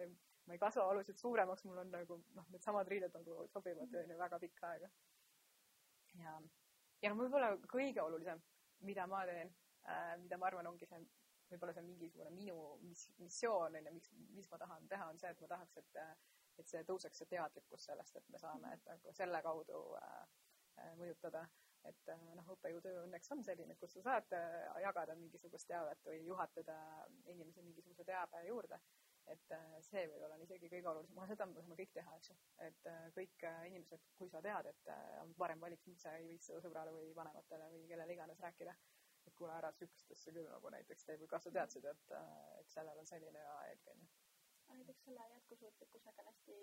ma 0.50 0.58
ei 0.58 0.64
kasva 0.66 0.88
oluliselt 0.90 1.22
suuremaks, 1.22 1.66
mul 1.70 1.84
on 1.84 1.94
nagu 1.94 2.18
noh, 2.38 2.50
needsamad 2.50 2.90
riided 2.90 3.14
nagu 3.14 3.46
sobivad 3.54 3.94
onju 4.04 4.22
väga 4.26 4.42
pikka 4.42 4.74
aega. 4.74 4.90
ja, 6.18 6.38
ja 7.06 7.14
noh, 7.14 7.22
võib-olla 7.22 7.54
kõige 7.70 8.02
olulisem, 8.02 8.42
mida 8.90 9.06
ma 9.08 9.22
teen 9.30 9.54
äh,, 9.86 10.16
mida 10.24 10.42
ma 10.42 10.50
arvan, 10.50 10.74
ongi 10.74 10.90
see 10.90 11.06
võib-olla 11.52 11.74
see 11.76 11.84
on 11.84 11.90
mingisugune 11.90 12.34
minu 12.36 12.58
mis, 12.86 13.08
missioon 13.20 13.76
on 13.80 13.90
ju, 13.90 13.96
miks, 13.98 14.14
mis 14.36 14.48
ma 14.52 14.60
tahan 14.62 14.88
teha, 14.92 15.10
on 15.12 15.20
see, 15.22 15.32
et 15.34 15.42
ma 15.44 15.50
tahaks, 15.54 15.82
et, 15.82 16.00
et 16.62 16.72
see 16.74 16.86
tõuseks 16.88 17.22
see 17.24 17.32
teadlikkus 17.34 17.90
sellest, 17.90 18.20
et 18.20 18.32
me 18.34 18.40
saame, 18.42 18.72
et 18.78 18.88
nagu 18.88 19.14
selle 19.18 19.42
kaudu 19.46 19.82
äh, 20.00 20.24
äh 20.80 20.96
mõjutada. 21.02 21.48
et 21.90 22.10
äh, 22.14 22.26
noh, 22.38 22.50
õppejõutöö 22.54 23.06
õnneks 23.08 23.32
on 23.34 23.40
selline, 23.44 23.76
kus 23.76 23.96
sa 23.98 24.04
saad 24.08 24.34
äh, 24.38 24.82
jagada 24.84 25.16
mingisugust 25.18 25.68
teavet 25.68 26.04
või 26.06 26.20
juhatada 26.28 26.76
inimesi 27.34 27.64
mingisuguse 27.66 28.06
teabe 28.06 28.44
juurde. 28.48 28.82
et 29.32 29.54
see 29.86 30.02
võib-olla 30.10 30.36
on 30.36 30.42
isegi 30.44 30.68
kõige 30.70 30.90
olulisem, 30.90 31.18
aga 31.22 31.28
seda 31.30 31.46
me 31.46 31.54
võime 31.60 31.76
kõik 31.78 31.92
teha, 31.94 32.16
eks 32.18 32.32
ju. 32.32 32.36
et 32.68 32.88
kõik 33.18 33.46
inimesed, 33.68 34.08
kui 34.18 34.30
sa 34.34 34.42
tead, 34.42 34.66
et 34.66 34.90
on 35.22 35.34
parem 35.38 35.62
valik, 35.62 35.84
miks 35.86 36.02
sa 36.08 36.16
ei 36.18 36.26
võiks 36.26 36.50
seda 36.50 36.62
sõbrale 36.66 36.92
või 36.96 37.14
vanematele 37.16 37.70
või 37.76 37.86
kellele 37.92 38.18
iganes 38.18 38.42
rääkida 38.42 38.74
kuule, 39.42 39.58
ära 39.58 39.72
sihukest 39.78 40.14
asja 40.16 40.34
küll 40.36 40.50
nagu 40.50 40.72
näiteks 40.76 41.08
tee 41.08 41.18
või 41.22 41.30
kas 41.34 41.48
sa 41.48 41.54
teadsid, 41.58 41.88
et, 41.92 42.14
et 42.62 42.74
sellel 42.76 43.02
on 43.02 43.10
selline 43.10 43.46
aeg, 43.56 43.88
onju. 43.94 44.10
näiteks 44.72 45.06
selle 45.08 45.28
jätkusuutlikkusega 45.36 46.24
on 46.24 46.32
hästi 46.32 46.58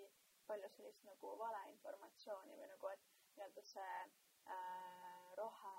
palju 0.51 0.69
sellist 0.75 1.03
nagu 1.07 1.33
valeinformatsiooni 1.43 2.55
või 2.61 2.69
nagu, 2.73 2.93
et 2.93 3.09
nii-öelda 3.35 3.65
see 3.71 3.97
äh, 4.55 5.35
rohe. 5.41 5.75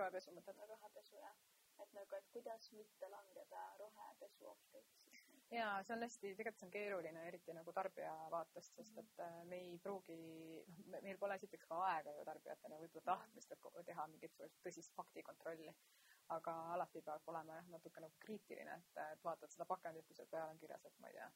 rohepesu 0.00 0.34
mõtled? 0.38 0.64
rohepesu 0.72 1.20
jah, 1.20 1.36
et 1.84 1.94
nagu, 2.00 2.18
et 2.18 2.32
kuidas 2.34 2.72
mitte 2.80 3.12
langeda 3.12 3.68
rohepesu 3.84 4.50
ohvriks 4.54 5.06
ja 5.50 5.66
see 5.86 5.94
on 5.94 6.02
hästi, 6.02 6.32
tegelikult 6.38 6.60
see 6.60 6.66
on 6.66 6.72
keeruline, 6.74 7.22
eriti 7.28 7.54
nagu 7.54 7.72
tarbija 7.76 8.12
vaatest, 8.32 8.74
sest 8.78 8.98
et 9.02 9.22
äh, 9.22 9.36
me 9.50 9.60
ei 9.68 9.76
pruugi, 9.82 10.16
noh, 10.90 11.02
meil 11.04 11.18
pole 11.20 11.36
esiteks 11.38 11.68
ka 11.70 11.78
aega 11.90 12.14
ju 12.16 12.24
tarbijatena 12.26 12.80
võib-olla 12.82 13.06
tahtmist, 13.12 13.52
et 13.54 13.86
teha 13.90 14.06
mingit 14.10 14.42
tõsist 14.64 14.94
faktikontrolli. 14.98 15.74
Aga 16.34 16.54
alati 16.74 17.02
peab 17.06 17.28
olema 17.32 17.60
jah, 17.60 17.68
natuke 17.74 18.00
nagu 18.02 18.16
kriitiline, 18.24 18.80
et, 18.80 19.02
et 19.12 19.22
vaatad 19.24 19.52
seda 19.52 19.66
pakendit, 19.68 20.06
kui 20.06 20.16
seal 20.18 20.30
peal 20.30 20.50
on 20.50 20.58
kirjas, 20.58 20.84
et 20.88 20.98
ma 21.02 21.10
ei 21.10 21.18
tea, 21.18 21.28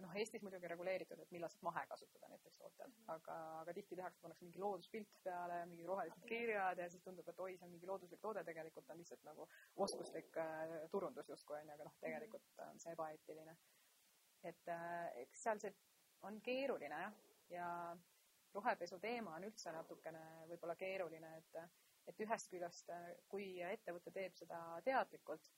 noh, 0.00 0.14
Eestis 0.18 0.42
muidugi 0.44 0.70
reguleeritud, 0.70 1.20
et 1.20 1.32
millal 1.34 1.50
saab 1.52 1.66
mahe 1.68 1.82
kasutada 1.90 2.28
näiteks 2.32 2.56
tootel 2.58 2.88
mm, 2.88 2.94
-hmm. 2.94 3.12
aga, 3.14 3.36
aga 3.60 3.74
tihti 3.74 3.96
tehakse, 3.96 4.20
pannakse 4.22 4.44
mingi 4.44 4.62
looduspilt 4.64 5.18
peale, 5.24 5.58
mingid 5.66 5.86
rohelised 5.86 6.24
kirjad 6.32 6.78
ja 6.78 6.88
siis 6.90 7.02
tundub, 7.02 7.28
et 7.28 7.40
oi, 7.40 7.56
see 7.56 7.66
on 7.66 7.74
mingi 7.74 7.90
looduslik 7.90 8.20
toode, 8.20 8.44
tegelikult 8.44 8.90
on 8.90 8.98
lihtsalt 9.02 9.22
nagu 9.28 9.48
oskuslik 9.86 10.36
äh, 10.36 10.74
turundus 10.90 11.28
justkui 11.28 11.58
onju, 11.58 11.74
aga 11.74 11.88
noh, 11.90 11.98
tegelikult 12.06 12.64
on 12.68 12.80
see 12.80 12.96
ebaeetiline. 12.96 13.56
et 14.50 14.68
äh, 14.68 15.10
eks 15.24 15.42
seal 15.42 15.58
see 15.58 15.74
on 16.22 16.40
keeruline 16.42 17.02
jah, 17.04 17.14
ja 17.50 17.68
rohepesu 18.54 18.98
teema 18.98 19.36
on 19.36 19.44
üldse 19.48 19.72
natukene 19.72 20.22
võib-olla 20.48 20.76
keeruline, 20.76 21.36
et, 21.36 21.62
et 22.06 22.20
ühest 22.20 22.50
küljest, 22.50 22.90
kui 23.28 23.60
ettevõte 23.66 24.10
teeb 24.10 24.34
seda 24.34 24.58
teadlikult, 24.84 25.52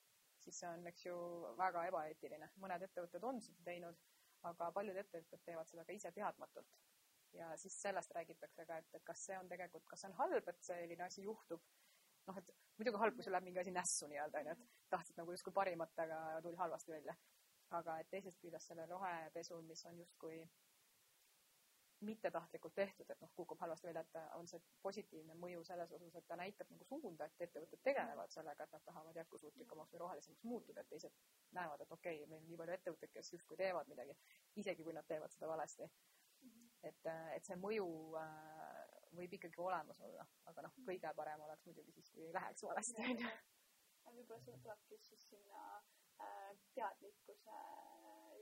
siis 0.44 0.58
see 0.60 0.68
on, 0.68 0.86
eks 0.86 1.06
ju, 1.06 1.16
väga 1.56 1.86
ebaeetiline. 1.88 2.50
mõned 2.60 2.82
ettevõtted 2.88 3.24
on 3.24 3.40
seda 3.40 3.64
teinud 3.64 4.02
aga 4.50 4.70
paljud 4.76 4.98
ettevõtted 5.00 5.42
teevad 5.46 5.70
seda 5.70 5.84
ka 5.86 5.96
ise 5.96 6.12
teadmatult. 6.16 6.80
ja 7.34 7.48
siis 7.58 7.74
sellest 7.82 8.12
räägitakse 8.14 8.66
ka, 8.66 8.76
et, 8.78 8.90
et 8.94 9.04
kas 9.04 9.24
see 9.26 9.38
on 9.38 9.48
tegelikult, 9.50 9.86
kas 9.90 10.04
see 10.04 10.10
on 10.10 10.18
halb, 10.20 10.48
et 10.48 10.60
selline 10.62 11.06
asi 11.06 11.24
juhtub. 11.24 11.62
noh, 12.28 12.36
et 12.40 12.52
muidugi 12.78 13.00
halb, 13.00 13.16
kui 13.16 13.24
sul 13.24 13.34
läheb 13.34 13.48
mingi 13.48 13.60
asi 13.62 13.72
nässu 13.74 14.08
nii-öelda, 14.10 14.42
onju, 14.42 14.52
et 14.54 14.92
tahtsid 14.94 15.18
nagu 15.20 15.34
justkui 15.34 15.52
parimat, 15.56 15.98
aga 16.06 16.20
tuli 16.46 16.60
halvasti 16.60 16.92
välja. 16.92 17.16
aga 17.78 17.98
et 18.00 18.10
teisest 18.10 18.38
küljest 18.42 18.70
selle 18.70 18.86
rohepesul, 18.86 19.62
mis 19.66 19.84
on 19.90 19.98
justkui 19.98 20.38
mittetahtlikult 22.04 22.74
tehtud, 22.74 23.10
et 23.10 23.20
noh, 23.22 23.30
kukub 23.36 23.60
halvasti 23.60 23.88
välja, 23.88 24.02
et 24.04 24.18
on 24.38 24.48
see 24.50 24.60
positiivne 24.82 25.36
mõju 25.40 25.64
selles 25.66 25.92
osas, 25.96 26.14
et 26.18 26.26
ta 26.28 26.36
näitab 26.40 26.70
nagu 26.72 26.86
suunda, 26.88 27.26
et 27.26 27.46
ettevõtted 27.46 27.82
tegelevad 27.88 28.32
sellega, 28.34 28.66
et 28.66 28.76
nad 28.76 28.84
tahavad 28.88 29.20
jätkusuutlikumaks 29.20 29.94
või 29.94 30.02
rohelisemaks 30.04 30.44
muutuda, 30.50 30.84
et 30.84 30.92
teised 30.92 31.16
näevad, 31.56 31.84
et 31.84 31.92
okei 31.96 32.20
okay,, 32.20 32.30
meil 32.30 32.42
on 32.42 32.50
nii 32.50 32.60
palju 32.60 32.76
ettevõtteid, 32.76 33.14
kes 33.14 33.32
justkui 33.36 33.58
teevad 33.60 33.90
midagi, 33.92 34.16
isegi 34.62 34.86
kui 34.86 34.96
nad 34.96 35.08
teevad 35.08 35.32
seda 35.34 35.50
valesti. 35.50 35.90
et, 36.84 37.06
et 37.34 37.46
see 37.48 37.56
mõju 37.56 37.86
äh, 38.20 38.94
võib 39.16 39.36
ikkagi 39.38 39.60
olemas 39.62 40.00
olla, 40.04 40.26
aga 40.50 40.66
noh, 40.66 40.74
kõige 40.86 41.12
parem 41.16 41.44
oleks 41.46 41.64
muidugi 41.64 41.92
siis, 41.96 42.10
kui 42.12 42.26
ei 42.26 42.34
läheks 42.36 42.66
valesti, 42.66 43.00
onju. 43.10 43.30
võib-olla 44.10 44.40
see 44.44 44.58
tulebki 44.66 44.98
siis 45.08 45.26
sinna 45.30 45.64
äh, 46.20 46.50
teadlikkuse 46.76 47.60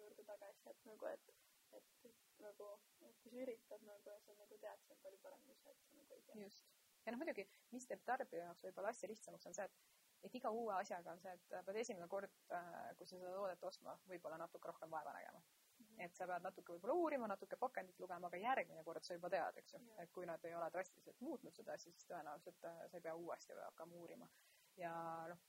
juurde 0.01 0.25
tagasi, 0.27 0.69
et 0.73 0.85
nagu, 0.89 1.07
et 1.13 1.52
et, 1.79 2.13
nagu, 2.43 2.69
et 3.09 3.19
kui 3.23 3.33
sa 3.33 3.43
üritad 3.47 3.89
nagu 3.89 4.15
ja 4.15 4.21
sa 4.21 4.37
nagu 4.39 4.59
tead, 4.65 4.85
see 4.87 4.97
on 4.97 5.03
palju 5.07 5.21
parem 5.25 5.43
kui 5.47 5.59
see, 5.63 5.75
et 5.75 5.89
sa 5.89 5.99
nagu 5.99 6.19
ei 6.19 6.25
tea. 6.29 6.39
just. 6.45 6.71
ja 7.07 7.15
noh, 7.15 7.23
muidugi, 7.23 7.49
mis 7.75 7.89
teeb 7.91 8.05
tarbija 8.09 8.49
jaoks 8.49 8.69
võib-olla 8.69 8.95
asja 8.95 9.11
lihtsamaks, 9.11 9.51
on 9.51 9.59
see, 9.59 9.69
et 9.71 10.01
et 10.27 10.35
iga 10.39 10.51
uue 10.55 10.75
asjaga 10.77 11.15
on 11.17 11.21
see, 11.23 11.33
et 11.35 11.55
pead 11.67 11.79
esimene 11.83 12.07
kord, 12.11 12.35
äh, 12.55 12.91
kui 12.99 13.09
sa 13.09 13.19
seda 13.19 13.33
toodet 13.35 13.65
ostma, 13.67 13.97
võib-olla 14.11 14.39
natuke 14.39 14.71
rohkem 14.71 14.91
vaeva 14.91 15.15
nägema 15.17 15.41
mm. 15.41 15.87
-hmm. 15.87 16.03
et 16.05 16.15
sa 16.19 16.29
pead 16.31 16.45
natuke 16.47 16.77
võib-olla 16.77 16.95
uurima, 17.05 17.31
natuke 17.33 17.59
pakendit 17.65 17.99
lugema, 18.01 18.31
aga 18.31 18.43
järgmine 18.45 18.85
kord 18.85 19.05
sa 19.05 19.17
juba 19.19 19.31
tead, 19.35 19.59
eks 19.63 19.75
ju, 19.75 19.81
et 20.05 20.13
kui 20.13 20.27
nad 20.27 20.45
ei 20.45 20.55
ole 20.55 20.69
drastiliselt 20.77 21.21
muutnud 21.21 21.55
seda 21.59 21.77
siis 21.79 22.07
tõenäoliselt 22.11 22.69
äh, 22.71 22.85
sa 22.91 23.01
ei 23.01 23.07
pea 23.09 23.15
uuesti 23.15 23.59
hakkama 23.65 23.97
uurima. 24.05 24.29
ja 24.77 24.93
noh, 25.29 25.43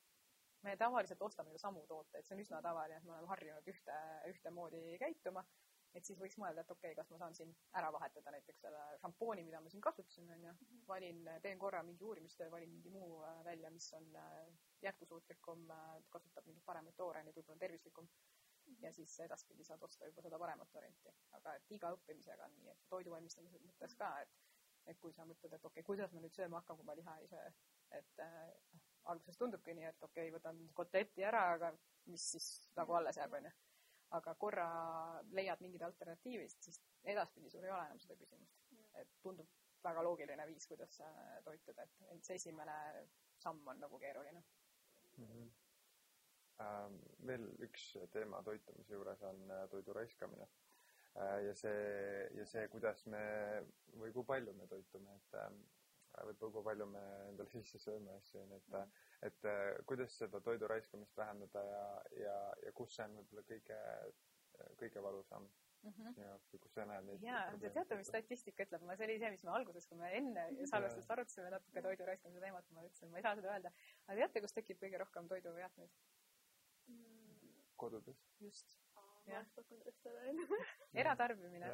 me 0.63 0.75
tavaliselt 0.77 1.21
ostame 1.21 1.51
ju 1.51 1.59
samu 1.59 1.85
tooteid, 1.87 2.25
see 2.25 2.35
on 2.35 2.41
üsna 2.41 2.61
tavaline, 2.61 2.97
et 2.97 3.03
me 3.03 3.13
oleme 3.13 3.27
harjunud 3.27 3.67
ühte, 3.67 3.99
ühtemoodi 4.31 4.97
käituma 4.99 5.45
et 5.97 6.07
siis 6.07 6.19
võiks 6.19 6.37
mõelda, 6.41 6.63
et 6.63 6.71
okei 6.73 6.91
okay,, 6.91 6.97
kas 6.97 7.09
ma 7.13 7.19
saan 7.21 7.35
siin 7.37 7.51
ära 7.79 7.89
vahetada 7.93 8.33
näiteks 8.33 8.63
selle 8.65 8.83
šampooni, 9.01 9.43
mida 9.47 9.61
ma 9.61 9.71
siin 9.71 9.83
kasutasin, 9.85 10.29
onju. 10.35 10.53
valin, 10.87 11.23
teen 11.45 11.59
korra 11.61 11.83
mingi 11.85 12.05
uurimistöö, 12.07 12.51
valin 12.51 12.71
mingi 12.73 12.93
muu 12.93 13.21
äh, 13.23 13.41
välja, 13.45 13.71
mis 13.71 13.89
on 13.97 14.07
äh, 14.19 14.47
jätkusuutlikum, 14.81 15.67
äh, 15.71 15.91
kasutab 16.15 16.47
mingeid 16.49 16.65
paremaid 16.65 16.97
tooraineid, 16.97 17.35
võib-olla 17.37 17.59
on 17.59 17.65
tervislikum. 17.65 18.09
ja 18.79 18.91
siis 18.95 19.13
edaspidi 19.19 19.63
saad 19.67 19.81
osta 19.83 20.07
juba 20.07 20.21
seda 20.23 20.37
paremat 20.39 20.69
varianti. 20.73 21.11
aga 21.37 21.55
et 21.59 21.71
iga 21.77 21.91
õppimisega 21.97 22.45
on 22.47 22.55
nii, 22.55 22.69
et 22.71 22.85
toidu 22.89 23.11
valmistamise 23.11 23.59
mõttes 23.65 23.95
ka, 23.99 24.15
et 24.21 24.41
et 24.91 24.99
kui 24.99 25.13
sa 25.15 25.23
mõtled, 25.23 25.53
et 25.53 25.65
okei 25.65 25.79
okay,, 25.79 25.83
kuidas 25.87 26.11
ma 26.11 26.19
nüüd 26.19 26.35
sööma 26.35 26.59
hakkan, 26.59 26.77
kui 26.77 26.85
ma 26.85 26.95
liha 26.95 27.13
ei 27.19 27.27
söö, 27.31 27.51
et 27.99 28.23
noh, 28.23 28.81
alguses 29.13 29.37
tundubki 29.39 29.75
nii, 29.77 29.85
et 29.91 30.07
okei 30.07 30.27
okay,, 30.27 30.33
võtan 30.35 30.59
kotleti 30.75 31.23
ära, 31.23 31.43
aga 31.53 31.69
mis 32.11 32.25
siis 32.33 32.49
nagu 32.75 32.97
alles 32.99 33.19
jääb, 33.19 33.37
onju 33.39 33.53
aga 34.17 34.35
korra 34.39 34.67
leiad 35.33 35.61
mingid 35.65 35.81
alternatiivid, 35.85 36.53
siis 36.61 36.79
edaspidi 37.03 37.49
sul 37.49 37.65
ei 37.65 37.73
ole 37.73 37.85
enam 37.87 38.01
seda 38.03 38.17
küsimust. 38.19 38.59
et 39.01 39.09
tundub 39.25 39.49
väga 39.83 40.03
loogiline 40.05 40.45
viis, 40.47 40.67
kuidas 40.69 40.99
toituda, 41.43 41.83
et, 41.83 42.01
et 42.13 42.25
see 42.27 42.37
esimene 42.39 42.75
samm 43.41 43.67
on 43.67 43.79
nagu 43.81 43.99
keeruline 43.99 44.43
mm. 45.17 45.25
-hmm. 45.25 45.51
Ähm, 46.63 46.99
veel 47.27 47.47
üks 47.65 47.83
teema 48.11 48.43
toitumise 48.43 48.93
juures 48.93 49.21
on 49.21 49.51
äh, 49.51 49.69
toidu 49.69 49.93
raiskamine 49.93 50.47
äh,. 51.17 51.45
ja 51.45 51.55
see, 51.55 52.29
ja 52.37 52.45
see, 52.45 52.67
kuidas 52.67 53.05
me 53.05 53.23
või 54.01 54.13
kui 54.13 54.23
palju 54.23 54.53
me 54.53 54.67
toitume, 54.67 55.15
et 55.15 55.33
äh, 55.33 55.49
võib-olla 56.27 56.53
kui 56.53 56.63
palju 56.63 56.85
me 56.85 57.03
endale 57.31 57.49
sisse 57.49 57.79
sööme 57.79 58.13
asju, 58.19 58.41
onju, 58.41 58.55
et 58.55 58.67
mm, 58.67 58.77
-hmm 58.77 59.12
et 59.27 59.49
äh, 59.49 59.65
kuidas 59.89 60.15
seda 60.19 60.41
toidu 60.43 60.67
raiskamist 60.67 61.17
vähendada 61.17 61.63
ja, 61.69 61.83
ja, 62.19 62.37
ja 62.65 62.71
kus 62.77 62.95
see 62.95 63.05
on 63.07 63.19
võib-olla 63.19 63.45
kõige, 63.49 63.79
kõige 64.81 65.03
valusam 65.03 65.47
mm 65.83 65.91
-hmm. 65.91 66.39
või 66.51 66.59
kus 66.65 66.73
sa 66.73 66.85
näed 66.89 67.07
neid? 67.07 67.23
jaa, 67.23 67.43
te 67.61 67.71
teate, 67.77 67.97
mis 67.99 68.11
statistika 68.11 68.67
ütleb, 68.67 68.85
ma, 68.87 68.97
see 68.99 69.07
oli 69.07 69.19
see, 69.23 69.31
mis 69.35 69.43
me 69.43 69.55
alguses, 69.57 69.87
kui 69.87 69.99
me 69.99 70.11
enne 70.17 70.45
salvestust 70.71 71.11
arutasime 71.15 71.51
natuke 71.55 71.85
toidu 71.87 72.07
raiskamise 72.09 72.43
teemat, 72.45 72.71
ma 72.71 72.85
ütlesin, 72.87 73.11
ma 73.11 73.21
ei 73.21 73.27
saa 73.27 73.35
seda 73.39 73.53
öelda. 73.55 73.73
aga 74.07 74.19
teate, 74.21 74.45
kus 74.45 74.57
tekib 74.59 74.81
kõige 74.83 75.01
rohkem 75.03 75.27
toidujäätmeid 75.27 75.91
mm.? 76.87 77.67
kodudes. 77.75 78.25
just 78.39 78.75
jah, 79.27 79.45
pakundadest 79.55 80.07
olen 80.09 80.39
eratarbimine 81.03 81.69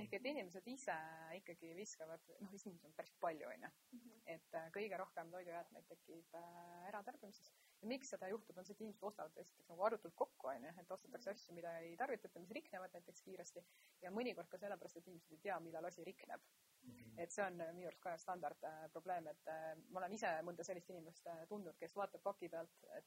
ehk 0.00 0.16
et 0.18 0.28
inimesed 0.30 0.66
ise 0.72 0.96
ikkagi 1.38 1.72
viskavad, 1.76 2.22
noh, 2.40 2.52
inimesi 2.56 2.88
on 2.88 2.96
päris 2.96 3.14
palju, 3.20 3.48
onju. 3.50 3.70
Mhm. 3.96 4.20
et 4.34 4.56
äh, 4.58 4.68
kõige 4.74 4.98
rohkem 5.00 5.30
toidujäätmeid 5.34 5.88
tekib 5.90 6.38
äh, 6.40 6.88
eratarbimises. 6.88 7.52
ja 7.82 7.88
miks 7.90 8.12
seda 8.14 8.28
juhtub, 8.32 8.58
on 8.58 8.64
see, 8.64 8.76
et 8.76 8.84
inimesed 8.84 9.08
ostavad 9.10 9.42
esiteks 9.44 9.68
nagu 9.72 9.86
arutult 9.88 10.14
kokku, 10.22 10.48
onju, 10.54 10.72
et 10.80 10.94
ostetakse 10.96 11.30
mhm. 11.30 11.40
asju, 11.40 11.56
mida 11.58 11.74
ei 11.80 11.96
tarvitata, 12.00 12.40
mis 12.40 12.54
riknevad 12.58 12.96
näiteks 12.96 13.26
kiiresti 13.28 13.64
ja 14.06 14.14
mõnikord 14.14 14.48
ka 14.48 14.60
sellepärast, 14.62 15.00
et 15.00 15.12
inimesed 15.12 15.36
ei 15.36 15.44
tea, 15.48 15.60
millal 15.60 15.90
asi 15.90 16.04
rikneb. 16.04 16.40
-hmm. 16.84 17.22
et 17.22 17.32
see 17.32 17.44
on 17.44 17.60
äh, 17.60 17.74
minu 17.74 17.88
arust 17.88 18.00
ka 18.00 18.16
standardprobleem, 18.16 19.28
et 19.28 19.52
ma 19.90 20.00
olen 20.00 20.12
ise 20.12 20.32
mõnda 20.42 20.64
sellist 20.64 20.90
inimest 20.90 21.28
tundnud, 21.48 21.76
kes 21.78 21.96
vaatab 21.96 22.22
paki 22.22 22.48
pealt, 22.48 22.74
et 22.98 23.06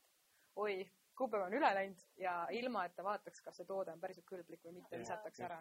oi, 0.56 0.80
kuupäev 1.18 1.48
on 1.48 1.56
üle 1.58 1.70
läinud 1.74 2.04
ja 2.22 2.34
ilma, 2.56 2.86
et 2.86 2.96
ta 2.96 3.06
vaataks, 3.06 3.42
kas 3.46 3.60
see 3.60 3.68
toode 3.70 3.94
on 3.94 4.02
päriselt 4.02 4.28
kõlblik 4.30 4.64
või 4.66 4.78
mitte, 4.80 5.00
visatakse 5.02 5.46
ära. 5.48 5.60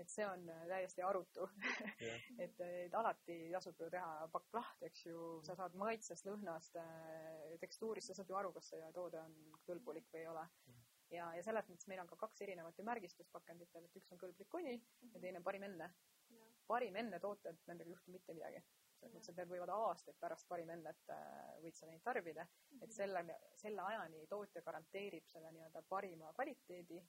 et 0.00 0.08
see 0.08 0.24
on 0.24 0.46
äh, 0.48 0.62
täiesti 0.70 1.04
arutu 1.04 1.48
et, 2.44 2.60
et 2.60 2.94
alati 2.96 3.38
tasub 3.52 3.80
ju 3.84 3.90
teha 3.92 4.28
pakk 4.32 4.56
lahti, 4.56 4.88
eks 4.88 5.06
ju, 5.06 5.24
sa 5.46 5.56
saad 5.58 5.76
maitsest, 5.82 6.28
lõhnast, 6.28 6.78
äh, 6.80 7.56
tekstuurist, 7.60 8.10
sa 8.10 8.20
saad 8.20 8.32
ju 8.32 8.38
aru, 8.40 8.54
kas 8.56 8.72
see 8.72 8.92
toode 8.96 9.20
on 9.20 9.36
kõlbulik 9.68 10.08
või 10.14 10.24
ei 10.24 10.30
ole. 10.32 10.46
ja, 11.16 11.30
ja 11.36 11.44
selles 11.44 11.68
mõttes 11.68 11.90
meil 11.90 12.00
on 12.04 12.08
ka 12.10 12.20
kaks 12.24 12.46
erinevat 12.46 12.78
ju 12.78 12.86
märgistust 12.88 13.32
pakenditel, 13.32 13.84
et 13.84 14.02
üks 14.02 14.12
on 14.14 14.22
kõlblik 14.24 14.48
kuni 14.48 14.78
ja 14.78 15.20
teine 15.20 15.42
on 15.42 15.48
parim 15.50 15.68
enne. 15.68 15.92
parim 16.70 16.96
enne 16.96 17.20
tooted, 17.20 17.58
nendega 17.66 17.90
ei 17.90 17.98
juhtu 17.98 18.16
mitte 18.16 18.34
midagi 18.36 18.64
selles 19.00 19.14
mõttes, 19.14 19.32
et 19.32 19.38
need 19.40 19.50
võivad 19.50 19.72
aastaid 19.74 20.18
pärast 20.20 20.48
parim 20.48 20.70
ennet 20.74 21.12
äh, 21.14 21.56
võid 21.64 21.76
sa 21.76 21.88
neid 21.88 22.02
tarbida, 22.04 22.46
et 22.84 22.92
selle, 22.92 23.22
selle 23.56 23.84
ajani 23.86 24.26
tootja 24.28 24.62
garanteerib 24.66 25.28
selle 25.32 25.52
nii-öelda 25.56 25.82
parima 25.88 26.32
kvaliteedi. 26.36 27.00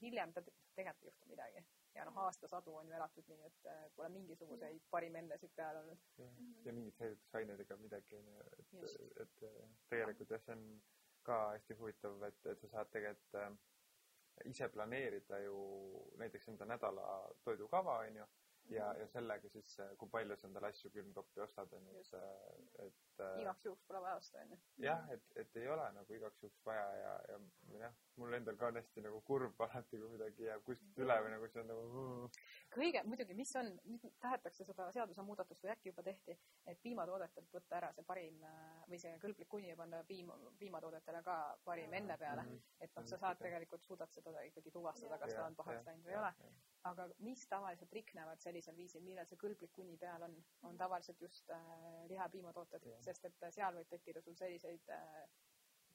hiljem 0.00 0.32
ta 0.32 0.42
tegelikult 0.42 1.02
ei 1.02 1.08
juhtu 1.08 1.28
midagi. 1.28 1.64
Ja 1.94 2.04
noh, 2.04 2.16
aastasadu 2.24 2.74
on 2.76 2.88
ju 2.88 2.94
elatud 2.94 3.28
nii, 3.28 3.44
et 3.48 3.68
äh, 3.72 3.84
pole 3.96 4.08
mingisuguseid 4.14 4.82
parim 4.90 5.16
ennesid 5.16 5.52
peal 5.56 5.80
olnud. 5.82 6.02
ja 6.64 6.72
mingid 6.72 6.96
säilitusained 6.98 7.60
ega 7.60 7.76
midagi 7.76 8.16
onju, 8.16 8.44
et, 8.58 8.74
et 9.24 9.38
tegelikult 9.88 10.30
jah, 10.30 10.44
see 10.44 10.56
on 10.56 10.66
ka 11.26 11.38
hästi 11.54 11.78
huvitav, 11.80 12.22
et, 12.28 12.44
et 12.52 12.60
sa 12.60 12.72
saad 12.74 12.92
tegelikult 12.92 13.40
äh, 13.42 13.56
ise 14.44 14.68
planeerida 14.68 15.38
ju 15.40 15.56
näiteks 16.20 16.48
enda 16.52 16.68
nädala 16.68 17.06
toidukava 17.44 17.98
onju 18.04 18.26
ja, 18.70 18.86
ja 18.98 19.06
sellega 19.12 19.48
siis, 19.52 19.78
äh, 19.80 19.92
kui 20.00 20.10
palju 20.10 20.36
sa 20.36 20.48
endale 20.48 20.70
asju 20.72 20.90
külmkappi 20.94 21.42
ostad, 21.44 21.72
on 21.76 21.86
ju, 21.90 22.00
et, 22.00 22.80
et 22.86 23.22
äh, 23.24 23.40
igaks 23.42 23.66
juhuks 23.68 23.86
pole 23.88 24.02
vaja 24.04 24.20
osta, 24.20 24.42
on 24.42 24.54
ju. 24.54 24.58
jah, 24.86 25.04
et, 25.14 25.24
et 25.42 25.60
ei 25.60 25.68
ole 25.72 25.86
nagu 25.96 26.16
igaks 26.18 26.42
juhuks 26.42 26.64
vaja 26.66 26.86
ja, 27.00 27.12
ja 27.30 27.38
jah, 27.80 27.96
mul 28.20 28.34
endal 28.38 28.58
ka 28.60 28.70
on 28.72 28.80
hästi 28.80 29.04
nagu 29.06 29.20
kurb 29.28 29.60
alati, 29.66 30.00
kui 30.00 30.12
midagi 30.14 30.48
jääb 30.48 30.64
kuskilt 30.66 31.02
üle 31.04 31.18
või 31.24 31.34
nagu 31.34 31.50
see 31.52 31.62
on 31.62 31.70
nagu 31.72 32.04
kõige, 32.74 33.02
muidugi, 33.08 33.38
mis 33.38 33.54
on, 33.60 33.72
nüüd 33.88 34.06
tahetakse 34.22 34.66
seda 34.68 34.88
seadusemuudatust 34.96 35.64
või 35.64 35.74
äkki 35.76 35.92
juba 35.92 36.06
tehti, 36.06 36.38
et 36.66 36.82
piimatoodetelt 36.82 37.52
võtta 37.58 37.80
ära 37.80 37.92
see 37.96 38.06
parim 38.08 38.42
äh, 38.46 38.82
või 38.90 39.00
see 39.02 39.14
kõlblik 39.22 39.50
kuni 39.52 39.70
ja 39.70 39.78
panna 39.78 40.02
piim, 40.08 40.32
piimatoodetele 40.60 41.22
ka 41.26 41.38
parim 41.64 41.94
enne 42.00 42.18
peale. 42.20 42.46
-hmm. 42.46 42.64
et 42.80 42.96
noh, 42.96 43.06
sa 43.06 43.18
saad 43.18 43.38
tegelikult, 43.40 43.84
suudad 43.84 44.12
seda 44.12 44.42
ikkagi 44.50 44.70
tuvastada, 44.70 45.18
kas 45.18 45.34
ta 45.34 45.46
on 45.46 45.56
pahaks 45.56 45.86
läinud 45.86 46.04
või 46.06 46.16
ei 46.16 46.18
ole. 46.22 46.32
Aga 46.90 47.08
mis 47.26 47.42
tavaliselt 47.50 47.92
riknevad 47.92 48.40
sellisel 48.42 48.76
viisil, 48.76 49.02
millal 49.06 49.26
see 49.28 49.38
kõlblik 49.40 49.72
kuni 49.74 49.96
peal 50.00 50.22
on, 50.28 50.36
on 50.68 50.78
tavaliselt 50.78 51.20
just 51.22 51.50
äh, 51.50 51.66
liha- 52.10 52.28
ja 52.28 52.32
piimatooted, 52.32 52.86
sest 53.06 53.28
et 53.30 53.46
seal 53.58 53.74
võib 53.80 53.90
tekkida 53.90 54.22
sul 54.24 54.36
selliseid 54.38 54.94
äh, 54.94 55.26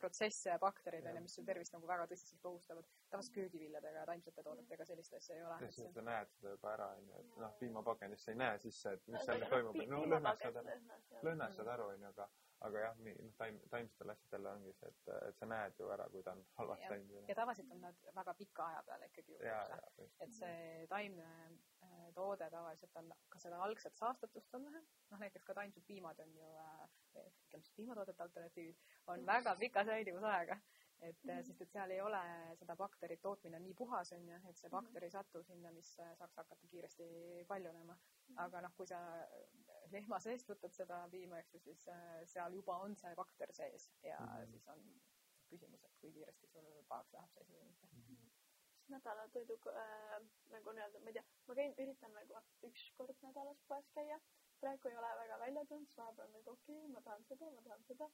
protsesse 0.02 0.50
ja 0.50 0.58
baktereid 0.60 1.06
onju, 1.06 1.22
mis 1.22 1.36
su 1.38 1.44
tervist 1.46 1.74
nagu 1.76 1.88
väga 1.88 2.08
tõsiselt 2.10 2.46
ohustavad. 2.50 2.88
tavaliselt 3.14 3.34
köögiviljadega 3.36 4.00
ja 4.00 4.06
taimsete 4.10 4.44
toodetega 4.44 4.86
sellist 4.90 5.14
asja 5.14 5.36
ei 5.36 5.44
ole. 5.46 5.72
siis 5.76 5.94
sa 5.94 6.02
näed 6.08 6.32
seda 6.36 6.56
juba 6.56 6.72
ära 6.74 6.88
onju, 6.96 7.20
et 7.20 7.36
noh, 7.44 7.54
piimapakendist 7.60 8.26
sa 8.26 8.34
ei 8.34 8.40
näe 8.42 8.58
sisse, 8.64 8.96
et 8.98 9.08
mis 9.08 9.26
seal 9.28 9.46
toimub, 9.52 9.78
no 9.92 10.02
lõhnad 10.16 10.42
saad 10.42 10.58
aru, 10.64 10.74
lõhnas 10.74 11.12
ja- 11.12 11.22
lõhnad 11.28 11.58
saad 11.58 11.70
aru 11.76 11.90
onju, 11.94 12.10
aga 12.16 12.28
aga 12.68 12.84
jah, 12.86 12.98
noh 13.02 13.34
taim, 13.40 13.58
taimsetel 13.74 14.14
asjadel 14.14 14.48
ongi 14.52 14.74
see, 14.78 14.90
et, 14.92 15.12
et 15.30 15.40
sa 15.40 15.48
näed 15.50 15.80
ju 15.80 15.90
ära, 15.96 16.08
kui 16.14 16.24
ta 16.26 16.36
on 16.36 16.44
halvasti 16.60 16.86
Jah. 16.86 16.94
läinud 16.96 17.32
ja 17.32 17.38
tavaliselt 17.40 17.72
on 17.76 17.82
nad 17.88 18.04
väga 18.18 18.36
pika 18.42 18.68
aja 18.68 18.84
peale 18.90 19.10
ikkagi 19.10 19.38
juhtunud 19.38 20.26
et 20.26 20.36
see 20.38 20.60
taimne 20.92 21.30
äh, 21.30 22.04
toode 22.18 22.50
tavaliselt 22.54 23.00
on 23.02 23.10
ka 23.34 23.42
seda 23.46 23.62
algset 23.66 23.98
saastatust 24.04 24.60
on 24.60 24.68
vähem, 24.70 24.86
noh 25.14 25.24
näiteks 25.24 25.48
ka 25.48 25.58
taimsed 25.58 25.88
piimad 25.88 26.22
on 26.26 26.38
ju 26.38 26.52
äh,, 26.66 26.86
ütleme 27.16 27.66
siis 27.66 27.74
piimatoodete 27.80 28.24
alternatiivid 28.28 28.86
on 29.16 29.26
väga 29.34 29.56
pika 29.66 29.86
säilivusaega. 29.86 30.60
et 31.02 31.24
mm. 31.24 31.44
sest, 31.46 31.62
et 31.64 31.72
seal 31.74 31.92
ei 31.92 32.02
ole 32.06 32.20
seda 32.60 32.76
bakterit 32.78 33.22
tootmine 33.22 33.58
on 33.58 33.64
nii 33.66 33.74
puhas 33.78 34.12
on 34.14 34.28
ju, 34.30 34.36
et 34.50 34.60
see 34.60 34.70
bakter 34.70 35.04
ei 35.08 35.14
satu 35.16 35.42
sinna, 35.48 35.72
mis 35.74 35.96
äh, 36.00 36.12
saaks 36.20 36.38
hakata 36.38 36.68
kiiresti 36.74 37.08
paljunema. 37.50 37.98
aga 38.44 38.62
noh, 38.62 38.76
kui 38.78 38.88
sa 38.88 39.00
lehma 39.94 40.20
seest 40.24 40.50
võtad 40.50 40.74
seda 40.76 41.00
piima, 41.12 41.40
eks 41.42 41.56
ju, 41.56 41.62
siis 41.68 41.88
äh, 41.92 42.20
seal 42.34 42.54
juba 42.58 42.78
on 42.86 42.96
see 43.00 43.14
bakter 43.20 43.54
sees 43.58 43.90
ja 44.06 44.20
mm. 44.20 44.44
Mhm. 44.44 44.52
siis 44.52 44.68
on 44.74 44.84
küsimus, 45.52 45.84
et 45.88 45.98
kui 46.02 46.14
kiiresti 46.16 46.50
sul 46.52 46.68
pahaks 46.92 47.14
läheb 47.16 47.34
see 47.34 47.44
asi 47.46 47.58
või 47.58 47.66
mitte. 47.70 47.90
nädalatoidu 48.92 49.58
äh, 49.72 50.20
nagu 50.52 50.76
nii-öelda, 50.76 51.00
ma 51.00 51.12
ei 51.12 51.18
tea, 51.18 51.26
ma 51.48 51.58
käin, 51.60 51.76
üritan 51.84 52.16
nagu 52.18 52.44
üks 52.70 52.86
kord 52.98 53.26
nädalas 53.28 53.64
poes 53.68 53.90
käia. 53.98 54.20
praegu 54.62 54.92
ei 54.92 54.98
ole 55.02 55.12
väga 55.24 55.40
välja 55.40 55.66
tulnud, 55.70 55.88
siis 55.88 55.98
vahepeal 55.98 56.28
on 56.28 56.38
nagu 56.38 56.56
okei 56.58 56.78
okay,, 56.78 56.94
ma 56.96 57.02
tahan 57.08 57.28
seda, 57.30 57.52
ma 57.56 57.62
tahan 57.68 57.84
seda 57.90 58.10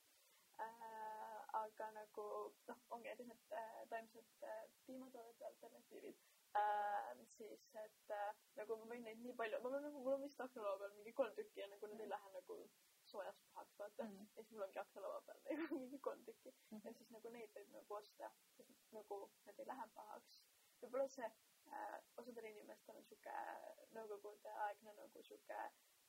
äh,. 0.66 1.42
aga 1.64 1.92
nagu 2.00 2.28
noh, 2.68 2.82
ongi 2.98 3.16
need 3.20 3.56
äh, 3.62 3.84
taimsed 3.94 4.48
äh, 4.54 4.64
piimatoodete 4.86 5.46
alternatiivid 5.52 6.26
äh,. 6.60 7.26
siis, 7.38 7.64
et 7.84 8.12
äh, 8.18 8.36
nagu 8.58 8.76
ma 8.82 8.86
võin 8.92 9.04
neid 9.06 9.20
nii 9.24 9.34
palju, 9.40 9.60
mul 9.64 9.76
on 9.78 9.84
nagu, 9.88 10.00
mul 10.06 10.16
on 10.18 10.24
vist 10.26 10.40
aknalaua 10.46 10.80
peal 10.82 10.94
mingi 10.98 11.14
kolm 11.20 11.36
tükki 11.40 11.62
ja 11.62 11.68
nagu 11.74 11.90
need 11.92 12.06
ei 12.06 12.10
lähe 12.14 12.32
nagu 12.36 12.58
soojas 13.12 13.42
pahaks, 13.48 13.78
vaata 13.80 14.04
mm. 14.04 14.14
Mhm. 14.14 14.22
-hmm. 14.24 14.38
ja 14.38 14.44
siis 14.44 14.52
mul 14.56 14.68
ongi 14.68 14.80
aknalaua 14.84 15.22
peal 15.28 15.44
nagu 15.62 15.80
mingi 15.84 16.00
kolm 16.10 16.24
tükki 16.30 16.52
mm. 16.52 16.58
Mhm. 16.70 16.78
-hmm. 16.78 16.88
ja 16.88 16.94
siis 16.94 17.12
nagu 17.18 17.34
neid 17.36 17.52
võib 17.60 17.74
nagu 17.78 18.00
osta, 18.02 18.32
nagu 19.00 19.20
need 19.46 19.60
ei 19.60 19.70
lähe 19.74 19.88
pahaks 20.00 20.42
võib-olla 20.82 21.08
see 21.14 21.30
äh, 21.74 22.00
osadel 22.22 22.50
inimestel 22.52 23.00
on 23.00 23.06
sihuke 23.10 23.36
nõukogude 23.98 24.54
aegne 24.66 24.94
nagu 25.00 25.24
sihuke 25.30 25.60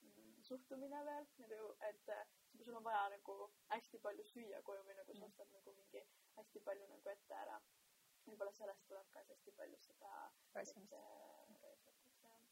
mm, 0.00 0.34
suhtumine 0.50 1.04
veel 1.10 1.28
nagu, 1.44 1.70
et 1.90 2.12
äh, 2.16 2.24
sul 2.64 2.76
on 2.80 2.84
vaja 2.84 3.08
nagu 3.14 3.36
hästi 3.72 4.00
palju 4.06 4.24
süüa 4.32 4.62
koju 4.68 4.84
või 4.88 4.98
nagu 5.00 5.14
sa 5.14 5.18
Mm. 5.18 5.30
ostad 5.30 5.52
nagu 5.56 5.74
mingi 5.80 6.02
hästi 6.36 6.60
palju 6.68 6.86
nagu 6.92 7.10
ette 7.14 7.34
ära. 7.34 7.57
Võib-olla 8.30 8.54
sellest 8.60 8.86
tuleb 8.88 9.12
ka 9.14 9.24
hästi 9.30 9.56
palju 9.60 9.80
seda, 9.88 10.14
raiskamist. 10.54 10.92
äh, 10.92 11.28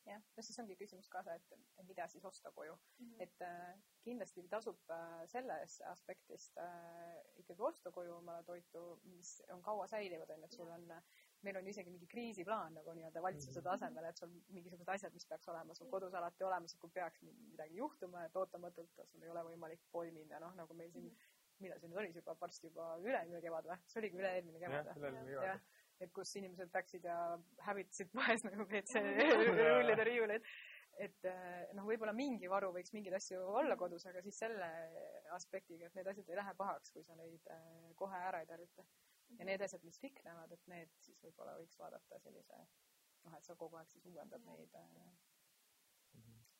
jah 0.06 0.22
no 0.36 0.44
siis 0.46 0.58
ongi 0.62 0.76
küsimus 0.78 1.08
ka 1.12 1.22
see, 1.26 1.36
et 1.40 1.54
et 1.80 1.86
mida 1.88 2.06
siis 2.10 2.24
osta 2.30 2.52
koju, 2.54 2.74
mm. 2.76 3.06
-hmm. 3.06 3.22
et 3.24 3.42
äh, 3.46 3.78
kindlasti 4.06 4.44
tasub 4.52 4.90
äh, 4.96 5.22
sellest 5.32 5.82
aspektist 5.90 6.58
äh, 6.62 7.16
ikkagi 7.42 7.62
osta 7.70 7.92
koju 7.92 8.14
omale 8.16 8.44
toitu, 8.50 8.82
mis 9.04 9.32
on 9.54 9.62
kaua 9.62 9.86
säilivad, 9.86 10.30
onju, 10.30 10.44
et 10.44 10.58
sul 10.58 10.70
on, 10.76 10.86
meil 11.42 11.56
on 11.60 11.68
isegi 11.72 11.90
mingi 11.90 12.06
kriisiplaan 12.14 12.74
nagu 12.78 12.94
nii-öelda 12.98 13.22
valitsuse 13.22 13.62
tasemel, 13.62 14.04
et 14.04 14.22
sul 14.22 14.32
mingisugused 14.48 14.94
asjad, 14.94 15.14
mis 15.14 15.26
peaks 15.26 15.48
olema 15.54 15.74
sul 15.74 15.90
kodus 15.90 16.14
alati 16.14 16.44
olemas, 16.44 16.74
et 16.74 16.80
kui 16.80 16.90
peaks 16.90 17.22
midagi 17.22 17.76
juhtuma, 17.82 18.24
et 18.24 18.36
ootamatult 18.36 19.02
sul 19.04 19.22
ei 19.22 19.34
ole 19.34 19.44
võimalik 19.50 19.82
poodi 19.92 20.14
minna, 20.18 20.40
noh 20.40 20.54
nagu 20.62 20.74
meil 20.74 20.92
siin, 20.92 21.10
millal 21.62 21.80
see 21.80 21.90
nüüd 21.90 22.00
oli, 22.02 22.12
juba 22.16 22.36
varsti 22.40 22.70
juba 22.70 22.92
üle-eelmine 23.02 23.42
kevad 23.44 23.68
või, 23.70 23.78
see 23.90 24.00
oligi 24.02 24.20
üle-eelmine 24.20 24.62
kevad 24.62 24.90
või? 25.00 25.58
et 26.04 26.12
kus 26.16 26.34
inimesed 26.36 26.74
läksid 26.76 27.06
ja 27.08 27.18
hävitasid 27.64 28.10
poes 28.12 28.44
nagu 28.44 28.66
WC-rullide 28.68 30.04
riiuleid. 30.08 30.48
et 31.06 31.28
eh, 31.28 31.62
noh, 31.76 31.86
võib-olla 31.88 32.12
mingi 32.16 32.50
varu 32.52 32.72
võiks 32.74 32.92
mingeid 32.96 33.16
asju 33.18 33.40
olla 33.60 33.76
kodus, 33.80 34.06
aga 34.08 34.22
siis 34.24 34.38
selle 34.44 34.68
aspektiga, 35.36 35.88
et 35.88 35.96
need 35.96 36.08
asjad 36.12 36.32
ei 36.32 36.40
lähe 36.40 36.54
pahaks, 36.56 36.92
kui 36.92 37.04
sa 37.04 37.16
neid 37.18 37.52
eh, 37.52 37.92
kohe 38.00 38.20
ära 38.28 38.42
ei 38.44 38.50
tarvita. 38.50 38.84
ja 39.38 39.48
need 39.48 39.64
asjad, 39.64 39.84
mis 39.84 40.00
riknevad, 40.02 40.52
et 40.52 40.68
need 40.72 40.92
siis 41.04 41.20
võib-olla 41.24 41.56
võiks 41.60 41.80
vaadata 41.80 42.20
sellise 42.24 42.60
noh, 43.26 43.34
et 43.36 43.48
sa 43.48 43.56
kogu 43.58 43.80
aeg 43.80 43.88
siis 43.90 44.04
uuendad 44.06 44.44
neid 44.46 44.76
eh, 44.80 45.16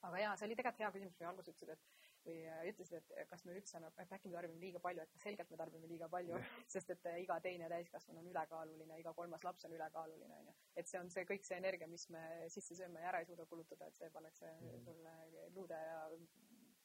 aga 0.07 0.21
jaa, 0.23 0.37
see 0.37 0.49
oli 0.49 0.57
tegelikult 0.59 0.85
hea 0.85 0.93
küsimus, 0.97 1.17
kui 1.19 1.29
alguses 1.29 1.55
ütlesid, 1.55 1.73
et 1.77 2.06
või 2.27 2.41
äh, 2.51 2.63
ütlesid, 2.71 2.97
et 3.17 3.29
kas 3.31 3.45
me 3.47 3.55
üldse 3.57 3.81
nagu, 3.83 3.95
et 4.03 4.13
äkki 4.17 4.29
me 4.31 4.37
tarbime 4.39 4.61
liiga 4.61 4.81
palju, 4.83 5.03
et 5.03 5.19
selgelt 5.23 5.51
me 5.51 5.57
tarbime 5.61 5.91
liiga 5.91 6.09
palju, 6.13 6.39
sest 6.75 6.91
et 6.95 7.07
äh, 7.11 7.21
iga 7.23 7.39
teine 7.45 7.69
täiskasvanu 7.73 8.23
on 8.23 8.31
ülekaaluline, 8.33 8.99
iga 9.03 9.13
kolmas 9.15 9.45
laps 9.47 9.65
on 9.69 9.77
ülekaaluline, 9.79 10.41
onju. 10.43 10.57
et 10.77 10.89
see 10.91 11.01
on 11.01 11.11
see 11.11 11.25
kõik 11.29 11.47
see 11.47 11.59
energia, 11.61 11.89
mis 11.91 12.09
me 12.11 12.23
sisse 12.53 12.75
sööme 12.79 13.01
ja 13.01 13.13
ära 13.13 13.23
ei 13.23 13.31
suuda 13.31 13.47
kulutada, 13.47 13.87
et 13.87 13.97
see 14.03 14.11
pannakse 14.11 14.51
Mhm. 14.57 14.83
sulle 14.85 15.13
luude 15.55 15.75
ja 15.75 16.01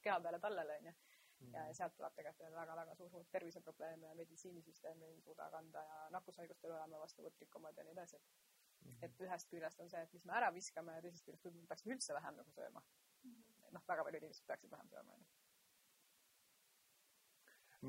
keha 0.02 0.20
peale 0.20 0.38
tallele, 0.40 0.78
onju. 0.82 0.92
Mhm. 1.42 1.54
ja 1.54 1.62
sealt 1.74 1.94
tuleb 1.98 2.14
tegelikult 2.14 2.52
väga-väga 2.54 2.94
suur 2.94 3.10
hulk 3.10 3.30
terviseprobleeme 3.34 4.06
ja 4.06 4.14
meditsiinisüsteem 4.14 5.02
ei 5.02 5.20
suuda 5.20 5.48
kanda 5.50 5.82
ja 5.88 5.96
nakkushaigustele 6.14 6.74
oleme 6.76 7.00
vastuvõtlikumad 7.02 7.76
ja 7.76 7.84
nii 7.84 7.92
edasi. 7.96 8.20
Mhm. 8.82 9.04
et 9.06 9.20
ühest 9.26 9.48
küljest 9.50 9.80
on 9.80 9.90
see, 9.90 10.00
et 10.02 10.12
mis 10.12 10.24
me 10.24 10.32
ära 10.34 10.52
viskame 10.54 10.94
ja 10.96 11.02
teisest 11.02 11.24
küljest 11.26 11.44
võib-olla 11.46 11.66
peaksime 11.70 11.94
üldse 11.94 12.14
vähem 12.14 12.36
nagu 12.36 12.50
sööma 12.50 12.82
noh, 13.72 13.86
väga 13.88 14.04
paljud 14.06 14.22
inimesed 14.22 14.46
peaksid 14.50 14.74
vähem 14.74 14.92
sööma, 14.92 15.16
onju. 15.18 15.30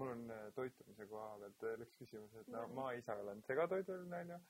mul 0.01 0.09
on 0.15 0.25
äh, 0.33 0.47
toitumise 0.57 1.07
koha 1.07 1.37
pealt 1.43 1.67
veel 1.67 1.85
üks 1.85 1.95
küsimus, 2.01 2.35
et 2.41 2.47
no 2.55 2.65
ma 2.73 2.89
ise 2.97 3.13
olen 3.25 3.43
segatoiduline 3.45 4.23
onju, 4.25 4.41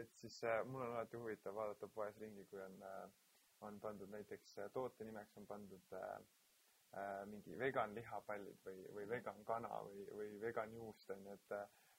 et 0.00 0.12
siis 0.18 0.42
äh, 0.44 0.60
mul 0.66 0.82
on 0.82 0.96
alati 0.96 1.20
huvitav 1.20 1.54
vaadata 1.54 1.88
poes 1.94 2.18
ringi, 2.18 2.46
kui 2.50 2.60
on, 2.64 2.82
on 3.60 3.80
pandud 3.80 4.10
näiteks 4.10 4.58
äh, 4.58 4.70
toote 4.72 5.04
nimeks 5.04 5.36
on 5.36 5.46
pandud 5.46 5.92
äh, 5.92 6.20
äh, 6.96 7.26
mingi 7.26 7.58
vegan 7.58 7.94
lihapallid 7.94 8.60
või, 8.66 8.82
või 8.94 9.08
vegan 9.10 9.44
kana 9.44 9.70
või, 9.86 10.06
või 10.20 10.40
vegan 10.42 10.74
juust 10.74 11.10
onju, 11.14 11.34
et 11.34 11.56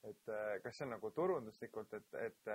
et 0.07 0.29
äh, 0.31 0.61
kas 0.63 0.77
see 0.77 0.85
on 0.85 0.93
nagu 0.95 1.11
turunduslikult, 1.15 1.93
et, 1.97 2.13
et, 2.21 2.51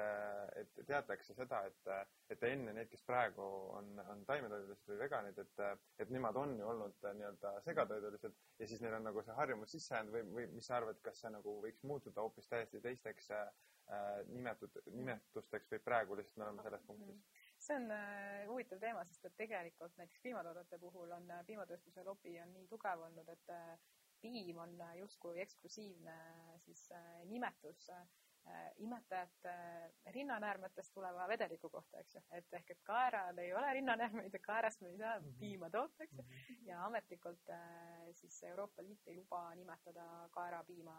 et 0.60 0.78
teatakse 0.88 1.36
seda, 1.36 1.60
et, 1.68 1.90
et 2.32 2.46
enne 2.48 2.72
need, 2.72 2.88
kes 2.88 3.04
praegu 3.04 3.44
on, 3.76 3.90
on 4.00 4.24
taimetoidulised 4.28 4.88
või 4.88 5.00
veganid, 5.02 5.40
et, 5.42 5.64
et 6.00 6.14
nemad 6.14 6.38
on 6.40 6.56
ju 6.58 6.70
olnud 6.72 7.04
äh, 7.04 7.16
nii-öelda 7.18 7.52
segatoidulised 7.66 8.40
ja 8.62 8.68
siis 8.70 8.80
neil 8.84 8.96
on 8.98 9.04
nagu 9.10 9.24
see 9.26 9.36
harjumus 9.36 9.76
sisse 9.76 9.94
jäänud 9.96 10.16
või, 10.16 10.24
või 10.38 10.48
mis 10.56 10.70
sa 10.70 10.78
arvad, 10.78 11.00
kas 11.04 11.20
see 11.20 11.32
nagu 11.34 11.58
võiks 11.66 11.84
muutuda 11.84 12.24
hoopis 12.24 12.48
täiesti 12.48 12.80
teisteks 12.84 13.28
äh, 13.36 13.50
nimetud, 14.32 14.80
nimetusteks 14.94 15.68
või 15.74 15.82
praegu 15.84 16.16
lihtsalt 16.16 16.40
me 16.40 16.48
oleme 16.48 16.64
selles 16.64 16.86
punktis? 16.88 17.42
see 17.64 17.76
on 17.76 17.90
äh, 17.92 18.46
huvitav 18.48 18.80
teema, 18.80 19.04
sest 19.10 19.28
et 19.28 19.36
tegelikult 19.36 20.00
näiteks 20.00 20.24
piimatoodete 20.24 20.80
puhul 20.80 21.12
on 21.18 21.28
äh, 21.30 21.44
piimatööstuse 21.44 22.08
lobi 22.08 22.38
on 22.40 22.56
nii 22.56 22.66
tugev 22.72 23.04
olnud, 23.04 23.28
et 23.36 23.54
äh, 24.24 24.30
piim 24.32 24.58
on 24.58 24.80
äh, 24.80 24.96
justkui 24.98 25.40
eksklusiivne 25.40 26.14
siis 26.64 26.90
äh, 26.92 27.24
nimetus 27.24 27.88
äh, 27.90 28.06
imetajate 28.76 29.48
äh, 29.50 30.12
rinnanäärmetest 30.12 30.94
tuleva 30.94 31.28
vedeliku 31.28 31.70
kohta, 31.70 31.98
eks 32.00 32.14
ju, 32.14 32.22
et 32.30 32.52
ehk 32.58 32.70
et 32.70 32.82
kaeral 32.84 33.38
ei 33.38 33.52
ole 33.54 33.72
rinnanäärmeid 33.78 34.32
ja 34.34 34.40
kaerast 34.46 34.80
me 34.84 34.88
ei 34.92 34.98
saa 34.98 35.18
Mhm. 35.20 35.38
piima 35.38 35.70
toota, 35.70 36.04
eks 36.04 36.18
ju, 36.18 36.24
ja 36.66 36.84
ametlikult 36.86 37.48
äh, 37.50 38.08
siis 38.12 38.42
Euroopa 38.42 38.82
Liit 38.82 39.06
ei 39.06 39.16
luba 39.16 39.54
nimetada 39.54 40.28
kaerapiima 40.32 40.98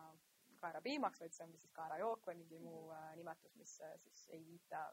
kaerapiimaks, 0.61 1.19
vaid 1.21 1.33
see 1.35 1.43
ongi 1.45 1.57
siis 1.59 1.73
kaerajook 1.75 2.23
või 2.27 2.35
mingi 2.39 2.59
muu 2.59 2.89
äh, 2.95 3.11
nimetus, 3.15 3.55
mis 3.55 3.81
äh, 3.81 3.97
siis 3.99 4.27
ei 4.29 4.45
viita 4.47 4.85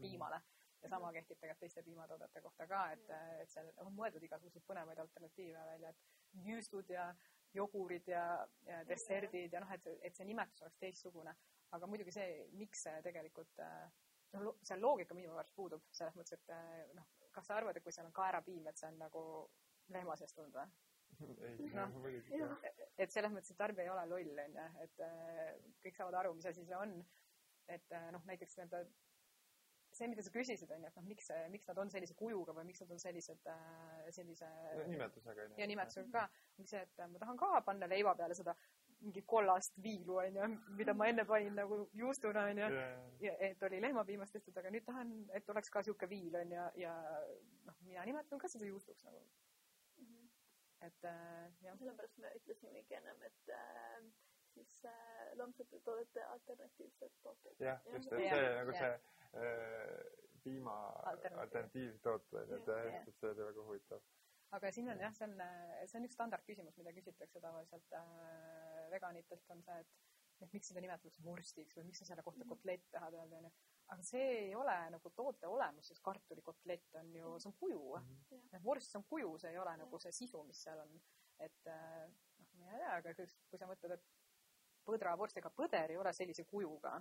piimale. 0.00 0.40
Ja 0.82 0.88
sama 0.92 1.08
kehtib 1.12 1.38
tegelikult 1.40 1.60
teiste 1.64 1.82
piimatoodete 1.82 2.40
kohta 2.44 2.66
ka, 2.68 2.80
et, 2.92 3.08
et 3.40 3.50
seal 3.50 3.70
on 3.82 3.94
mõeldud 3.96 4.22
igasuguseid 4.22 4.62
põnevaid 4.68 4.98
alternatiive 5.02 5.62
välja, 5.70 5.88
et 5.90 6.44
juustud 6.46 6.90
ja 6.92 7.06
jogurid 7.56 8.08
ja, 8.10 8.24
ja 8.66 8.80
desserdid 8.88 9.52
ja 9.52 9.62
noh, 9.62 9.72
et, 9.74 9.86
et 10.02 10.16
see 10.16 10.26
nimetus 10.28 10.62
oleks 10.64 10.80
teistsugune. 10.82 11.34
aga 11.76 11.86
muidugi 11.90 12.14
see, 12.14 12.46
miks 12.56 12.84
see 12.86 13.00
tegelikult 13.04 13.62
äh, 13.64 13.86
noh, 14.36 14.56
see 14.62 14.78
loogika 14.80 15.16
minu 15.18 15.34
arust 15.34 15.54
puudub 15.56 15.84
selles 15.90 16.16
mõttes, 16.18 16.38
et 16.38 16.54
äh, 16.54 16.82
noh, 16.96 17.08
kas 17.34 17.48
sa 17.48 17.56
arvad, 17.58 17.76
et 17.76 17.84
kui 17.84 17.94
seal 17.94 18.08
on 18.08 18.16
kaerapiim, 18.16 18.66
et 18.70 18.78
see 18.80 18.88
on 18.90 19.00
nagu 19.00 19.22
lehma 19.92 20.16
seest 20.18 20.36
tulnud 20.38 20.56
või? 20.56 20.68
ei 21.16 21.70
Noh, 21.72 21.94
et 23.00 23.12
selles 23.12 23.32
mõttes, 23.32 23.52
et 23.52 23.58
tarbija 23.60 23.86
ei 23.86 23.92
ole 23.92 24.06
loll, 24.10 24.40
onju, 24.46 24.66
et 24.84 25.04
äh, 25.06 25.54
kõik 25.84 25.98
saavad 25.98 26.20
aru, 26.20 26.34
mis 26.36 26.48
asi 26.50 26.64
see 26.66 26.76
on. 26.76 26.98
et 27.66 27.94
noh, 28.14 28.22
näiteks 28.28 28.52
nii-öelda 28.60 28.80
see, 29.96 30.08
mida 30.12 30.24
sa 30.24 30.32
küsisid, 30.34 30.70
onju, 30.76 30.88
et 30.90 30.98
noh, 31.00 31.06
miks, 31.08 31.30
miks 31.52 31.68
nad 31.70 31.78
on 31.82 31.92
sellise 31.92 32.16
kujuga 32.18 32.54
või 32.56 32.66
miks 32.70 32.82
nad 32.84 32.90
on 32.94 33.02
sellised, 33.02 33.48
sellise 34.14 34.50
nimetusega 34.92 35.48
ja 35.60 35.68
nimetusega 35.70 36.10
ka, 36.12 36.26
ongi 36.58 36.72
see, 36.72 36.82
et 36.84 37.06
ma 37.12 37.22
tahan 37.22 37.40
ka 37.40 37.52
panna 37.66 37.88
leiva 37.90 38.14
peale 38.18 38.36
seda 38.38 38.54
mingi 39.00 39.22
kollast 39.28 39.76
viilu, 39.82 40.16
onju, 40.22 40.46
mida 40.78 40.94
ma 40.96 41.08
enne 41.10 41.24
panin 41.28 41.56
nagu 41.58 41.82
juustuna, 41.94 42.46
onju. 42.50 42.68
ja 43.20 43.34
et 43.48 43.62
oli 43.68 43.80
lehmapiimast 43.84 44.32
tehtud, 44.36 44.56
aga 44.56 44.72
nüüd 44.72 44.86
tahan, 44.86 45.12
et 45.36 45.50
oleks 45.52 45.72
ka 45.72 45.82
sihuke 45.84 46.08
viil, 46.10 46.34
onju, 46.40 46.68
ja 46.80 46.94
noh, 47.68 47.76
mina 47.88 48.06
nimetan 48.08 48.40
ka 48.40 48.50
seda 48.52 48.68
juustuks 48.68 49.04
nagu, 49.08 49.20
et 50.86 51.08
äh, 51.10 51.50
jah. 51.64 51.76
sellepärast 51.76 52.18
me 52.22 52.32
ütlesimegi 52.40 52.98
ennem, 52.98 53.22
et 53.28 53.52
äh, 53.52 54.00
siis 54.56 54.76
äh, 54.90 55.32
loomsete 55.40 55.80
toodete 55.86 56.24
alternatiivsed 56.34 57.18
tooted. 57.22 57.58
jah, 57.60 57.82
just, 57.92 58.12
et 58.12 58.28
see 58.32 58.52
nagu 58.58 58.76
see 58.76 58.92
äh, 58.92 60.26
piima 60.46 60.76
Alternatiiv. 61.12 61.42
alternatiivtooted, 61.42 62.54
et 62.58 62.70
Jah, 62.70 63.00
et 63.02 63.20
see 63.20 63.32
oli 63.32 63.46
väga 63.50 63.68
huvitav. 63.68 64.04
aga 64.58 64.72
siin 64.72 64.90
on 64.92 65.00
jah, 65.02 65.14
see 65.14 65.28
on, 65.28 65.40
see 65.84 66.00
on 66.00 66.08
üks 66.08 66.18
standardküsimus, 66.18 66.76
mida 66.80 66.94
küsitakse 66.98 67.42
tavaliselt 67.44 67.96
äh, 68.00 68.84
veganitelt 68.92 69.56
on 69.56 69.64
see, 69.66 69.80
et 69.84 69.96
et 70.44 70.52
miks 70.52 70.68
seda 70.70 70.82
nimetatakse 70.84 71.22
vorstiks 71.24 71.78
või 71.78 71.86
miks 71.88 72.02
sa 72.02 72.06
selle 72.10 72.24
kohta 72.24 72.44
kotlett 72.48 72.84
tahad 72.92 73.14
öelda, 73.16 73.38
onju. 73.40 73.50
aga 73.94 74.04
see 74.04 74.24
ei 74.42 74.54
ole 74.58 74.74
nagu 74.92 75.12
toote 75.16 75.48
olemus, 75.48 75.88
sest 75.88 76.02
kartulikotlett 76.04 76.98
on 77.00 77.14
ju, 77.16 77.30
see 77.40 77.50
on 77.50 77.56
kuju. 77.62 78.00
et 78.52 78.62
vorst, 78.64 78.90
see 78.90 79.00
on 79.00 79.06
kuju, 79.08 79.32
see 79.40 79.54
ei 79.54 79.60
ole 79.62 79.76
nagu 79.80 80.00
see 80.02 80.12
sisu, 80.12 80.42
mis 80.48 80.60
seal 80.66 80.82
on. 80.84 81.00
et 81.46 81.72
äh, 81.72 82.04
noh, 82.42 82.52
ma 82.60 82.74
ei 82.74 82.82
tea, 82.82 82.92
aga 82.98 83.14
kui, 83.16 83.32
kui 83.50 83.62
sa 83.62 83.70
mõtled, 83.70 83.96
et 83.96 84.25
põdravorst, 84.86 85.38
ega 85.40 85.50
põder 85.60 85.92
ei 85.92 85.98
ole 86.02 86.12
sellise 86.16 86.44
kujuga. 86.52 86.96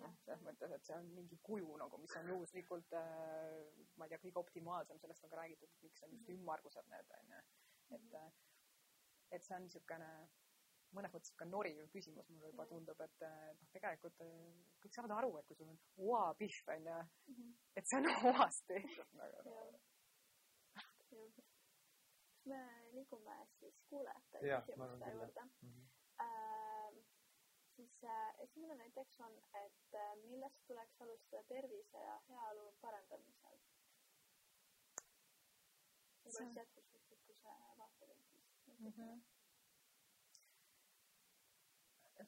noh, 0.00 0.12
selles 0.24 0.40
mõttes, 0.46 0.70
et 0.72 0.84
see 0.86 0.94
on 0.96 1.08
mingi 1.12 1.36
kuju 1.44 1.76
nagu, 1.76 1.98
mis 2.00 2.12
on 2.16 2.28
juhuslikult 2.30 2.92
äh,, 2.96 3.56
ma 3.98 4.06
ei 4.06 4.12
tea, 4.12 4.20
kõige 4.22 4.38
optimaalsem, 4.40 5.00
sellest 5.02 5.24
on 5.26 5.32
ka 5.32 5.40
räägitud, 5.40 5.68
et 5.68 5.82
miks 5.82 6.04
on 6.06 6.12
just 6.14 6.30
ümmargused 6.36 6.86
need 6.92 7.10
onju. 7.18 7.40
et, 7.96 8.14
et 9.36 9.44
see 9.44 9.56
on 9.56 9.66
niisugune 9.66 10.10
mõnes 10.96 11.12
mõttes 11.14 11.30
niisugune 11.30 11.50
noriv 11.54 11.82
küsimus, 11.92 12.30
mulle 12.30 12.48
juba 12.52 12.66
tundub, 12.70 13.02
et 13.04 13.26
äh, 13.26 13.36
noh, 13.58 13.68
tegelikult 13.74 14.22
äh, 14.24 14.30
kõik 14.82 14.96
saavad 14.96 15.16
aru, 15.18 15.34
et 15.38 15.46
kui 15.50 15.58
sul 15.58 15.70
on 15.74 15.78
oapihv 16.14 16.72
onju, 16.76 16.96
et 17.76 17.90
see 17.90 18.00
on 18.00 18.10
oast 18.32 18.66
tehtud 18.70 19.14
nagu. 19.20 19.58
me 22.50 22.60
liigume 22.94 23.36
siis 23.58 23.76
kuulajate 23.90 24.38
küsimuste 24.46 25.12
juurde 25.18 25.44
Mhm. 25.62 25.84
ähm,? 26.24 26.59
Siis 27.80 28.04
äh, 28.04 28.34
esimene 28.44 28.74
näiteks 28.74 29.20
on, 29.24 29.36
et 29.64 29.94
äh, 29.94 30.16
millest 30.28 30.64
tuleks 30.66 31.02
alustada 31.02 31.42
tervise 31.48 31.98
ja 32.04 32.16
heaolu 32.28 32.64
parandamisel? 32.80 33.58
Võib-olla 36.24 36.50
jätkusuutlikkuse 36.60 37.54
vaatevinklist. 37.78 38.58
-hmm. 38.78 39.22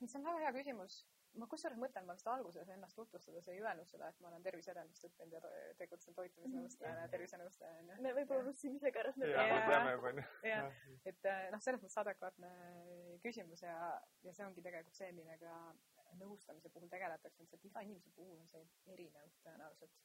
see 0.06 0.18
on 0.18 0.24
väga 0.24 0.38
hea 0.44 0.52
küsimus. 0.58 0.96
Ma 1.40 1.46
kusjuures 1.48 1.78
mõtlen, 1.80 2.04
ma 2.06 2.16
vist 2.16 2.28
alguses 2.28 2.68
ennast 2.74 2.96
tutvustades 2.98 3.48
ei 3.48 3.60
öelnud 3.62 3.88
seda, 3.88 4.08
et 4.12 4.18
ma 4.20 4.28
olen 4.28 4.44
terviseedendust 4.44 5.06
õppinud 5.08 5.36
ja 5.36 5.40
tegutsen 5.78 6.16
toitumisnõustajana 6.18 7.06
ja 7.06 7.12
tervisenõustajana. 7.14 7.96
me 8.04 8.12
võib-olla 8.18 8.44
unustasime 8.46 8.80
ise 8.80 8.92
ka 8.92 9.02
ära, 9.04 9.14
me 9.16 9.30
jah, 9.30 9.54
peame 9.68 9.94
juba 9.96 10.12
nii. 10.18 10.26
jah, 10.50 10.82
et 11.08 11.30
äh, 11.32 11.46
noh, 11.54 11.64
selles 11.64 11.82
mõttes 11.82 12.00
adekvaatne 12.04 12.52
küsimus 13.24 13.64
ja, 13.64 13.76
ja 14.26 14.36
see 14.36 14.46
ongi 14.46 14.64
tegelikult 14.66 14.98
see, 14.98 15.10
millega 15.16 15.56
nõustamise 16.20 16.68
puhul 16.74 16.92
tegeletakse, 16.92 17.40
on 17.40 17.48
see, 17.48 17.60
et 17.60 17.68
iga 17.70 17.84
inimese 17.86 18.12
puhul 18.16 18.36
on 18.36 18.52
see 18.52 18.66
erinev 18.92 19.32
tõenäoliselt. 19.46 19.96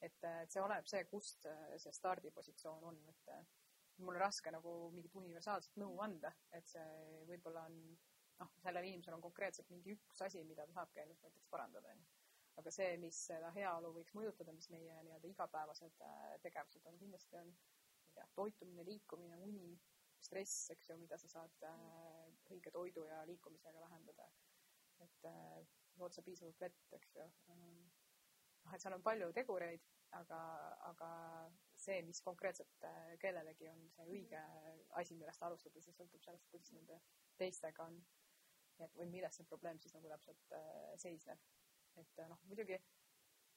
et, 0.00 0.18
et 0.24 0.56
see 0.56 0.64
oleneb 0.64 0.88
see, 0.88 1.04
kust 1.12 1.46
äh, 1.52 1.76
see 1.82 1.92
stardipositsioon 2.00 2.90
on, 2.92 3.00
et 3.12 3.36
mul 3.98 4.14
on 4.14 4.20
raske 4.20 4.52
nagu 4.52 4.74
mingit 4.92 5.14
universaalset 5.16 5.76
nõu 5.80 6.00
anda, 6.04 6.32
et 6.56 6.68
see 6.68 6.84
võib-olla 7.28 7.64
on 7.68 7.80
noh, 8.40 8.52
sellel 8.62 8.88
inimesel 8.88 9.16
on 9.16 9.24
konkreetselt 9.24 9.70
mingi 9.72 9.94
üks 9.96 10.22
asi, 10.26 10.44
mida 10.44 10.66
ta 10.66 10.76
saabki 10.80 11.02
ainult 11.02 11.22
näiteks 11.24 11.50
parandada, 11.52 11.92
onju. 11.94 12.06
aga 12.60 12.72
see, 12.72 12.96
mis 13.00 13.18
seda 13.30 13.50
heaolu 13.56 13.92
võiks 13.98 14.14
mõjutada, 14.16 14.54
mis 14.56 14.68
meie 14.72 15.00
nii-öelda 15.08 15.28
igapäevased 15.32 16.04
äh, 16.08 16.22
tegevused 16.44 16.88
on, 16.90 16.98
kindlasti 17.02 17.40
on 17.42 17.52
ma 17.52 18.08
ei 18.08 18.14
tea, 18.16 18.28
toitumine, 18.38 18.84
liikumine, 18.88 19.40
uni, 19.44 19.74
stress, 20.26 20.70
eks 20.74 20.90
ju, 20.90 20.96
mida 21.00 21.18
sa 21.20 21.28
saad 21.32 21.66
äh, 21.68 22.30
õige 22.54 22.72
toidu 22.72 23.04
ja 23.08 23.22
liikumisega 23.28 23.80
lahendada. 23.80 24.28
et 25.04 25.24
äh, 25.28 25.66
jood 25.96 26.14
sa 26.14 26.22
piisavalt 26.24 26.60
vett, 26.60 26.92
eks 26.96 27.14
ju 27.16 27.24
ähm, 27.52 27.82
noh, 28.64 28.74
et 28.74 28.82
seal 28.82 28.96
on 28.96 29.04
palju 29.04 29.28
tegureid, 29.36 29.84
aga, 30.18 30.40
aga 30.88 31.10
see, 31.78 32.00
mis 32.06 32.22
konkreetselt 32.24 32.86
äh, 32.88 33.14
kellelegi 33.22 33.68
on 33.70 33.82
see 33.94 34.06
õige 34.16 34.42
asi, 35.00 35.16
millest 35.18 35.42
alustada, 35.46 35.82
see 35.84 35.94
sõltub 35.96 36.24
sellest, 36.24 36.48
kuidas 36.52 36.72
nende 36.74 37.00
teistega 37.40 37.86
on. 37.90 38.00
Et 38.84 38.96
või 38.98 39.08
milles 39.10 39.36
see 39.38 39.48
probleem 39.48 39.80
siis 39.80 39.94
nagu 39.96 40.10
täpselt 40.12 40.54
äh, 40.56 40.94
seisneb. 41.00 41.42
et 41.96 42.22
äh, 42.22 42.28
noh, 42.28 42.40
muidugi 42.50 42.78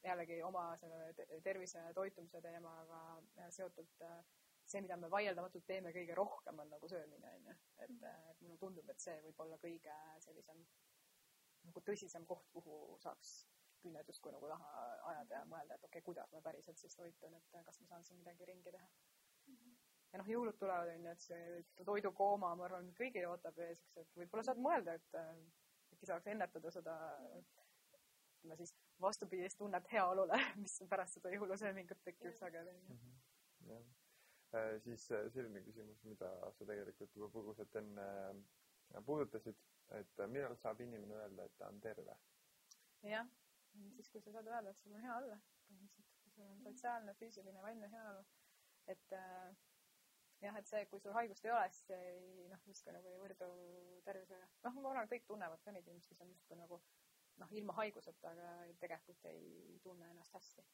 jällegi 0.04 0.42
oma 0.48 0.66
selle 0.80 1.14
te- 1.14 1.42
tervise 1.44 1.82
ja 1.88 1.94
toitumise 1.94 2.42
teemaga 2.42 3.02
äh, 3.38 3.50
seotult 3.52 4.06
see, 4.70 4.82
mida 4.86 4.98
me 4.98 5.10
vaieldamatult 5.12 5.66
teeme 5.66 5.92
kõige 5.96 6.16
rohkem, 6.16 6.60
on 6.62 6.70
nagu 6.70 6.90
söömine, 6.90 7.32
onju. 7.40 7.56
et, 7.86 7.96
et 8.32 8.42
mulle 8.46 8.58
tundub, 8.62 8.90
et 8.90 9.02
see 9.02 9.16
võib 9.26 9.40
olla 9.46 9.58
kõige 9.62 9.96
sellisem 10.26 10.62
nagu 11.66 11.82
tõsisem 11.86 12.26
koht, 12.30 12.46
kuhu 12.54 12.76
saaks 13.04 13.34
küüned 13.84 14.12
justkui 14.12 14.32
nagu 14.36 14.48
taha 14.52 14.70
ajada 15.12 15.40
ja 15.40 15.48
mõelda, 15.48 15.76
et 15.76 15.86
okei 15.88 16.00
okay,, 16.00 16.06
kuidas 16.06 16.32
ma 16.36 16.42
päriselt 16.46 16.80
siis 16.80 16.96
toitun, 17.00 17.36
et 17.38 17.58
kas 17.66 17.80
ma 17.82 17.88
saan 17.92 18.06
siin 18.06 18.20
midagi 18.20 18.48
ringi 18.50 18.74
teha. 18.76 18.90
Ja 20.12 20.22
noh, 20.22 20.30
jõulud 20.30 20.58
tulevad, 20.58 20.92
onju, 20.96 21.14
et 21.14 21.22
see 21.24 21.86
toidukooma, 21.86 22.56
ma 22.58 22.66
arvan, 22.66 22.92
kõigil 22.98 23.28
ootab 23.30 23.58
ees, 23.66 23.82
eks, 23.84 23.98
et 24.04 24.22
võib-olla 24.22 24.46
saad 24.48 24.62
mõelda, 24.64 24.96
et 24.98 25.18
äh, 25.20 25.34
äkki 25.94 26.10
saaks 26.10 26.30
ennetada 26.32 26.72
seda 26.74 26.96
ütleme 28.40 28.56
siis 28.56 28.74
vastupidist 29.02 29.58
tunnet 29.58 29.92
heaolule, 29.92 30.38
mis 30.64 30.78
pärast 30.90 31.20
seda 31.20 31.32
jõulusöömingut 31.34 32.04
tekib 32.04 32.36
sageli. 32.40 32.76
jah. 33.68 34.80
siis 34.84 35.12
äh, 35.12 35.28
selline 35.34 35.62
küsimus, 35.66 36.04
mida 36.04 36.32
sa 36.58 36.66
tegelikult 36.66 37.16
juba 37.16 37.30
põgusalt 37.34 37.76
enne 37.82 38.08
äh, 38.30 39.04
puudutasid, 39.06 39.60
et 40.00 40.24
äh, 40.24 40.32
millal 40.32 40.56
saab 40.58 40.82
inimene 40.82 41.20
öelda, 41.22 41.46
et 41.46 41.58
ta 41.58 41.68
on 41.68 41.82
terve? 41.82 42.18
jah, 43.04 43.28
siis 43.96 44.10
kui 44.10 44.22
sa 44.22 44.32
saad 44.32 44.48
öelda, 44.48 44.72
et 44.72 44.80
sul 44.80 44.96
on 44.96 45.04
hea 45.04 45.18
olla, 45.22 45.40
põhimõtteliselt, 45.68 46.22
kui 46.24 46.36
sul 46.36 46.48
on 46.48 46.62
sotsiaalne, 46.64 47.16
füüsiline, 47.20 47.62
vaimne 47.62 47.92
heaolu, 47.92 48.24
et 48.88 49.18
äh, 49.20 49.52
jah, 50.44 50.58
et 50.60 50.68
see, 50.72 50.86
kui 50.92 51.02
sul 51.04 51.16
haigust 51.18 51.46
ei 51.46 51.52
ole, 51.52 51.68
siis 51.74 51.86
see 51.92 52.10
ei 52.14 52.48
noh, 52.52 52.66
justkui 52.72 52.96
nagu 52.96 53.12
ei 53.12 53.20
võrdu 53.22 53.50
tervisega. 54.08 54.48
noh, 54.66 54.80
ma 54.80 54.92
arvan, 54.94 55.08
et 55.08 55.14
kõik 55.16 55.28
tunnevad 55.28 55.64
ka 55.64 55.74
neid 55.76 55.88
inimesi, 55.88 56.12
kes 56.14 56.24
on 56.26 56.34
justkui 56.34 56.60
nagu 56.60 56.80
noh, 57.42 57.54
ilma 57.60 57.76
haiguseta, 57.80 58.34
aga 58.34 58.52
tegelikult 58.84 59.30
ei 59.32 59.80
tunne 59.84 60.10
ennast 60.14 60.36
hästi. 60.36 60.66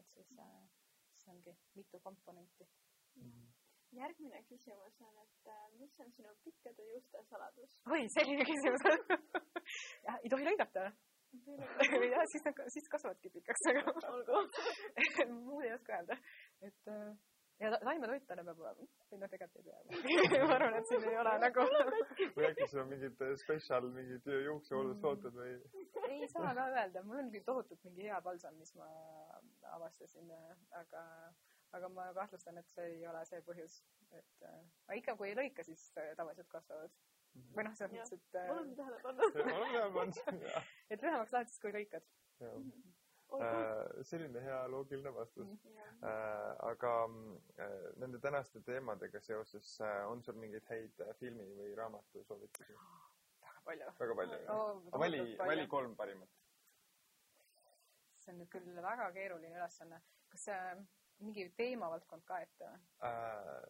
et 0.00 0.10
siis 0.16 0.32
äh,, 0.38 0.62
siis 1.14 1.28
ongi 1.34 1.56
mitu 1.74 2.00
komponenti. 2.00 2.68
järgmine 3.94 4.42
küsimus 4.48 5.00
on, 5.06 5.18
et 5.22 5.50
äh, 5.54 5.66
mis 5.78 6.00
on 6.00 6.08
sinu 6.12 6.32
pikkade 6.44 6.86
juuste 6.92 7.24
saladus? 7.30 7.76
oi, 7.86 8.06
selline 8.16 8.46
küsimus 8.48 8.86
jah, 10.06 10.16
ei 10.22 10.32
tohi 10.32 10.48
lõigata. 10.48 10.88
jah, 12.14 12.26
siis 12.30 12.44
nad, 12.46 12.58
siis 12.74 12.90
kasvavadki 12.90 13.30
pikaks, 13.36 13.68
aga 13.70 13.94
olgu. 14.10 14.42
muud 15.46 15.64
ei 15.64 15.72
oska 15.76 15.96
öelda. 16.00 16.18
et 16.68 16.90
äh, 16.90 17.14
ja 17.62 17.70
ta- 17.70 17.80
taimetoitlane 17.84 18.44
peab 18.48 18.60
olema, 18.64 18.86
või 19.10 19.20
noh, 19.20 19.30
tegelikult 19.32 19.60
ei 19.60 19.66
pea. 19.68 20.42
ma 20.48 20.56
arvan, 20.56 20.76
et 20.80 20.90
siin 20.90 21.06
ei 21.10 21.18
ole 21.20 21.34
nagu, 21.44 21.66
või 22.36 22.48
äkki 22.50 22.68
sul 22.70 22.82
on 22.82 22.90
mingid 22.90 23.24
äh, 23.24 23.34
spetsial, 23.40 23.88
mingid 23.94 24.28
juuksehooldustooted 24.48 25.38
või? 25.38 25.54
ei 26.08 26.28
saa 26.32 26.54
ka 26.58 26.68
öelda, 26.72 27.04
mul 27.06 27.22
on 27.22 27.32
küll 27.34 27.46
tohutult 27.46 27.84
mingi 27.86 28.08
hea 28.08 28.20
palsam, 28.24 28.58
mis 28.58 28.74
ma 28.78 28.88
avastasin, 29.74 30.30
aga, 30.80 31.04
aga 31.78 31.90
ma 31.94 32.08
kahtlustan, 32.16 32.58
et 32.60 32.70
see 32.74 32.88
ei 32.96 33.06
ole 33.10 33.24
see 33.28 33.42
põhjus, 33.46 33.80
et 34.18 34.46
äh, 34.48 34.60
aga 34.88 35.00
ikka, 35.00 35.16
kui 35.20 35.30
ei 35.30 35.38
lõika, 35.38 35.66
siis 35.66 35.86
äh, 36.00 36.12
tavaliselt 36.18 36.50
kasvavad. 36.52 36.98
või 37.54 37.64
noh, 37.66 37.72
selles 37.78 37.94
mõttes, 37.94 38.18
et 38.18 38.36
olen 38.42 38.74
äh, 38.74 38.76
tähele 38.82 39.00
pannud. 39.06 39.40
olen 39.44 39.72
hea 39.76 39.86
pannud, 39.98 40.44
jah. 40.50 40.68
et 40.96 41.02
lühemaks 41.06 41.34
lähed 41.38 41.50
siis, 41.52 41.62
kui 41.62 41.74
lõikad. 41.74 42.12
jah. 42.42 42.58
olgu. 42.58 42.94
Äh, 43.42 44.04
selline 44.04 44.40
hea 44.40 44.60
loogiline 44.68 45.14
vastus. 45.14 45.48
Äh, 45.66 46.08
aga 46.70 46.92
äh, 47.58 47.90
nende 47.96 48.20
tänaste 48.20 48.60
teemadega 48.60 49.20
seoses 49.20 49.80
äh, 49.80 50.06
on 50.10 50.22
sul 50.22 50.38
mingeid 50.40 50.66
häid 50.68 51.00
äh, 51.00 51.14
filmi 51.20 51.46
või 51.58 51.74
raamatu 51.78 52.24
soovitusi? 52.28 52.76
väga 53.44 53.62
palju. 53.64 53.92
väga 54.00 54.16
palju, 54.20 54.40
jah? 54.42 54.56
Oh, 54.56 55.00
vali, 55.00 55.22
vali 55.38 55.66
kolm 55.68 55.96
parimat. 55.96 56.28
see 58.24 58.32
on 58.32 58.38
nüüd 58.40 58.52
küll 58.52 58.82
väga 58.82 59.10
keeruline 59.12 59.56
ülesanne. 59.56 60.02
kas 60.32 60.46
see 60.50 60.60
mingi 61.24 61.48
teemavaldkond 61.56 62.24
ka 62.28 62.40
ette 62.44 62.68
või? 62.68 62.84
Äh, 63.08 63.64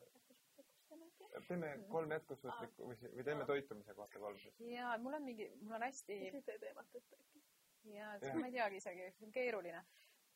teeme 1.48 1.72
kolm 1.90 2.12
jätkusuutlikku 2.14 2.90
või, 2.90 2.98
või 3.16 3.24
teeme 3.26 3.46
toitumise 3.48 3.94
kohta 3.94 4.22
kolm 4.22 4.38
siis. 4.42 4.60
jaa, 4.70 4.96
mul 4.98 5.18
on 5.18 5.26
mingi, 5.30 5.50
mul 5.62 5.78
on 5.78 5.86
hästi 5.88 6.18
siis 6.20 6.40
ei 6.40 6.46
tee 6.50 6.58
teemat 6.66 7.00
ette 7.00 7.20
äkki. 7.20 7.44
jaa, 7.84 8.16
Jah. 8.22 8.36
ma 8.40 8.46
ei 8.46 8.52
teagi 8.52 8.76
isegi, 8.80 9.10
see 9.16 9.26
on 9.26 9.32
keeruline. 9.32 9.84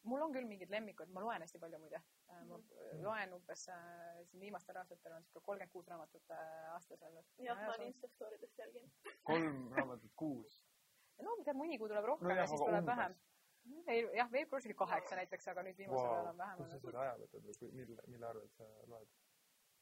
mul 0.09 0.23
on 0.23 0.33
küll 0.33 0.47
mingid 0.49 0.71
lemmikud, 0.71 1.11
ma 1.13 1.21
loen 1.21 1.43
hästi 1.43 1.59
palju 1.59 1.79
muide. 1.83 2.01
ma 2.49 2.59
loen 3.05 3.33
umbes 3.35 3.65
äh, 3.69 4.21
siin 4.31 4.41
viimastel 4.41 4.77
aastatel 4.77 5.17
on 5.17 5.25
sihuke 5.25 5.45
kolmkümmend 5.47 5.73
kuus 5.73 5.89
raamatut 5.89 6.31
äh, 6.31 6.73
aastas 6.75 7.03
olnud. 7.03 7.25
jah, 7.39 7.63
ma 7.63 7.73
olen 7.75 7.87
Insta 7.87 8.09
story 8.09 8.41
dest 8.41 8.59
jälginud. 8.59 8.91
kolm 9.23 9.73
raamatut 9.77 10.13
kuus. 10.17 10.61
no 11.23 11.37
tead, 11.45 11.57
mõni 11.57 11.79
kuu 11.79 11.89
tuleb 11.89 12.05
rohkem 12.13 12.29
No 12.29 12.35
ja 12.35 12.45
jah, 12.45 12.53
siis 12.53 12.61
aga 12.61 12.71
tuleb 12.71 12.85
umbes. 12.85 12.97
vähem. 12.97 13.17
ei 13.95 14.05
jah, 14.21 14.31
veebruaris 14.33 14.71
oli 14.71 14.79
kaheksa 14.85 15.17
näiteks, 15.23 15.49
aga 15.55 15.67
nüüd 15.67 15.83
viimasel 15.83 16.13
ajal 16.13 16.31
on 16.35 16.39
vähem 16.45 16.63
kust 16.63 16.77
sa 16.77 16.81
seda 16.87 17.03
aja 17.07 17.19
võtad 17.25 17.51
või 17.51 17.73
mille, 17.81 18.07
mille 18.15 18.31
arvelt 18.31 18.55
sa 18.61 18.71
loed? 18.95 19.19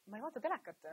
ma 0.07 0.17
ei 0.17 0.27
vaata 0.27 0.41
telekat. 0.49 0.91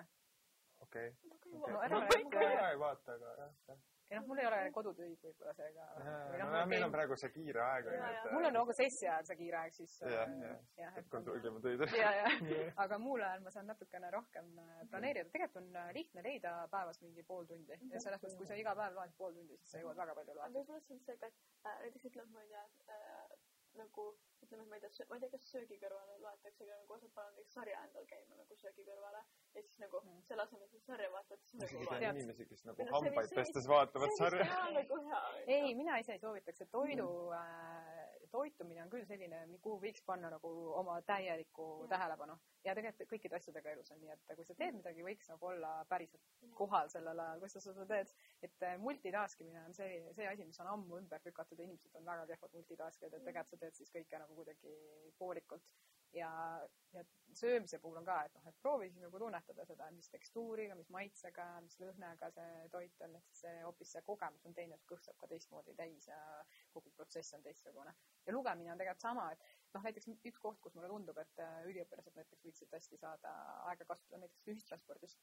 okei. 0.87 1.09
No 1.53 1.81
ära 1.87 1.99
ma 1.99 2.07
räägi. 2.11 2.29
ka 2.35 2.69
ei 2.69 2.79
vaata, 2.79 3.17
aga 3.19 3.35
jah, 3.39 3.57
jah. 3.71 3.81
Ja 4.11 4.19
noh, 4.19 4.27
mul 4.27 4.41
ei 4.41 4.47
ole 4.47 4.59
kodutöid 4.75 5.15
võib-olla 5.23 5.53
seega. 5.57 5.85
noh, 5.99 6.49
nojah, 6.51 6.67
meil 6.69 6.85
on 6.87 6.93
praegu 6.93 7.17
see 7.19 7.31
kiire 7.33 7.63
aeg 7.65 7.89
mul 8.33 8.47
on 8.49 8.55
nagu 8.57 8.75
sessi 8.77 9.07
ajal 9.07 9.27
see 9.29 9.39
kiire 9.39 9.59
aeg, 9.61 9.75
siis. 9.77 9.95
jah, 10.13 10.33
jah, 10.79 10.99
et 11.01 11.09
kontrollime 11.13 11.61
töid. 11.63 11.85
ja, 11.99 12.11
ja, 12.19 12.33
aga 12.85 12.99
muul 13.01 13.23
ajal 13.23 13.45
ma 13.45 13.53
saan 13.55 13.69
natukene 13.71 14.11
rohkem 14.13 14.51
äh, 14.65 14.83
planeerida. 14.91 15.29
tegelikult 15.31 15.61
on 15.63 15.81
äh, 15.83 15.89
lihtne 15.99 16.25
leida 16.27 16.55
päevas 16.73 17.01
mingi 17.05 17.25
pool 17.27 17.47
tundi 17.49 17.77
ja 17.77 18.03
selles 18.03 18.21
mõttes, 18.21 18.37
kui 18.39 18.49
sa 18.49 18.59
iga 18.59 18.75
päev 18.79 18.99
loed 18.99 19.17
pool 19.17 19.33
tundi, 19.39 19.57
siis 19.61 19.75
sa 19.75 19.83
jõuad 19.83 20.03
väga 20.03 20.17
palju 20.19 20.35
aga 20.35 20.41
loeta. 20.41 20.59
võib-olla 20.59 20.85
see 20.87 20.99
on 20.99 21.03
see 21.07 21.17
ka, 21.23 21.31
et 21.31 21.71
äh, 21.71 21.81
näiteks 21.85 22.11
ütleme, 22.11 22.31
ma 22.35 22.45
ei 22.45 22.53
tea 22.53 22.65
äh,, 22.97 23.35
nagu 24.53 24.63
ütleme, 24.63 24.69
ma 24.69 24.75
ei 24.77 24.83
tea, 24.85 25.05
ma 25.09 25.15
ei 25.17 25.23
tea, 25.23 25.29
kas 25.33 25.47
söögi 25.51 25.79
kõrvale 25.81 26.17
loetakse, 26.23 26.63
aga 26.67 26.77
nagu 26.81 26.93
osad 26.97 27.11
panevad 27.17 27.35
näiteks 27.37 27.53
sarja 27.59 27.83
endal 27.87 28.05
käima 28.13 28.37
nagu 28.39 28.57
söögi 28.61 28.85
kõrvale 28.89 29.23
ja 29.53 29.61
siis 29.67 29.79
nagu 29.83 30.01
Mm. 30.03 30.21
selle 30.27 30.43
asemel, 30.47 30.63
et 30.67 30.71
sa 30.71 30.79
sarja 30.87 31.11
vaatad, 31.11 31.39
siis 31.49 31.61
nagu 31.63 31.85
tean 31.99 32.17
inimesi, 32.21 32.45
kes 32.53 32.65
nagu 32.65 32.77
noh, 32.83 32.89
see 32.89 32.95
hambaid 33.09 33.35
pestes 33.39 33.67
vaatavad 33.67 34.15
sarja. 34.17 34.45
see 34.45 34.73
nagu 34.79 34.99
ei, 35.47 35.73
mina 35.75 35.97
ise 35.99 36.13
ei 36.13 36.19
soovitaks, 36.19 36.61
et 36.61 36.71
toidu 36.71 37.07
äh,, 37.33 38.19
toitumine 38.33 38.81
on 38.83 38.89
küll 38.89 39.05
selline, 39.05 39.43
kuhu 39.61 39.77
võiks 39.83 40.01
panna 40.05 40.29
nagu 40.33 40.49
oma 40.79 40.95
täielikku 41.05 41.65
Jah. 41.83 41.89
tähelepanu. 41.95 42.37
ja 42.65 42.73
tegelikult 42.75 43.09
kõikide 43.11 43.35
asjadega 43.37 43.69
elus 43.75 43.91
on 43.91 43.99
nii, 44.01 44.09
et 44.15 44.35
kui 44.35 44.45
sa 44.45 44.55
teed 44.55 44.73
midagi, 44.79 45.03
võiks 45.05 45.29
nagu 45.29 45.45
olla 45.51 45.73
päriselt 45.89 46.23
kohal 46.57 46.89
sellel 46.89 47.19
ajal, 47.19 47.39
kus 47.43 47.53
sa 47.53 47.61
seda 47.61 47.85
teed. 47.85 48.13
Et 48.47 48.65
äh, 48.67 48.77
multitask 48.81 49.41
imine 49.41 49.63
on 49.67 49.73
see, 49.75 50.01
see 50.17 50.27
asi, 50.27 50.45
mis 50.47 50.59
on 50.63 50.69
ammu 50.73 50.99
ümber 50.99 51.23
lükatud 51.25 51.59
inimesed 51.63 51.95
on 51.99 52.05
väga 52.07 52.27
kehvad 52.33 52.55
multitaskijad, 52.57 53.15
et 53.15 53.25
tegelikult 53.27 53.53
sa 53.53 53.59
teed 53.63 53.79
siis 53.79 53.91
kõike 53.95 54.21
nagu 54.21 54.37
kuidagi 54.39 54.75
poolikult. 55.19 55.73
ja, 56.13 56.29
ja 56.93 57.01
söömise 57.33 57.79
puhul 57.81 57.97
on 57.97 58.05
ka, 58.05 58.19
et 58.27 58.35
noh, 58.37 58.43
et 58.49 58.57
proovi 58.61 58.89
siis 58.91 59.01
nagu 59.01 59.17
tunnetada 59.21 59.65
seda, 59.65 59.87
mis 59.95 60.11
tekstuuriga, 60.13 60.75
mis 60.77 60.91
maitsega, 60.93 61.47
mis 61.65 61.79
lõhnaga 61.81 62.29
see 62.35 62.67
toit 62.75 63.01
on, 63.07 63.15
et 63.17 63.31
siis 63.31 63.41
see 63.45 63.63
hoopis 63.63 63.95
see 63.95 64.03
kogemus 64.05 64.45
on 64.45 64.53
teine, 64.59 64.77
kõht 64.91 65.07
saab 65.07 65.17
ka 65.23 65.31
teistmoodi 65.31 65.73
täis 65.79 66.05
ja 66.11 66.19
kogu 66.75 66.93
protsess 66.99 67.33
on 67.33 67.41
teistsugune. 67.47 67.95
ja 68.27 68.35
lugemine 68.35 68.75
on 68.75 68.83
tegelikult 68.83 69.07
sama, 69.07 69.31
et 69.33 69.49
noh, 69.73 69.87
näiteks 69.87 70.11
üks 70.13 70.43
koht, 70.45 70.61
kus 70.61 70.77
mulle 70.77 70.91
tundub, 70.91 71.17
et 71.23 71.41
äh, 71.41 71.57
üliõpilased 71.71 72.21
näiteks 72.21 72.45
võiksid 72.45 72.77
hästi 72.77 73.01
saada 73.01 73.33
aega 73.71 73.89
kasutada 73.89 74.21
näiteks 74.21 74.53
ühistranspordis 74.53 75.17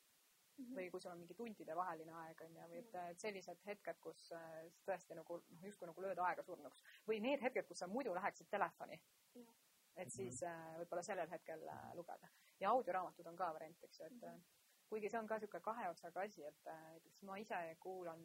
või 0.77 0.91
kui 0.93 1.01
sul 1.01 1.13
on 1.13 1.21
mingi 1.23 1.37
tundide 1.39 1.77
vaheline 1.77 2.13
aeg 2.25 2.43
on 2.45 2.57
ju, 2.57 2.69
või 2.73 2.83
et, 2.83 2.99
sellised 3.21 3.65
hetked, 3.67 3.99
kus 4.05 4.27
äh, 4.37 4.61
tõesti 4.87 5.17
nagu 5.19 5.41
noh, 5.41 5.65
justkui 5.67 5.89
nagu 5.89 6.05
lööd 6.05 6.21
aega 6.27 6.45
surnuks. 6.47 6.85
Või 7.09 7.21
need 7.25 7.43
hetked, 7.45 7.67
kus 7.69 7.83
sa 7.83 7.89
muidu 7.91 8.15
läheksid 8.17 8.51
telefoni. 8.51 9.01
Et 10.01 10.13
siis 10.13 10.43
äh, 10.47 10.77
võib-olla 10.79 11.03
sellel 11.05 11.29
hetkel 11.31 11.67
äh, 11.69 11.91
lugeda. 11.99 12.31
Ja 12.61 12.71
audioraamatud 12.71 13.27
on 13.27 13.37
ka 13.37 13.51
variant, 13.57 13.85
eks 13.85 14.01
ju, 14.01 14.07
et 14.07 14.25
äh, 14.29 14.39
kuigi 14.89 15.11
see 15.11 15.21
on 15.21 15.29
ka 15.29 15.39
niisugune 15.39 15.65
kahe 15.65 15.89
otsaga 15.91 16.25
asi, 16.27 16.45
et 16.47 16.71
näiteks 16.71 17.23
ma 17.29 17.37
ise 17.39 17.59
kuulan 17.83 18.25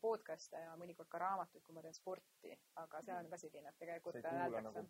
podcast'e 0.00 0.60
ja 0.62 0.76
mõnikord 0.80 1.10
ka 1.12 1.18
raamatuid, 1.20 1.62
kui 1.64 1.74
ma 1.76 1.82
teen 1.84 1.96
sporti, 1.96 2.54
aga 2.80 3.00
see 3.04 3.16
on 3.16 3.26
ka 3.32 3.38
selline, 3.40 3.72
et 3.72 3.80
tegelikult 3.82 4.20
sa 4.22 4.30
ei 4.32 4.46
kuula 4.46 4.62
nagu 4.64 4.84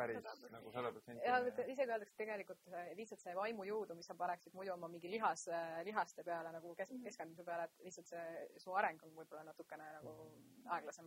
päris 0.00 0.46
nagu 0.52 0.72
sada 0.72 0.90
protsenti. 0.94 1.26
ja 1.26 1.38
vot 1.44 1.58
isegi 1.66 1.92
öeldakse 1.92 2.16
tegelikult 2.18 2.62
äh, 2.72 2.90
lihtsalt 2.98 3.22
see 3.24 3.34
vaimujõudu, 3.36 3.96
mis 3.98 4.08
sa 4.10 4.16
paneksid 4.18 4.56
muidu 4.56 4.72
oma 4.74 4.88
mingi 4.92 5.08
lihas, 5.12 5.42
lihaste 5.88 6.24
peale 6.26 6.52
nagu 6.56 6.72
kes-, 6.78 6.94
keskendumise 7.04 7.44
peale, 7.46 7.62
et 7.68 7.74
lihtsalt 7.86 8.08
see, 8.12 8.24
su 8.64 8.68
areng 8.80 9.00
on 9.06 9.12
võib-olla 9.18 9.44
natukene 9.50 9.86
nagu 9.98 10.12
aeglasem. 10.76 11.06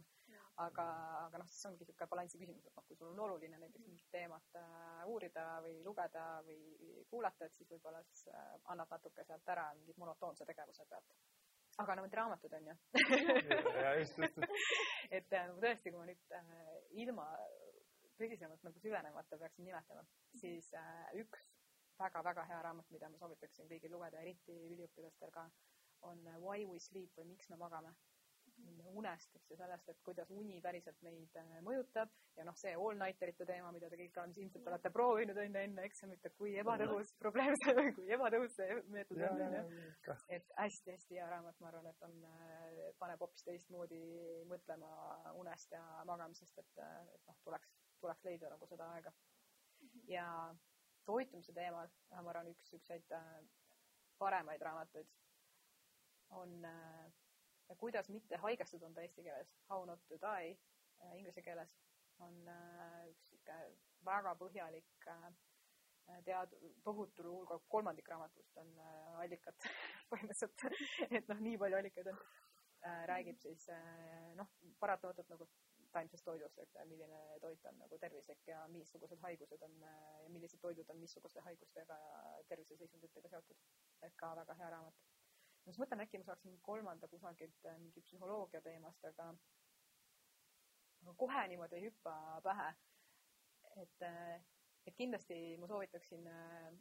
aga, 0.63 0.85
aga 1.25 1.35
noh, 1.41 1.47
see 1.49 1.69
ongi 1.69 1.81
niisugune 1.81 2.07
balansi 2.11 2.37
küsimus, 2.37 2.65
et 2.69 2.75
noh, 2.77 2.85
kui 2.87 2.97
sul 2.97 3.09
on 3.09 3.21
oluline 3.25 3.57
näiteks 3.57 3.87
mingit 3.87 4.09
teemat 4.13 4.47
äh, 4.59 5.05
uurida 5.09 5.45
või 5.65 5.75
lugeda 5.85 6.25
või 6.45 6.59
kuulata, 7.09 7.41
et 7.47 7.55
siis 7.57 7.69
võib-olla 7.71 7.99
siis 8.05 8.21
äh, 8.29 8.35
annad 8.73 8.89
natuke 8.93 9.21
sealt 9.25 9.47
ära 9.55 9.65
mingi 9.79 9.93
monotoonse 9.97 10.43
tegevuse 10.45 10.85
pealt. 10.89 11.09
aga 11.81 11.95
no 11.95 12.01
need 12.05 12.13
raamatud 12.13 12.53
on 12.53 12.67
ju 12.69 12.75
et 15.17 15.29
äh, 15.33 15.49
tõesti, 15.63 15.89
kui 15.89 15.97
ma 15.97 16.05
nüüd 16.05 16.23
äh, 16.37 16.43
ilma 17.03 17.25
tõsisemalt 18.19 18.63
nagu 18.65 18.79
süvenemata 18.79 19.37
peaksin 19.41 19.67
nimetama, 19.67 20.05
siis 20.39 20.69
äh, 20.77 21.11
üks 21.23 21.51
väga-väga 21.99 22.45
hea 22.49 22.61
raamat, 22.65 22.89
mida 22.93 23.09
ma 23.09 23.19
soovitaksin 23.21 23.69
kõigil 23.69 23.93
lugeda, 23.93 24.21
eriti 24.21 24.55
üliõpilastel 24.71 25.31
ka, 25.33 25.45
on 26.09 26.25
äh, 26.27 26.41
Why 26.41 26.65
we 26.69 26.81
sleep 26.81 27.13
või 27.17 27.33
Miks 27.33 27.49
me 27.49 27.61
magame. 27.61 27.93
unest, 28.93 29.31
eks 29.35 29.49
ju, 29.49 29.55
sellest, 29.57 29.87
et 29.89 30.01
kuidas 30.05 30.29
uni 30.31 30.59
päriselt 30.61 30.99
meid 31.01 31.37
äh, 31.39 31.53
mõjutab 31.65 32.11
ja 32.37 32.43
noh, 32.45 32.55
see 32.59 32.73
all-nighterite 32.75 33.47
teema, 33.49 33.71
mida 33.73 33.89
te 33.89 33.97
kõik 33.97 34.19
on 34.21 34.35
ilmselt 34.43 34.67
olete 34.69 34.91
proovinud 34.93 35.39
enne, 35.41 35.63
enne 35.67 35.85
eksamit, 35.87 36.21
et 36.27 36.35
kui 36.37 36.53
ebatõhus 36.61 37.15
probleem 37.23 37.55
see 37.63 37.87
kui 37.97 38.11
ebatõhus 38.13 38.53
see 38.59 38.77
meetod 38.93 39.23
on, 39.25 39.41
ja, 39.57 39.63
kah. 40.05 40.21
et 40.37 40.53
hästi-hästi 40.59 41.17
hea 41.17 41.29
raamat, 41.31 41.57
ma 41.63 41.71
arvan, 41.71 41.89
et 41.89 42.05
on, 42.05 42.13
paneb 43.01 43.25
hoopis 43.25 43.47
teistmoodi 43.47 44.03
mõtlema 44.51 44.91
unest 45.41 45.73
ja 45.73 45.81
magamisest, 46.11 46.61
et, 46.61 46.85
et 47.17 47.31
noh, 47.31 47.39
tuleks, 47.47 47.73
tuleks 48.03 48.23
leida 48.27 48.51
nagu 48.51 48.67
seda 48.69 48.91
aega. 48.97 49.13
ja 50.07 50.27
toitumise 51.07 51.53
teemal, 51.55 51.89
ma 52.11 52.31
arvan, 52.31 52.51
üks 52.53 52.69
siukseid 52.71 53.11
äh, 53.17 53.33
paremaid 54.19 54.61
raamatuid 54.61 55.09
on 56.39 56.65
äh, 56.65 57.11
Kuidas 57.77 58.09
mitte 58.09 58.37
haigestuda, 58.37 58.85
on 58.85 58.93
ta 58.93 59.01
eesti 59.01 59.23
keeles, 59.23 59.55
How 59.69 59.85
not 59.85 60.01
to 60.07 60.17
die 60.19 60.51
äh, 60.51 61.15
inglise 61.17 61.41
keeles, 61.41 61.71
on 62.19 62.35
äh, 62.47 63.09
üks 63.09 63.29
sihuke 63.29 63.57
väga 64.05 64.33
põhjalik 64.39 65.07
äh, 65.09 65.29
tead-, 66.27 66.55
tohutul 66.83 67.29
hulgal, 67.31 67.63
kolmandik 67.71 68.09
raamatust 68.11 68.57
on 68.61 68.73
äh, 68.79 69.21
allikad 69.23 69.67
põhimõtteliselt, 70.11 70.65
et 71.09 71.31
noh, 71.31 71.43
nii 71.47 71.57
palju 71.63 71.79
allikaid 71.79 72.11
on. 72.13 72.19
Äh,, 72.83 73.05
räägib 73.07 73.39
siis 73.39 73.69
äh, 73.71 74.33
noh, 74.35 74.49
paratamatult 74.79 75.29
nagu 75.31 75.47
taimsest 75.93 76.25
toidust, 76.25 76.59
et 76.59 76.77
milline 76.89 77.19
toit 77.41 77.65
on 77.69 77.79
nagu 77.81 77.97
tervislik 78.01 78.47
ja 78.47 78.61
missugused 78.73 79.19
haigused 79.25 79.65
on 79.67 79.75
äh, 79.89 79.97
ja 80.23 80.29
millised 80.33 80.61
toidud 80.61 80.89
on 80.93 81.01
missuguste 81.01 81.43
haigustega 81.47 81.97
ja 82.05 82.21
terviseseisunditega 82.49 83.29
seotud. 83.33 83.59
et 84.01 84.15
ka 84.19 84.35
väga 84.35 84.55
hea 84.61 84.69
raamat. 84.75 85.03
ma 85.65 85.71
siis 85.71 85.81
mõtlen, 85.83 86.05
äkki 86.05 86.21
ma 86.21 86.29
saaksin 86.29 86.57
kolmanda 86.61 87.07
kusagilt 87.07 87.69
äh, 87.71 87.77
mingi 87.79 88.01
psühholoogia 88.07 88.61
teemast, 88.61 89.05
aga 89.11 89.29
aga 91.03 91.13
kohe 91.25 91.47
niimoodi 91.51 91.79
ei 91.79 91.87
hüppa 91.87 92.15
pähe. 92.43 92.73
et, 93.83 94.09
et 94.85 94.95
kindlasti 94.95 95.39
ma 95.57 95.67
soovitaksin 95.67 96.27
äh, 96.27 96.73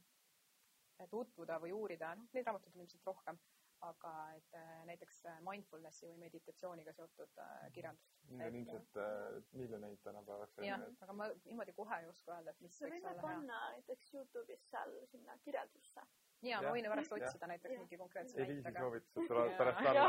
tutvuda 1.11 1.59
või 1.63 1.73
uurida, 1.75 2.15
noh, 2.17 2.29
neid 2.33 2.47
raamatuid 2.47 2.77
on 2.77 2.85
ilmselt 2.85 3.07
rohkem, 3.07 3.39
aga 3.83 4.13
et 4.37 4.55
äh, 4.55 4.83
näiteks 4.87 5.19
äh, 5.27 5.39
mindfulnessi 5.47 6.07
või 6.07 6.19
meditatsiooniga 6.23 6.93
seotud 6.95 7.39
äh, 7.43 7.55
kirjandust. 7.75 8.19
Neid 8.31 8.49
on 8.53 8.59
ilmselt 8.61 8.99
äh, 9.03 9.39
miljoneid 9.59 10.03
tänapäevaks 10.07 10.61
jah 10.67 10.85
aga 11.07 11.17
ma 11.19 11.29
niimoodi 11.45 11.75
kohe 11.77 11.99
ei 12.03 12.11
oska 12.11 12.37
öelda, 12.37 12.55
et 12.55 12.61
mis 12.63 12.77
me 12.81 12.91
võiks 12.93 13.07
võime 13.09 13.25
panna 13.25 13.63
näiteks 13.77 14.13
Youtube'is 14.15 14.69
seal 14.71 14.95
sinna 15.11 15.39
kirjeldusse. 15.47 16.07
ja 16.47 16.61
ma 16.63 16.75
võin 16.77 16.91
pärast 16.95 17.17
otsida 17.19 17.51
näiteks 17.55 17.79
mingi 17.81 17.99
konkreetse 18.05 18.39
Eliisi 18.39 18.61
näitega. 18.61 18.87
soovitused 18.87 19.29
tulevad 19.33 19.59
pärast 19.59 19.91
alla., 19.93 20.07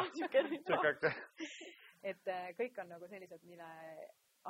tšekake. 0.70 1.14
et 2.14 2.32
kõik 2.62 2.84
on 2.86 2.94
nagu 2.96 3.10
sellised, 3.10 3.50
mille 3.50 3.72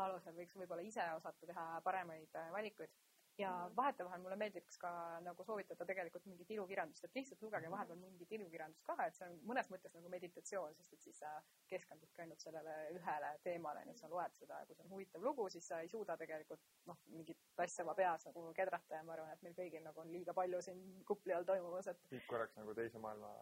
alusel 0.03 0.35
võiks 0.35 0.57
võib-olla 0.57 0.83
ise 0.83 1.07
osata 1.15 1.47
teha 1.47 1.67
paremaid 1.85 2.39
valikuid. 2.51 2.91
Ja 3.37 3.49
Mhm. 3.67 3.75
vahetevahel 3.75 4.21
mulle 4.21 4.35
meeldiks 4.35 4.77
ka 4.77 5.19
nagu 5.25 5.43
soovitada 5.43 5.85
tegelikult 5.85 6.25
mingit 6.25 6.49
ilukirjandust, 6.51 7.03
et 7.03 7.15
lihtsalt 7.15 7.41
lugege 7.41 7.71
vahepeal 7.71 7.97
mingit 7.97 8.31
ilukirjandust 8.31 8.83
ka, 8.85 8.95
et 9.07 9.15
see 9.15 9.25
on 9.27 9.39
mõnes 9.51 9.69
mõttes 9.73 9.93
nagu 9.93 10.09
meditatsioon, 10.09 10.75
sest 10.75 10.93
et 10.93 11.01
siis 11.01 11.17
sa 11.19 11.31
keskendudki 11.67 12.21
ainult 12.21 12.39
sellele 12.39 12.75
ühele 12.93 13.31
teemale, 13.43 13.85
nii 13.85 13.91
et 13.91 13.97
sa 14.03 14.07
loed 14.09 14.33
seda 14.37 14.59
ja 14.59 14.65
kui 14.65 14.75
see 14.75 14.83
on 14.85 14.91
huvitav 14.91 15.21
lugu, 15.23 15.49
siis 15.49 15.67
sa 15.67 15.79
ei 15.81 15.87
suuda 15.87 16.17
tegelikult 16.17 16.61
noh, 16.85 16.97
mingit 17.07 17.37
asja 17.57 17.83
oma 17.83 17.95
peas 17.95 18.25
nagu 18.25 18.53
kedrata 18.53 18.95
ja 18.95 19.03
ma 19.03 19.13
arvan, 19.13 19.31
et 19.33 19.41
meil 19.41 19.55
kõigil 19.55 19.81
nagu 19.83 19.99
on 20.01 20.11
liiga 20.11 20.33
palju 20.33 20.61
siin 20.61 21.03
kupli 21.05 21.33
all 21.33 21.43
toimumas, 21.43 21.87
et 21.87 21.99
siit 22.09 22.25
korraks 22.27 22.55
nagu 22.55 22.73
teise 22.73 22.99
maailma 22.99 23.33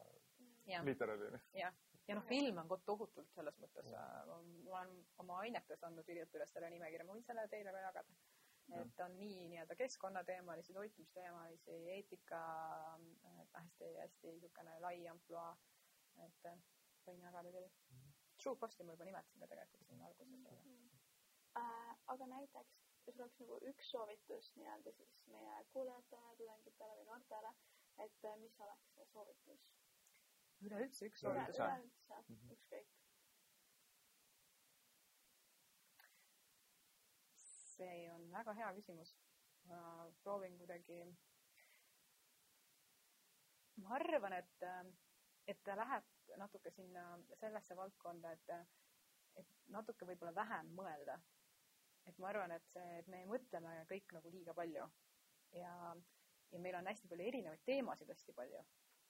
jah 0.67 0.83
literaali. 0.85 1.39
ja 1.53 2.15
noh, 2.15 2.23
film 2.27 2.57
on 2.57 2.67
ko- 2.67 2.81
tohutult 2.85 3.27
selles 3.35 3.57
mõttes, 3.59 3.85
ma 3.91 4.33
olen 4.79 5.05
oma 5.19 5.39
ainetes 5.39 5.83
andnud 5.83 6.07
üliõpilastele 6.07 6.69
nimekirja, 6.69 7.05
ma 7.05 7.13
võin 7.13 7.23
selle 7.25 7.47
teile 7.47 7.71
ka 7.71 7.77
jagada. 7.79 8.09
Et 8.79 8.99
on 9.05 9.15
nii 9.19 9.47
nii-öelda 9.51 9.75
keskkonnateemalisi, 9.75 10.73
toitumisteemalisi, 10.73 11.71
eetika, 11.95 12.41
hästi-hästi 13.53 14.31
niisugune 14.31 14.79
lai 14.79 15.07
ampluaa, 15.11 15.51
et 16.25 16.45
äh, 16.51 16.57
võin 17.07 17.21
jagada 17.25 17.51
teile. 17.51 17.71
True 18.41 18.55
Costi 18.57 18.83
ma 18.83 18.95
juba 18.95 19.05
nimetasin 19.05 19.41
ka 19.43 19.47
tegelikult 19.51 19.87
siin 19.87 20.01
alguses. 20.01 20.39
äh,. 21.57 21.97
aga 22.13 22.27
näiteks, 22.27 22.79
kui 23.03 23.13
sul 23.13 23.23
oleks 23.25 23.39
nagu 23.43 23.57
üks 23.73 23.91
soovitus 23.91 24.51
nii-öelda 24.55 24.91
siis 24.97 25.13
meie 25.27 25.59
kuulajatele, 25.73 26.35
tudengitele 26.39 26.95
või 26.99 27.05
noortele, 27.11 27.53
et 28.05 28.25
äh, 28.31 28.37
mis 28.45 28.59
oleks 28.67 28.95
see 28.95 29.05
soovitus? 29.13 29.67
üleüldse 30.61 31.05
üks 31.09 31.19
Soovitus, 31.25 31.57
jah? 31.57 31.77
üleüldse, 31.77 32.23
Mhm. 32.29 32.51
ükskõik. 32.55 32.89
See 37.81 38.07
on 38.13 38.25
väga 38.31 38.53
hea 38.59 38.71
küsimus. 38.77 39.15
ma 39.69 39.79
proovin 40.23 40.57
kuidagi. 40.57 41.01
ma 43.81 43.95
arvan, 43.97 44.33
et, 44.37 44.65
et 45.47 45.61
ta 45.65 45.75
läheb 45.77 46.37
natuke 46.37 46.71
sinna 46.71 47.03
sellesse 47.39 47.75
valdkonda, 47.77 48.33
et, 48.37 48.51
et 49.41 49.53
natuke 49.75 50.05
võib-olla 50.09 50.35
vähem 50.35 50.73
mõelda. 50.79 51.19
et 52.05 52.17
ma 52.17 52.29
arvan, 52.33 52.51
et 52.57 52.67
see, 52.73 52.99
et 52.99 53.07
me 53.13 53.23
mõtleme 53.29 53.73
kõik 53.89 54.13
nagu 54.17 54.33
liiga 54.33 54.53
palju 54.57 54.87
ja, 55.57 55.73
ja 56.51 56.59
meil 56.59 56.77
on 56.79 56.89
hästi 56.89 57.09
palju 57.11 57.27
erinevaid 57.27 57.65
teemasid 57.65 58.09
hästi 58.13 58.37
palju. 58.37 58.63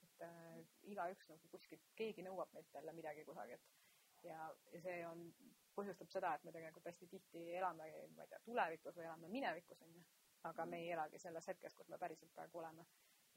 et 0.06 0.26
äh, 0.28 0.58
igaüks 0.94 1.28
nagu 1.30 1.48
kuskilt, 1.54 1.88
keegi 1.96 2.24
nõuab 2.26 2.52
meilt 2.56 2.74
jälle 2.74 2.92
midagi 2.96 3.24
kusagilt 3.28 3.72
ja, 4.26 4.48
ja 4.72 4.80
see 4.84 4.98
on, 5.06 5.26
põhjustab 5.76 6.10
seda, 6.12 6.34
et 6.34 6.44
me 6.44 6.52
tegelikult 6.54 6.90
hästi 6.90 7.08
tihti 7.14 7.46
elame, 7.60 7.88
ma 8.16 8.26
ei 8.26 8.32
tea, 8.32 8.42
tulevikus 8.44 8.98
või 8.98 9.08
elame 9.08 9.32
minevikus, 9.32 9.80
onju. 9.88 10.04
aga 10.50 10.66
me 10.66 10.82
ei 10.82 10.92
elagi 10.92 11.18
selles 11.22 11.46
hetkes, 11.48 11.74
kus 11.78 11.88
me 11.88 11.98
päriselt 12.02 12.32
praegu 12.34 12.58
oleme 12.58 12.86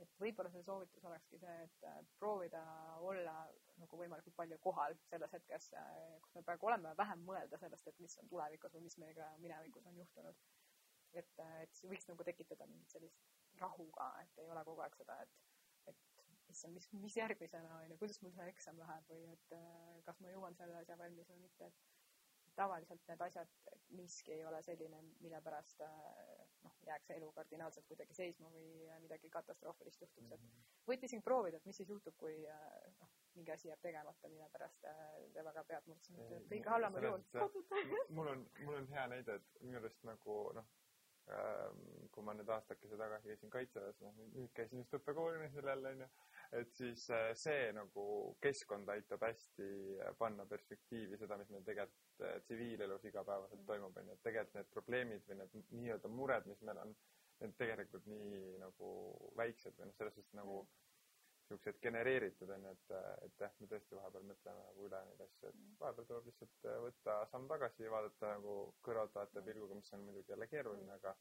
et 0.03 0.17
võib-olla 0.19 0.51
see 0.51 0.63
soovitus 0.65 1.05
olekski 1.07 1.39
see, 1.39 1.55
et 1.67 1.88
äh, 1.88 1.99
proovida 2.19 2.61
olla 3.09 3.36
nagu 3.79 3.99
võimalikult 3.99 4.36
palju 4.38 4.57
kohal 4.63 4.95
selles 5.09 5.33
hetkes, 5.36 5.69
äh, 5.79 6.19
kus 6.23 6.36
me 6.38 6.43
praegu 6.47 6.69
oleme, 6.69 6.91
vähem 6.99 7.23
mõelda 7.27 7.59
sellest, 7.61 7.88
et 7.91 8.01
mis 8.03 8.17
on 8.21 8.29
tulevikus 8.31 8.75
või 8.75 8.86
mis 8.88 8.97
meiega 9.01 9.29
minevikus 9.43 9.88
on 9.91 9.99
juhtunud. 10.03 10.45
et, 11.15 11.38
äh, 11.39 11.59
et 11.63 11.77
see 11.77 11.88
võiks 11.88 12.09
nagu 12.09 12.23
tekitada 12.27 12.65
mingit 12.67 12.91
sellist 12.91 13.21
rahu 13.61 13.86
ka, 13.95 14.09
et 14.23 14.39
ei 14.43 14.49
ole 14.51 14.63
kogu 14.67 14.81
aeg 14.83 14.97
seda, 14.99 15.15
et, 15.23 15.93
et 15.93 16.49
issand, 16.51 16.75
mis, 16.75 16.89
mis 17.05 17.15
järgmisena 17.15 17.77
on 17.77 17.93
ju, 17.93 17.97
kuidas 18.01 18.19
mul 18.21 18.33
see 18.36 18.47
eksam 18.51 18.81
läheb 18.81 19.13
või 19.13 19.21
et 19.31 19.55
kas 20.03 20.19
ma 20.19 20.33
jõuan 20.33 20.57
selle 20.59 20.75
asja 20.81 20.97
valmis 20.99 21.29
või 21.31 21.45
mitte, 21.45 21.69
et 21.71 21.95
tavaliselt 22.56 23.01
need 23.10 23.22
asjad, 23.22 23.51
miski 23.97 24.34
ei 24.34 24.45
ole 24.45 24.62
selline, 24.64 25.01
mille 25.24 25.41
pärast 25.45 25.82
äh, 25.86 25.91
noh, 26.64 26.78
jääks 26.88 27.12
elu 27.18 27.32
kardinaalselt 27.36 27.88
kuidagi 27.89 28.16
seisma 28.18 28.49
või 28.53 28.88
midagi 29.03 29.30
katastroofilist 29.34 30.01
juhtuks, 30.06 30.32
et 30.32 30.41
mhm. 30.41 30.64
võite 30.88 31.10
isegi 31.10 31.26
proovida, 31.26 31.60
et 31.60 31.70
mis 31.70 31.82
siis 31.82 31.91
juhtub, 31.91 32.16
kui 32.22 32.38
äh, 32.51 32.72
noh, 33.01 33.12
mingi 33.36 33.51
asi 33.51 33.70
jääb 33.70 33.84
tegemata, 33.84 34.32
mille 34.32 34.47
pärast 34.53 34.88
äh, 34.89 35.03
te 35.36 35.43
väga 35.43 35.66
pead 35.68 35.91
muretsema, 35.91 36.26
et 36.39 36.49
kõige 36.53 36.74
halvemal 36.76 37.10
juhul. 37.10 37.28
mul 38.18 38.34
on, 38.34 38.47
mul 38.64 38.80
on 38.80 38.89
hea 38.93 39.06
näide, 39.12 39.39
et 39.41 39.62
minu 39.62 39.82
arust 39.82 40.08
nagu 40.08 40.39
noh, 40.56 40.72
ähm, 41.36 41.86
kui 42.16 42.24
ma 42.24 42.36
nüüd 42.38 42.51
aastakese 42.58 42.99
tagasi 43.01 43.34
käisin 43.34 43.53
kaitseväes, 43.58 43.99
noh 44.06 44.16
nüüd 44.24 44.53
käisin 44.58 44.84
just 44.84 44.95
õppekoolimisel 44.99 45.74
jälle 45.74 45.95
onju 45.95 46.12
et 46.52 46.72
siis 46.78 47.10
äh, 47.14 47.32
see 47.38 47.72
nagu 47.76 48.06
keskkond 48.43 48.89
aitab 48.93 49.26
hästi 49.26 49.68
äh, 49.98 50.14
panna 50.20 50.46
perspektiivi 50.50 51.18
seda, 51.20 51.38
mis 51.41 51.52
meil 51.54 51.66
tegelikult 51.68 52.26
äh, 52.26 52.39
tsiviilelus 52.46 53.06
igapäevaselt 53.10 53.62
mm. 53.62 53.68
toimub, 53.70 54.00
onju, 54.02 54.16
et 54.16 54.26
tegelikult 54.28 54.60
need 54.60 54.72
probleemid 54.74 55.30
või 55.30 55.39
need 55.41 55.56
nii-öelda 55.82 56.12
mured, 56.14 56.50
mis 56.52 56.64
meil 56.68 56.82
on, 56.84 56.96
need 57.43 57.56
tegelikult 57.60 58.10
nii 58.10 58.58
nagu 58.62 58.89
väiksed 59.38 59.78
või 59.80 59.89
noh, 59.89 59.98
selles 60.00 60.18
suhtes 60.18 60.38
nagu 60.39 60.60
niisugused 61.46 61.78
genereeritud 61.84 62.50
onju, 62.56 62.72
et, 62.74 62.93
et 63.28 63.43
jah, 63.46 63.52
me 63.62 63.70
tõesti 63.70 63.98
vahepeal 64.00 64.24
mõtleme 64.32 64.64
nagu 64.66 64.86
üle 64.88 65.02
neid 65.10 65.26
asju, 65.28 65.50
et 65.50 65.56
mm. 65.56 65.80
vahepeal 65.82 66.12
tuleb 66.12 66.30
lihtsalt 66.32 66.70
võtta 66.88 67.18
samm 67.32 67.50
tagasi 67.52 67.86
ja 67.86 67.93
vaadata 67.93 68.36
nagu 68.39 68.60
kõrvaltvaatajate 68.88 69.41
mm. 69.41 69.50
pilguga, 69.52 69.80
mis 69.82 69.98
on 69.98 70.06
muidugi 70.10 70.34
jälle 70.34 70.50
keeruline, 70.52 71.00
aga 71.00 71.16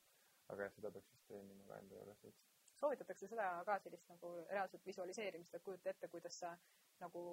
aga 0.53 0.69
seda 0.75 0.91
peaks 0.93 1.13
vist 1.13 1.29
treenima 1.29 1.65
ka 1.69 1.81
enda 1.81 1.97
juures 1.97 2.25
veits 2.25 2.54
soovitatakse 2.85 3.29
seda 3.31 3.51
ka 3.67 3.79
sellist 3.83 4.09
nagu 4.13 4.33
reaalset 4.51 4.87
visualiseerimist, 4.87 5.55
et 5.55 5.67
kujuta 5.67 5.91
ette, 5.91 6.09
kuidas 6.13 6.39
sa 6.45 6.55
nagu 7.01 7.25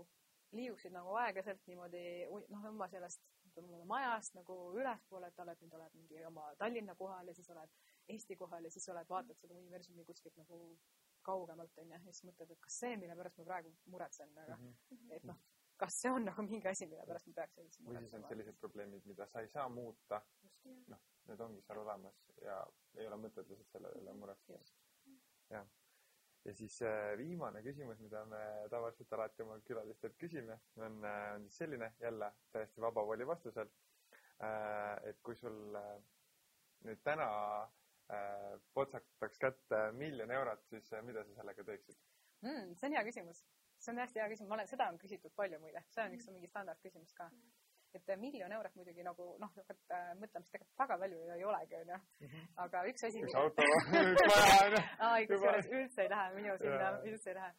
liiguksid 0.55 0.91
nagu 0.95 1.15
aeglaselt 1.19 1.61
niimoodi 1.67 2.01
noh, 2.51 2.65
oma 2.71 2.87
sellest 2.91 3.23
majast 3.87 4.35
nagu 4.35 4.57
ülespoole, 4.79 5.29
et 5.31 5.39
oled 5.43 5.63
nüüd 5.63 5.77
oled 5.77 5.95
mingi 5.99 6.25
oma 6.27 6.49
Tallinna 6.59 6.95
kohal 6.99 7.27
ja 7.27 7.35
siis 7.35 7.49
oled 7.53 7.79
Eesti 8.11 8.35
kohal 8.39 8.67
ja 8.67 8.71
siis 8.73 8.87
oled, 8.91 9.07
vaatad 9.09 9.39
seda 9.39 9.55
universumi 9.55 10.05
kuskilt 10.07 10.37
nagu 10.39 10.59
kaugemalt 11.27 11.77
onju 11.83 11.95
ja 11.95 12.01
siis 12.07 12.25
mõtled, 12.27 12.51
et 12.51 12.61
kas 12.65 12.79
see, 12.83 12.97
mille 12.99 13.15
pärast 13.15 13.39
ma 13.39 13.47
praegu 13.47 13.73
muretsen, 13.93 14.31
aga 14.43 14.57
mm 14.57 14.69
-hmm. 14.71 15.15
et 15.17 15.27
noh, 15.29 15.41
kas 15.83 15.99
see 16.01 16.11
on 16.11 16.25
nagu 16.25 16.45
mingi 16.47 16.67
asi, 16.67 16.87
mille 16.87 17.05
pärast 17.07 17.27
ma 17.27 17.33
peaks 17.39 17.57
üldse 17.63 17.83
muretsema. 17.83 17.99
või 17.99 18.09
siis 18.09 18.23
on 18.23 18.29
sellised 18.29 18.59
probleemid, 18.63 19.05
mida 19.05 19.27
sa 19.27 19.41
ei 19.41 19.49
saa 19.49 19.69
muuta. 19.69 20.21
noh, 20.87 20.99
need 21.27 21.39
ongi 21.39 21.61
seal 21.61 21.79
olemas 21.83 22.17
ja 22.41 22.57
ei 22.97 23.07
ole 23.07 23.17
mõtet 23.17 23.49
lihtsalt 23.49 23.71
selle 23.75 23.93
üle 24.01 24.13
muretseda 24.13 24.59
jah. 25.51 25.67
ja 26.45 26.53
siis 26.57 26.79
äh, 26.81 27.17
viimane 27.17 27.61
küsimus, 27.65 27.99
mida 28.01 28.23
me 28.25 28.41
tavaliselt 28.73 29.13
alati 29.13 29.43
oma 29.45 29.59
külalistelt 29.67 30.17
küsime, 30.21 30.57
on, 30.77 30.97
äh, 31.05 31.27
on 31.35 31.47
siis 31.47 31.61
selline 31.63 31.93
jälle 31.99 32.31
täiesti 32.51 32.81
vaba 32.81 33.05
voli 33.07 33.27
vastusel. 33.27 33.69
Äh, 34.41 35.09
et 35.09 35.21
kui 35.21 35.35
sul 35.37 35.77
nüüd 36.87 37.03
täna 37.05 37.27
potsataks 38.75 39.37
kätte 39.39 39.77
miljon 39.95 40.31
eurot, 40.35 40.65
siis 40.67 40.89
mida 41.05 41.21
sa 41.23 41.35
sellega 41.37 41.63
teeksid 41.63 41.95
mm,? 42.41 42.73
see 42.75 42.89
on 42.89 42.95
hea 42.97 43.03
küsimus, 43.07 43.43
see 43.79 43.93
on 43.93 44.01
hästi 44.01 44.19
hea 44.19 44.25
küsimus, 44.33 44.49
ma 44.49 44.57
olen, 44.57 44.67
seda 44.67 44.89
on 44.91 44.97
küsitud 44.99 45.31
palju 45.37 45.61
muide, 45.61 45.85
see 45.93 46.03
on 46.03 46.17
üks 46.17 46.27
mingi 46.33 46.49
standardküsimus 46.51 47.13
ka 47.15 47.29
mm 47.29 47.60
et 47.99 48.11
miljon 48.19 48.51
eurot 48.57 48.75
muidugi 48.79 49.05
nagu 49.05 49.27
noh, 49.41 49.51
hakkad 49.55 49.95
äh, 49.97 50.11
mõtlema, 50.19 50.45
siis 50.45 50.55
tegelikult 50.55 50.83
väga 50.83 50.97
palju 51.03 51.23
ei 51.35 51.43
olegi, 51.47 51.79
onju. 51.81 51.99
Mhm. 52.27 52.45
aga 52.65 52.85
üks 52.91 53.07
asi. 53.09 53.23
üks 53.25 53.37
auto, 53.41 53.65
üks 53.65 54.23
maja, 54.31 54.61
onju. 54.67 54.85
aa, 55.07 55.17
kusjuures 55.33 55.73
üldse 55.79 56.05
ei 56.05 56.13
lähe 56.15 56.29
minu 56.37 56.55
sinna, 56.61 56.93
üldse 57.11 57.33
ei 57.33 57.39
lähe. 57.39 57.51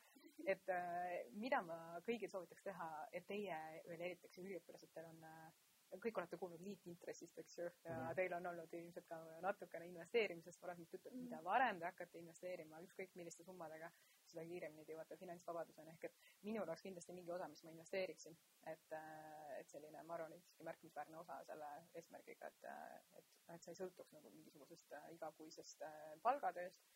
et 0.52 0.72
äh, 0.74 1.18
mida 1.38 1.60
ma 1.62 1.78
kõigil 2.06 2.30
soovitaks 2.30 2.64
teha, 2.66 2.88
et 3.12 3.26
teie 3.28 3.58
veel 3.86 4.00
eriti, 4.08 4.26
eks 4.26 4.40
üliõpilased, 4.42 4.90
teil 4.94 5.06
on 5.12 5.28
äh, 5.28 5.52
kõik 6.00 6.18
olete 6.18 6.38
kuulnud 6.40 6.62
liitintressist, 6.64 7.38
eks 7.38 7.58
ju, 7.58 7.64
ja 7.64 7.92
mm 7.92 8.00
-hmm. 8.00 8.14
teil 8.16 8.32
on 8.32 8.46
olnud 8.46 8.72
ilmselt 8.72 9.06
ka 9.06 9.18
natukene 9.40 9.86
investeerimisest 9.86 10.62
varasemalt 10.62 10.92
juttu, 10.92 11.08
et 11.08 11.14
mida 11.14 11.36
mhm. 11.36 11.44
varem 11.44 11.78
te 11.78 11.84
hakkate 11.84 12.18
investeerima 12.18 12.80
ükskõik 12.80 13.14
milliste 13.14 13.44
summadega, 13.44 13.90
seda 14.26 14.44
kiiremini 14.44 14.84
te 14.84 14.92
jõuate 14.92 15.16
finantsvabaduseni, 15.16 15.90
ehk 15.90 16.04
et 16.04 16.14
minul 16.42 16.62
oleks 16.62 16.82
kindlasti 16.82 17.12
mingi 17.12 17.32
osa, 17.32 17.48
mis 17.48 17.64
ma 17.64 17.70
investeeriksin. 17.70 18.36
et, 18.66 18.92
äh, 18.92 19.41
et 19.62 19.70
selline, 19.74 20.02
ma 20.08 20.16
arvan, 20.18 20.34
siiski 20.38 20.66
märkimisväärne 20.68 21.18
osa 21.20 21.38
selle 21.48 21.68
eesmärgiga, 22.00 22.50
et, 22.52 22.66
äh, 22.70 23.20
et, 23.20 23.30
et 23.56 23.62
sa 23.62 23.74
ei 23.74 23.78
sõltuks 23.78 24.14
nagu 24.16 24.34
mingisugusest 24.34 24.98
äh, 24.98 25.08
igakuisest 25.18 25.86
palgatööst 26.26 26.92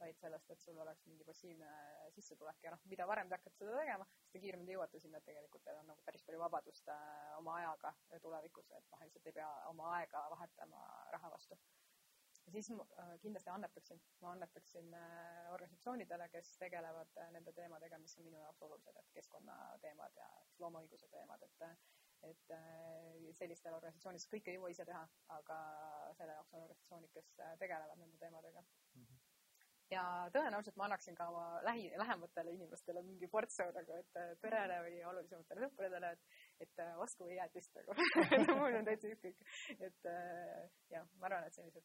vaid 0.00 0.18
sellest, 0.18 0.50
et 0.50 0.60
sul 0.62 0.78
oleks 0.82 1.06
mingi 1.08 1.24
passiivne 1.26 1.68
sissetulek 2.14 2.66
ja 2.66 2.72
noh, 2.74 2.82
mida 2.90 3.06
varem 3.08 3.30
te 3.30 3.38
hakkate 3.38 3.60
seda 3.60 3.76
tegema, 3.78 4.06
seda 4.30 4.42
kiiremini 4.42 4.68
te 4.68 4.76
jõuate 4.76 5.00
sinna, 5.02 5.20
et 5.20 5.28
tegelikult 5.28 5.64
teil 5.66 5.80
on 5.80 5.88
nagu 5.92 6.04
päris 6.06 6.24
palju 6.26 6.42
vabadust 6.42 6.90
äh, 6.92 7.30
oma 7.38 7.56
ajaga 7.60 7.94
tulevikus, 8.24 8.70
et 8.78 8.92
noh, 8.92 9.06
lihtsalt 9.06 9.30
ei 9.30 9.38
pea 9.38 9.48
oma 9.70 9.94
aega 10.00 10.26
vahetama 10.34 10.84
raha 11.14 11.32
vastu. 11.36 11.58
ja 12.46 12.52
siis 12.52 12.70
äh, 12.74 13.12
kindlasti 13.22 13.50
annetaksin, 13.50 14.02
ma 14.20 14.32
annetaksin 14.36 14.94
äh, 14.94 15.52
organisatsioonidele, 15.54 16.28
kes 16.28 16.56
tegelevad 16.60 17.20
äh, 17.22 17.30
nende 17.36 17.52
teemadega, 17.52 17.98
mis 17.98 18.18
on 18.18 18.28
minu 18.28 18.42
jaoks 18.42 18.62
olulised, 18.68 18.98
et 19.00 19.12
keskkonnateemad 19.18 20.22
ja 20.22 20.30
loomaõiguse 20.58 21.08
teemad, 21.14 21.46
et 21.48 21.68
et 22.30 22.54
äh, 22.54 23.32
sellistel 23.38 23.76
organisatsioonidel 23.76 24.30
kõike 24.32 24.52
ei 24.52 24.58
jõua 24.58 24.70
ise 24.72 24.86
teha, 24.88 25.02
aga 25.36 25.58
selle 26.18 26.36
jaoks 26.36 26.54
on 26.54 26.64
organisatsioonid, 26.64 27.12
kes 27.14 27.30
äh, 27.44 27.54
tegelevad 27.60 28.00
nende 28.00 28.20
teemadega 28.22 28.64
mm. 28.64 29.04
-hmm 29.04 29.22
ja 29.92 30.02
tõenäoliselt 30.32 30.78
ma 30.80 30.86
annaksin 30.88 31.14
ka 31.14 31.26
oma 31.28 31.60
lähi, 31.62 31.90
lähematele 32.00 32.54
inimestele 32.56 33.02
mingi 33.04 33.28
portsu 33.30 33.66
nagu, 33.76 33.98
et 34.00 34.16
äh, 34.16 34.30
perele 34.40 34.78
või 34.86 35.02
olulisematele 35.10 35.66
sõpradele, 35.66 36.10
et, 36.16 36.38
et 36.66 36.82
ostku 37.04 37.28
või 37.28 37.36
jäätist 37.36 37.76
nagu 37.76 37.94
mul 38.62 38.78
on 38.80 38.88
täitsa 38.88 39.12
ükskõik. 39.12 39.44
et 39.78 40.08
jah, 40.90 41.06
ma 41.20 41.28
arvan, 41.28 41.46
et 41.46 41.54
sellised, 41.54 41.84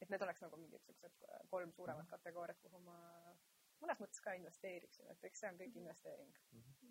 et 0.00 0.14
need 0.14 0.22
oleks 0.22 0.46
nagu 0.46 0.62
mingid 0.62 0.86
siuksed 0.86 1.26
kolm 1.50 1.74
suuremat 1.74 2.08
kategooriat, 2.14 2.62
kuhu 2.62 2.78
ma 2.86 2.96
mõnes 3.82 4.00
mõttes 4.02 4.22
ka 4.22 4.34
investeeriksin, 4.38 5.08
et 5.10 5.24
eks 5.28 5.42
see 5.42 5.50
on 5.50 5.58
kõik 5.60 5.78
investeering 5.80 6.32
mm. 6.52 6.60
-hmm. 6.60 6.81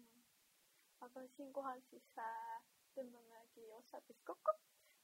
Aga 1.05 1.23
siinkohal 1.35 1.81
siis 1.89 2.09
äh, 2.21 2.57
tõmbamegi 2.95 3.67
otsad 3.77 4.05
vist 4.09 4.23
kokku 4.27 4.53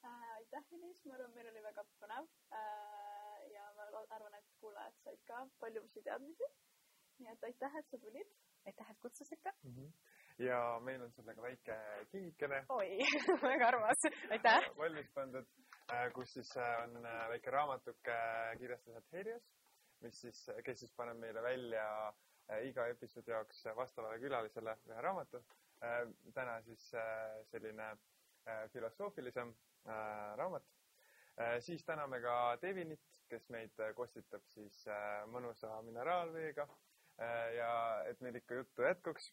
äh,. 0.06 0.28
aitäh, 0.38 0.68
Elis, 0.78 1.02
ma 1.06 1.16
arvan, 1.18 1.34
meil 1.36 1.50
oli 1.52 1.64
väga 1.66 1.86
põnev 2.02 2.28
äh, 2.60 3.40
ja 3.54 3.66
ma 3.78 3.88
arvan, 3.88 4.38
et 4.38 4.52
kuulajad 4.62 5.00
said 5.04 5.24
ka 5.30 5.42
palju 5.64 5.84
uusi 5.86 6.04
teadmisi. 6.06 6.52
nii 7.18 7.34
et 7.34 7.48
aitäh, 7.50 7.80
et 7.80 7.90
sa 7.90 8.02
tulid. 8.04 8.36
aitäh, 8.70 8.92
et 8.94 9.00
kutsusite 9.02 9.54
mm. 9.64 9.74
-hmm. 9.74 9.92
ja 10.46 10.62
meil 10.90 11.02
on 11.02 11.12
sulle 11.12 11.36
ka 11.36 11.42
väike 11.42 11.80
kingikene. 12.12 12.64
oi 12.70 12.90
väga 13.50 13.68
armas, 13.68 14.08
aitäh. 14.32 14.70
valmis 14.78 15.12
pandud, 15.14 15.48
äh, 15.94 16.12
kus 16.14 16.34
siis 16.34 16.54
on 16.58 17.04
väike 17.34 17.52
raamatuke 17.52 18.20
kirjastuselt 18.60 19.12
Helios, 19.12 19.54
mis 20.02 20.22
siis, 20.22 20.50
kes 20.66 20.80
siis 20.80 20.94
paneb 20.94 21.18
meile 21.18 21.42
välja 21.42 22.14
iga 22.64 22.86
episoodi 22.88 23.32
jaoks 23.32 23.66
vastavale 23.76 24.20
külalisele 24.20 24.78
ühe 24.92 25.02
raamatu. 25.02 25.42
Täna 26.34 26.62
siis 26.66 26.90
selline 27.52 27.92
filosoofilisem 28.74 29.54
raamat 30.40 30.64
Äh, 31.38 31.60
siis 31.62 31.84
täname 31.86 32.18
ka 32.22 32.58
Devinit, 32.62 33.04
kes 33.30 33.44
meid 33.54 33.78
äh, 33.86 33.92
kostitab 33.94 34.42
siis 34.50 34.80
äh, 34.90 35.20
mõnusa 35.30 35.70
mineraalveega 35.86 36.66
ja 37.58 37.70
et 38.06 38.20
meil 38.22 38.36
ikka 38.38 38.60
juttu 38.60 38.84
jätkuks. 38.86 39.32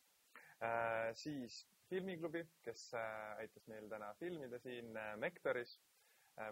siis 1.21 1.57
filmiklubi, 1.91 2.41
kes 2.65 2.85
aitas 2.97 3.67
meil 3.69 3.91
täna 3.93 4.07
filmida 4.17 4.57
siin 4.59 4.89
Mektoris. 5.21 5.75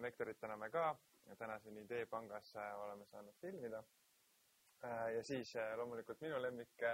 Mektorit 0.04 0.36
täname 0.40 0.68
ka, 0.74 0.90
täna 1.40 1.56
siin 1.64 1.78
Ideepangas 1.80 2.50
oleme 2.56 3.06
saanud 3.08 3.38
filmida. 3.40 3.80
ja 5.16 5.22
siis 5.24 5.54
loomulikult 5.76 6.20
minu 6.20 6.42
lemmik 6.42 6.84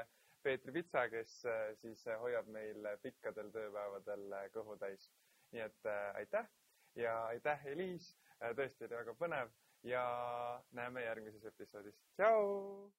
Peetri 0.42 0.72
Pitsa, 0.72 1.08
kes 1.10 1.44
äh, 1.44 1.74
siis 1.80 2.06
äh, 2.06 2.18
hoiab 2.20 2.46
meil 2.54 2.86
pikkadel 3.02 3.50
tööpäevadel 3.54 4.32
äh, 4.32 4.46
kõhu 4.54 4.76
täis. 4.80 5.10
nii 5.52 5.62
et 5.64 5.86
äh, 5.88 6.16
aitäh 6.20 6.46
ja 6.94 7.14
aitäh, 7.32 7.66
Eliis, 7.72 8.10
tõesti 8.58 8.84
oli 8.84 8.96
väga 8.98 9.14
põnev 9.16 9.48
ja 9.82 10.04
näeme 10.72 11.04
järgmises 11.04 11.44
episoodis. 11.52 11.96
tšau! 12.16 12.90